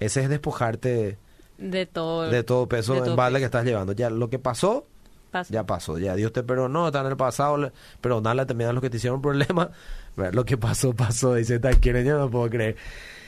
ese 0.03 0.21
es 0.21 0.29
despojarte 0.29 1.17
de 1.57 1.85
todo, 1.85 2.23
de 2.29 2.43
todo 2.43 2.67
peso 2.67 3.05
en 3.05 3.15
balde 3.15 3.39
que 3.39 3.45
estás 3.45 3.65
llevando. 3.65 3.93
Ya 3.93 4.09
lo 4.09 4.29
que 4.29 4.39
pasó, 4.39 4.85
ya 5.49 5.65
pasó. 5.65 5.97
Ya 5.97 6.15
Dios 6.15 6.31
te 6.33 6.43
perdonó, 6.43 6.87
está 6.87 7.01
en 7.01 7.07
el 7.07 7.17
pasado, 7.17 7.71
perdonarle 8.01 8.45
también 8.45 8.69
a 8.69 8.73
los 8.73 8.81
que 8.81 8.89
te 8.89 8.97
hicieron 8.97 9.21
problemas. 9.21 9.69
Lo 10.15 10.45
que 10.45 10.57
pasó, 10.57 10.93
pasó. 10.93 11.33
Dice, 11.33 11.59
te 11.59 11.73
quieren, 11.79 12.05
yo 12.05 12.19
no 12.19 12.29
puedo 12.29 12.47
creer. 12.47 12.75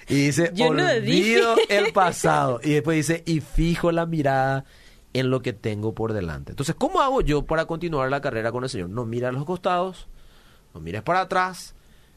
Y 0.08 0.28
dice, 0.28 0.54
olvido 0.60 1.56
el 1.68 1.92
pasado. 1.94 2.60
Y 2.64 2.74
después 2.74 2.96
dice, 2.96 3.24
y 3.26 3.40
fijo 3.42 3.92
la 3.92 4.06
mirada 4.06 4.66
en 5.14 5.32
lo 5.32 5.42
que 5.42 5.54
tengo 5.54 5.96
por 5.96 6.14
delante. 6.14 6.52
Entonces, 6.52 6.76
¿cómo 6.76 7.02
hago 7.02 7.22
yo 7.22 7.44
para 7.44 7.66
continuar 7.66 8.12
la 8.12 8.22
carrera 8.22 8.52
con 8.52 8.64
el 8.64 8.70
Señor? 8.70 8.90
No 8.90 9.06
mira 9.06 9.30
a 9.30 9.32
los 9.32 9.46
costados, 9.46 10.08
no 10.76 10.80
mires 10.80 11.02
para 11.02 11.22
atrás, 11.22 11.74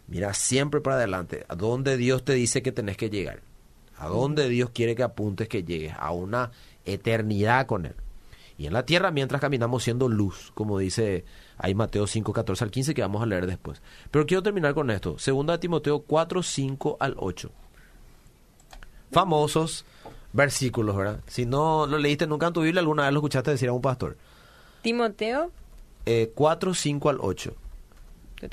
mira 0.07 0.35
siempre 0.35 0.83
para 0.83 0.96
adelante, 0.96 1.46
a 1.48 1.55
donde 1.55 1.96
Dios 1.96 2.24
te 2.24 2.35
dice 2.35 2.61
que 2.61 2.72
tenés 2.72 2.98
que 2.98 3.09
llegar 3.09 3.40
a 3.98 4.07
dónde 4.09 4.48
Dios 4.48 4.70
quiere 4.70 4.94
que 4.94 5.03
apuntes 5.03 5.48
que 5.48 5.64
llegues, 5.64 5.92
a 5.98 6.12
una 6.12 6.53
eternidad 6.85 7.66
con 7.66 7.87
Él. 7.87 7.94
Y 8.59 8.66
en 8.66 8.73
la 8.73 8.85
tierra 8.85 9.12
mientras 9.12 9.40
caminamos 9.40 9.85
siendo 9.85 10.09
luz, 10.09 10.51
como 10.55 10.79
dice 10.79 11.25
ahí 11.57 11.77
Mateo 11.77 12.09
5, 12.09 12.33
14 12.33 12.64
al 12.64 12.71
15 12.73 12.92
que 12.92 13.03
vamos 13.03 13.23
a 13.23 13.27
leer 13.27 13.47
después. 13.47 13.81
Pero 14.11 14.27
quiero 14.27 14.42
terminar 14.42 14.75
con 14.75 14.90
esto. 14.90 15.16
Segunda 15.18 15.61
Timoteo 15.61 16.01
4, 16.01 16.42
5 16.42 16.97
al 16.99 17.14
8. 17.16 17.51
Famosos 19.12 19.85
versículos, 20.33 20.97
¿verdad? 20.97 21.21
Si 21.29 21.47
no 21.47 21.87
lo 21.87 21.99
leíste 21.99 22.27
nunca 22.27 22.49
en 22.49 22.53
tu 22.53 22.62
Biblia, 22.62 22.81
alguna 22.81 23.05
vez 23.05 23.12
lo 23.12 23.21
escuchaste 23.21 23.53
decir 23.53 23.68
a 23.68 23.73
un 23.73 23.81
pastor. 23.81 24.18
Timoteo. 24.83 25.53
Eh, 26.05 26.33
4, 26.35 26.75
5 26.75 27.11
al 27.11 27.18
8. 27.21 27.55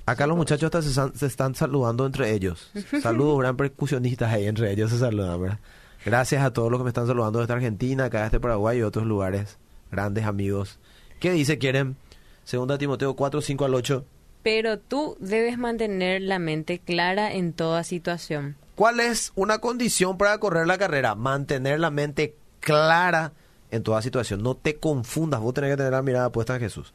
Acá 0.05 0.27
los 0.27 0.37
muchachos 0.37 0.73
hasta 0.73 1.11
se, 1.13 1.25
están 1.25 1.55
saludando 1.55 2.05
entre 2.05 2.31
ellos. 2.31 2.71
Saludos, 3.01 3.39
gran 3.39 3.57
percusionistas 3.57 4.31
ahí 4.31 4.45
entre 4.45 4.71
ellos 4.71 4.91
se 4.91 4.99
saludan, 4.99 5.41
¿verdad? 5.41 5.59
Gracias 6.05 6.43
a 6.43 6.53
todos 6.53 6.69
los 6.69 6.79
que 6.79 6.83
me 6.83 6.89
están 6.89 7.07
saludando 7.07 7.39
desde 7.39 7.53
Argentina, 7.53 8.05
acá 8.05 8.23
desde 8.23 8.39
Paraguay 8.39 8.79
y 8.79 8.83
otros 8.83 9.05
lugares. 9.05 9.57
Grandes 9.95 10.25
amigos. 10.25 10.77
¿Qué 11.21 11.31
dice, 11.31 11.57
quieren? 11.57 11.95
Segunda 12.43 12.77
Timoteo 12.77 13.15
4, 13.15 13.41
5 13.41 13.63
al 13.63 13.75
8. 13.75 14.05
Pero 14.43 14.77
tú 14.77 15.15
debes 15.21 15.57
mantener 15.57 16.21
la 16.21 16.37
mente 16.37 16.79
clara 16.79 17.33
en 17.33 17.53
toda 17.53 17.85
situación. 17.85 18.57
¿Cuál 18.75 18.99
es 18.99 19.31
una 19.35 19.59
condición 19.59 20.17
para 20.17 20.37
correr 20.37 20.67
la 20.67 20.77
carrera? 20.77 21.15
Mantener 21.15 21.79
la 21.79 21.91
mente 21.91 22.35
clara 22.59 23.31
en 23.71 23.83
toda 23.83 24.01
situación. 24.01 24.43
No 24.43 24.55
te 24.55 24.75
confundas, 24.75 25.39
vos 25.39 25.53
tenés 25.53 25.71
que 25.71 25.77
tener 25.77 25.93
la 25.93 26.01
mirada 26.01 26.29
puesta 26.29 26.55
en 26.55 26.59
Jesús. 26.59 26.93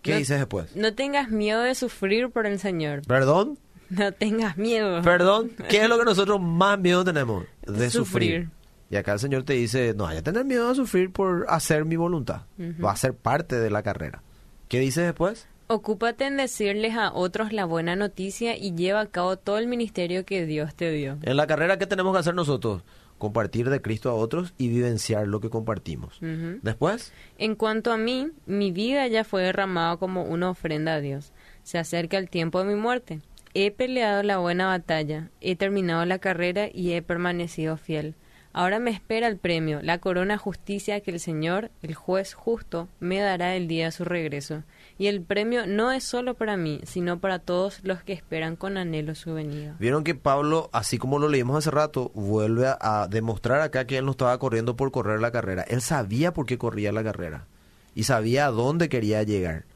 ¿Qué 0.00 0.16
dices 0.16 0.38
después? 0.38 0.74
No 0.74 0.94
tengas 0.94 1.28
miedo 1.28 1.60
de 1.60 1.74
sufrir 1.74 2.30
por 2.30 2.46
el 2.46 2.58
Señor. 2.58 3.02
¿Perdón? 3.06 3.58
No 3.90 4.10
tengas 4.12 4.56
miedo. 4.56 5.02
Perdón, 5.02 5.52
¿qué 5.68 5.82
es 5.82 5.88
lo 5.90 5.98
que 5.98 6.04
nosotros 6.06 6.40
más 6.40 6.78
miedo 6.78 7.04
tenemos? 7.04 7.44
De 7.66 7.90
sufrir. 7.90 8.48
Y 8.90 8.96
acá 8.96 9.12
el 9.12 9.18
Señor 9.18 9.42
te 9.44 9.52
dice, 9.54 9.94
no 9.94 10.06
hay 10.06 10.16
que 10.16 10.22
tener 10.22 10.44
miedo 10.44 10.68
de 10.68 10.74
sufrir 10.74 11.12
por 11.12 11.46
hacer 11.48 11.84
mi 11.84 11.96
voluntad. 11.96 12.42
Va 12.82 12.92
a 12.92 12.96
ser 12.96 13.14
parte 13.14 13.56
de 13.56 13.70
la 13.70 13.82
carrera. 13.82 14.22
¿Qué 14.68 14.80
dices 14.80 15.04
después? 15.04 15.46
Ocúpate 15.66 16.24
en 16.24 16.38
decirles 16.38 16.96
a 16.96 17.12
otros 17.12 17.52
la 17.52 17.66
buena 17.66 17.94
noticia 17.94 18.56
y 18.56 18.74
lleva 18.74 19.00
a 19.00 19.06
cabo 19.06 19.36
todo 19.36 19.58
el 19.58 19.66
ministerio 19.66 20.24
que 20.24 20.46
Dios 20.46 20.74
te 20.74 20.90
dio. 20.90 21.18
En 21.22 21.36
la 21.36 21.46
carrera, 21.46 21.76
¿qué 21.78 21.86
tenemos 21.86 22.14
que 22.14 22.20
hacer 22.20 22.34
nosotros? 22.34 22.82
compartir 23.18 23.68
de 23.68 23.82
Cristo 23.82 24.10
a 24.10 24.14
otros 24.14 24.54
y 24.56 24.68
vivenciar 24.68 25.26
lo 25.26 25.40
que 25.40 25.50
compartimos. 25.50 26.18
Después. 26.62 27.12
En 27.36 27.56
cuanto 27.56 27.92
a 27.92 27.98
mí, 27.98 28.30
mi 28.46 28.70
vida 28.70 29.06
ya 29.08 29.24
fue 29.24 29.42
derramada 29.42 29.96
como 29.96 30.22
una 30.22 30.50
ofrenda 30.50 30.94
a 30.94 31.00
Dios. 31.00 31.32
Se 31.64 31.78
acerca 31.78 32.16
el 32.16 32.30
tiempo 32.30 32.60
de 32.60 32.72
mi 32.72 32.80
muerte. 32.80 33.20
He 33.54 33.70
peleado 33.70 34.22
la 34.22 34.38
buena 34.38 34.66
batalla, 34.66 35.30
he 35.40 35.56
terminado 35.56 36.04
la 36.04 36.18
carrera 36.18 36.68
y 36.72 36.92
he 36.92 37.02
permanecido 37.02 37.76
fiel. 37.76 38.14
Ahora 38.58 38.80
me 38.80 38.90
espera 38.90 39.28
el 39.28 39.36
premio, 39.36 39.80
la 39.82 39.98
corona 39.98 40.36
justicia 40.36 41.00
que 41.00 41.12
el 41.12 41.20
Señor, 41.20 41.70
el 41.80 41.94
juez 41.94 42.34
justo, 42.34 42.88
me 42.98 43.20
dará 43.20 43.54
el 43.54 43.68
día 43.68 43.84
de 43.84 43.92
su 43.92 44.04
regreso 44.04 44.64
y 44.98 45.06
el 45.06 45.22
premio 45.22 45.68
no 45.68 45.92
es 45.92 46.02
solo 46.02 46.34
para 46.34 46.56
mí, 46.56 46.80
sino 46.82 47.20
para 47.20 47.38
todos 47.38 47.78
los 47.84 48.02
que 48.02 48.12
esperan 48.12 48.56
con 48.56 48.76
anhelo 48.76 49.14
su 49.14 49.32
venida. 49.32 49.76
Vieron 49.78 50.02
que 50.02 50.16
Pablo, 50.16 50.70
así 50.72 50.98
como 50.98 51.20
lo 51.20 51.28
leímos 51.28 51.56
hace 51.56 51.70
rato, 51.70 52.10
vuelve 52.16 52.66
a, 52.66 53.06
demostrar 53.08 53.60
acá 53.60 53.86
que 53.86 53.98
él 53.98 54.06
no 54.06 54.10
estaba 54.10 54.36
corriendo 54.40 54.74
por 54.74 54.90
correr 54.90 55.20
la 55.20 55.30
carrera. 55.30 55.62
Él 55.62 55.80
sabía 55.80 56.34
por 56.34 56.44
qué 56.44 56.58
corría 56.58 56.90
la 56.90 57.04
carrera 57.04 57.46
y 57.94 58.02
sabía 58.02 58.46
a 58.46 58.50
dónde 58.50 58.88
quería 58.88 59.22
llegar. 59.22 59.66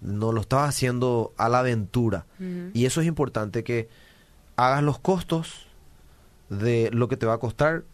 No 0.00 0.32
lo 0.32 0.40
estaba 0.40 0.64
haciendo 0.64 1.32
a 1.36 1.48
la 1.48 1.60
aventura. 1.60 2.26
Y 2.74 2.86
eso 2.86 3.02
es 3.02 3.06
importante 3.06 3.62
que 3.62 3.88
hagas 4.56 4.82
los 4.82 4.98
costos 4.98 5.68
de 6.48 6.90
lo 6.92 7.06
que 7.06 7.16
te 7.16 7.24
va 7.24 7.34
a 7.34 7.38
costar 7.38 7.84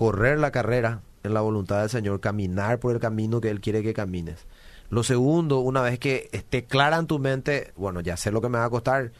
correr 0.00 0.38
la 0.38 0.50
carrera 0.50 1.02
en 1.24 1.34
la 1.34 1.42
voluntad 1.42 1.80
del 1.80 1.90
Señor, 1.90 2.20
caminar 2.20 2.78
por 2.80 2.94
el 2.94 3.00
camino 3.00 3.42
que 3.42 3.50
Él 3.50 3.60
quiere 3.60 3.82
que 3.82 3.92
camines. 3.92 4.46
Lo 4.88 5.02
segundo, 5.02 5.58
una 5.58 5.82
vez 5.82 5.98
que 5.98 6.30
esté 6.32 6.64
clara 6.64 6.96
en 6.96 7.06
tu 7.06 7.18
mente, 7.18 7.74
bueno, 7.76 8.00
ya 8.00 8.16
sé 8.16 8.30
lo 8.30 8.40
que 8.40 8.48
me 8.48 8.56
va 8.56 8.64
a 8.64 8.70
costar, 8.70 9.12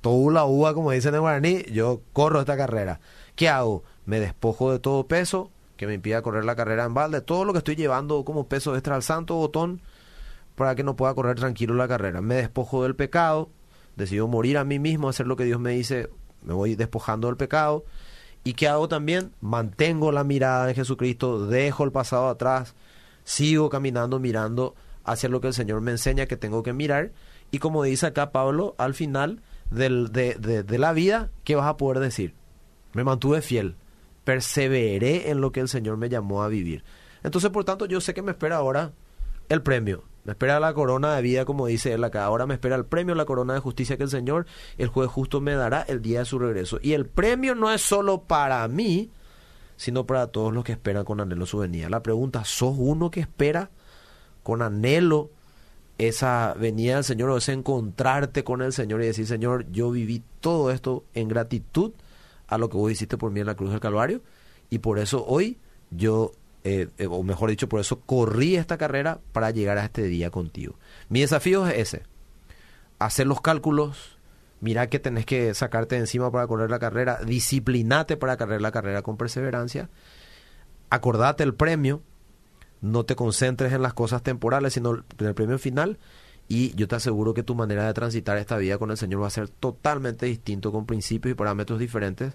todo 0.00 0.28
la 0.32 0.44
uva, 0.44 0.74
como 0.74 0.90
dicen 0.90 1.14
en 1.14 1.20
guaraní, 1.20 1.62
yo 1.70 2.00
corro 2.12 2.40
esta 2.40 2.56
carrera. 2.56 2.98
¿Qué 3.36 3.48
hago? 3.48 3.84
Me 4.06 4.18
despojo 4.18 4.72
de 4.72 4.80
todo 4.80 5.06
peso 5.06 5.52
que 5.76 5.86
me 5.86 5.94
impida 5.94 6.20
correr 6.20 6.44
la 6.44 6.56
carrera 6.56 6.84
en 6.84 6.92
balde, 6.92 7.20
todo 7.20 7.44
lo 7.44 7.52
que 7.52 7.58
estoy 7.58 7.76
llevando 7.76 8.24
como 8.24 8.48
peso 8.48 8.74
extra 8.74 8.96
al 8.96 9.04
santo 9.04 9.36
botón 9.36 9.80
para 10.56 10.74
que 10.74 10.82
no 10.82 10.96
pueda 10.96 11.14
correr 11.14 11.36
tranquilo 11.36 11.74
la 11.74 11.86
carrera. 11.86 12.20
Me 12.22 12.34
despojo 12.34 12.82
del 12.82 12.96
pecado, 12.96 13.50
decido 13.94 14.26
morir 14.26 14.58
a 14.58 14.64
mí 14.64 14.80
mismo, 14.80 15.08
hacer 15.08 15.28
lo 15.28 15.36
que 15.36 15.44
Dios 15.44 15.60
me 15.60 15.70
dice, 15.70 16.10
me 16.42 16.54
voy 16.54 16.74
despojando 16.74 17.28
del 17.28 17.36
pecado. 17.36 17.84
¿Y 18.46 18.54
qué 18.54 18.68
hago 18.68 18.86
también? 18.86 19.32
Mantengo 19.40 20.12
la 20.12 20.22
mirada 20.22 20.68
en 20.68 20.76
Jesucristo, 20.76 21.48
dejo 21.48 21.82
el 21.82 21.90
pasado 21.90 22.28
atrás, 22.28 22.76
sigo 23.24 23.68
caminando 23.70 24.20
mirando 24.20 24.76
hacia 25.02 25.28
lo 25.28 25.40
que 25.40 25.48
el 25.48 25.52
Señor 25.52 25.80
me 25.80 25.90
enseña 25.90 26.26
que 26.26 26.36
tengo 26.36 26.62
que 26.62 26.72
mirar. 26.72 27.10
Y 27.50 27.58
como 27.58 27.82
dice 27.82 28.06
acá 28.06 28.30
Pablo, 28.30 28.76
al 28.78 28.94
final 28.94 29.42
del, 29.72 30.12
de, 30.12 30.34
de, 30.36 30.78
la 30.78 30.92
vida, 30.92 31.28
¿qué 31.42 31.56
vas 31.56 31.66
a 31.66 31.76
poder 31.76 31.98
decir? 31.98 32.34
Me 32.92 33.02
mantuve 33.02 33.42
fiel, 33.42 33.74
perseveré 34.22 35.28
en 35.28 35.40
lo 35.40 35.50
que 35.50 35.58
el 35.58 35.68
Señor 35.68 35.96
me 35.96 36.08
llamó 36.08 36.44
a 36.44 36.48
vivir. 36.48 36.84
Entonces, 37.24 37.50
por 37.50 37.64
tanto, 37.64 37.86
yo 37.86 38.00
sé 38.00 38.14
que 38.14 38.22
me 38.22 38.30
espera 38.30 38.58
ahora 38.58 38.92
el 39.48 39.60
premio. 39.60 40.04
Me 40.26 40.32
espera 40.32 40.58
la 40.58 40.74
corona 40.74 41.14
de 41.14 41.22
vida, 41.22 41.44
como 41.44 41.66
dice 41.66 41.92
él 41.92 42.02
acá. 42.02 42.24
Ahora 42.24 42.46
me 42.46 42.54
espera 42.54 42.74
el 42.74 42.84
premio, 42.84 43.14
la 43.14 43.24
corona 43.24 43.54
de 43.54 43.60
justicia 43.60 43.96
que 43.96 44.02
el 44.02 44.10
Señor, 44.10 44.46
el 44.76 44.88
juez 44.88 45.08
justo, 45.08 45.40
me 45.40 45.54
dará 45.54 45.82
el 45.82 46.02
día 46.02 46.18
de 46.18 46.24
su 46.24 46.38
regreso. 46.38 46.80
Y 46.82 46.94
el 46.94 47.06
premio 47.06 47.54
no 47.54 47.72
es 47.72 47.80
solo 47.80 48.22
para 48.22 48.66
mí, 48.66 49.10
sino 49.76 50.04
para 50.04 50.26
todos 50.26 50.52
los 50.52 50.64
que 50.64 50.72
esperan 50.72 51.04
con 51.04 51.20
anhelo 51.20 51.46
su 51.46 51.58
venida. 51.58 51.88
La 51.88 52.02
pregunta, 52.02 52.44
¿sos 52.44 52.74
uno 52.76 53.10
que 53.10 53.20
espera 53.20 53.70
con 54.42 54.62
anhelo 54.62 55.30
esa 55.98 56.54
venida 56.58 56.96
del 56.96 57.04
Señor 57.04 57.30
o 57.30 57.36
ese 57.36 57.52
encontrarte 57.52 58.42
con 58.42 58.62
el 58.62 58.72
Señor 58.72 59.02
y 59.02 59.06
decir, 59.06 59.26
Señor, 59.26 59.70
yo 59.70 59.92
viví 59.92 60.22
todo 60.40 60.72
esto 60.72 61.04
en 61.14 61.28
gratitud 61.28 61.92
a 62.48 62.58
lo 62.58 62.68
que 62.68 62.76
vos 62.76 62.90
hiciste 62.90 63.16
por 63.16 63.30
mí 63.30 63.40
en 63.40 63.46
la 63.46 63.54
cruz 63.54 63.70
del 63.70 63.80
Calvario 63.80 64.20
y 64.70 64.78
por 64.78 64.98
eso 64.98 65.24
hoy 65.26 65.58
yo, 65.90 66.32
eh, 66.68 66.88
eh, 66.98 67.06
o 67.06 67.22
mejor 67.22 67.48
dicho, 67.48 67.68
por 67.68 67.78
eso 67.78 68.00
corrí 68.00 68.56
esta 68.56 68.76
carrera 68.76 69.20
para 69.30 69.52
llegar 69.52 69.78
a 69.78 69.84
este 69.84 70.02
día 70.02 70.32
contigo. 70.32 70.74
Mi 71.08 71.20
desafío 71.20 71.64
es 71.68 71.78
ese, 71.78 72.02
hacer 72.98 73.28
los 73.28 73.40
cálculos, 73.40 74.18
mira 74.60 74.88
que 74.88 74.98
tenés 74.98 75.26
que 75.26 75.54
sacarte 75.54 75.94
de 75.94 76.00
encima 76.00 76.32
para 76.32 76.48
correr 76.48 76.68
la 76.68 76.80
carrera, 76.80 77.20
disciplinate 77.24 78.16
para 78.16 78.36
correr 78.36 78.60
la 78.60 78.72
carrera 78.72 79.02
con 79.02 79.16
perseverancia, 79.16 79.90
acordate 80.90 81.44
el 81.44 81.54
premio, 81.54 82.02
no 82.80 83.04
te 83.04 83.14
concentres 83.14 83.72
en 83.72 83.82
las 83.82 83.94
cosas 83.94 84.24
temporales, 84.24 84.72
sino 84.72 85.04
en 85.18 85.26
el 85.26 85.34
premio 85.34 85.60
final. 85.60 86.00
Y 86.48 86.74
yo 86.74 86.88
te 86.88 86.96
aseguro 86.96 87.32
que 87.32 87.44
tu 87.44 87.54
manera 87.54 87.86
de 87.86 87.94
transitar 87.94 88.38
esta 88.38 88.56
vida 88.56 88.78
con 88.78 88.90
el 88.90 88.96
Señor 88.96 89.22
va 89.22 89.28
a 89.28 89.30
ser 89.30 89.48
totalmente 89.48 90.26
distinto, 90.26 90.72
con 90.72 90.84
principios 90.84 91.30
y 91.30 91.34
parámetros 91.36 91.78
diferentes 91.78 92.34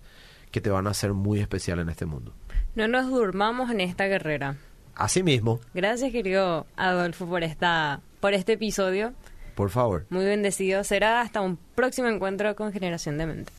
que 0.52 0.62
te 0.62 0.70
van 0.70 0.88
a 0.88 0.92
hacer 0.92 1.12
muy 1.12 1.42
especial 1.42 1.80
en 1.80 1.90
este 1.90 2.06
mundo. 2.06 2.34
No 2.76 2.88
nos 2.88 3.10
durmamos 3.10 3.70
en 3.70 3.82
esta 3.82 4.08
carrera. 4.10 4.56
Así 4.96 5.24
mismo. 5.24 5.60
Gracias, 5.74 6.12
querido 6.12 6.66
Adolfo, 6.76 7.26
por 7.26 7.44
esta, 7.44 8.02
por 8.20 8.34
este 8.34 8.54
episodio. 8.54 9.14
Por 9.56 9.70
favor. 9.70 10.06
Muy 10.10 10.26
bendecido. 10.26 10.84
Será 10.84 11.22
hasta 11.22 11.42
un 11.42 11.58
próximo 11.76 12.08
encuentro 12.08 12.56
con 12.56 12.72
Generación 12.72 13.18
de 13.18 13.26
Mente. 13.26 13.50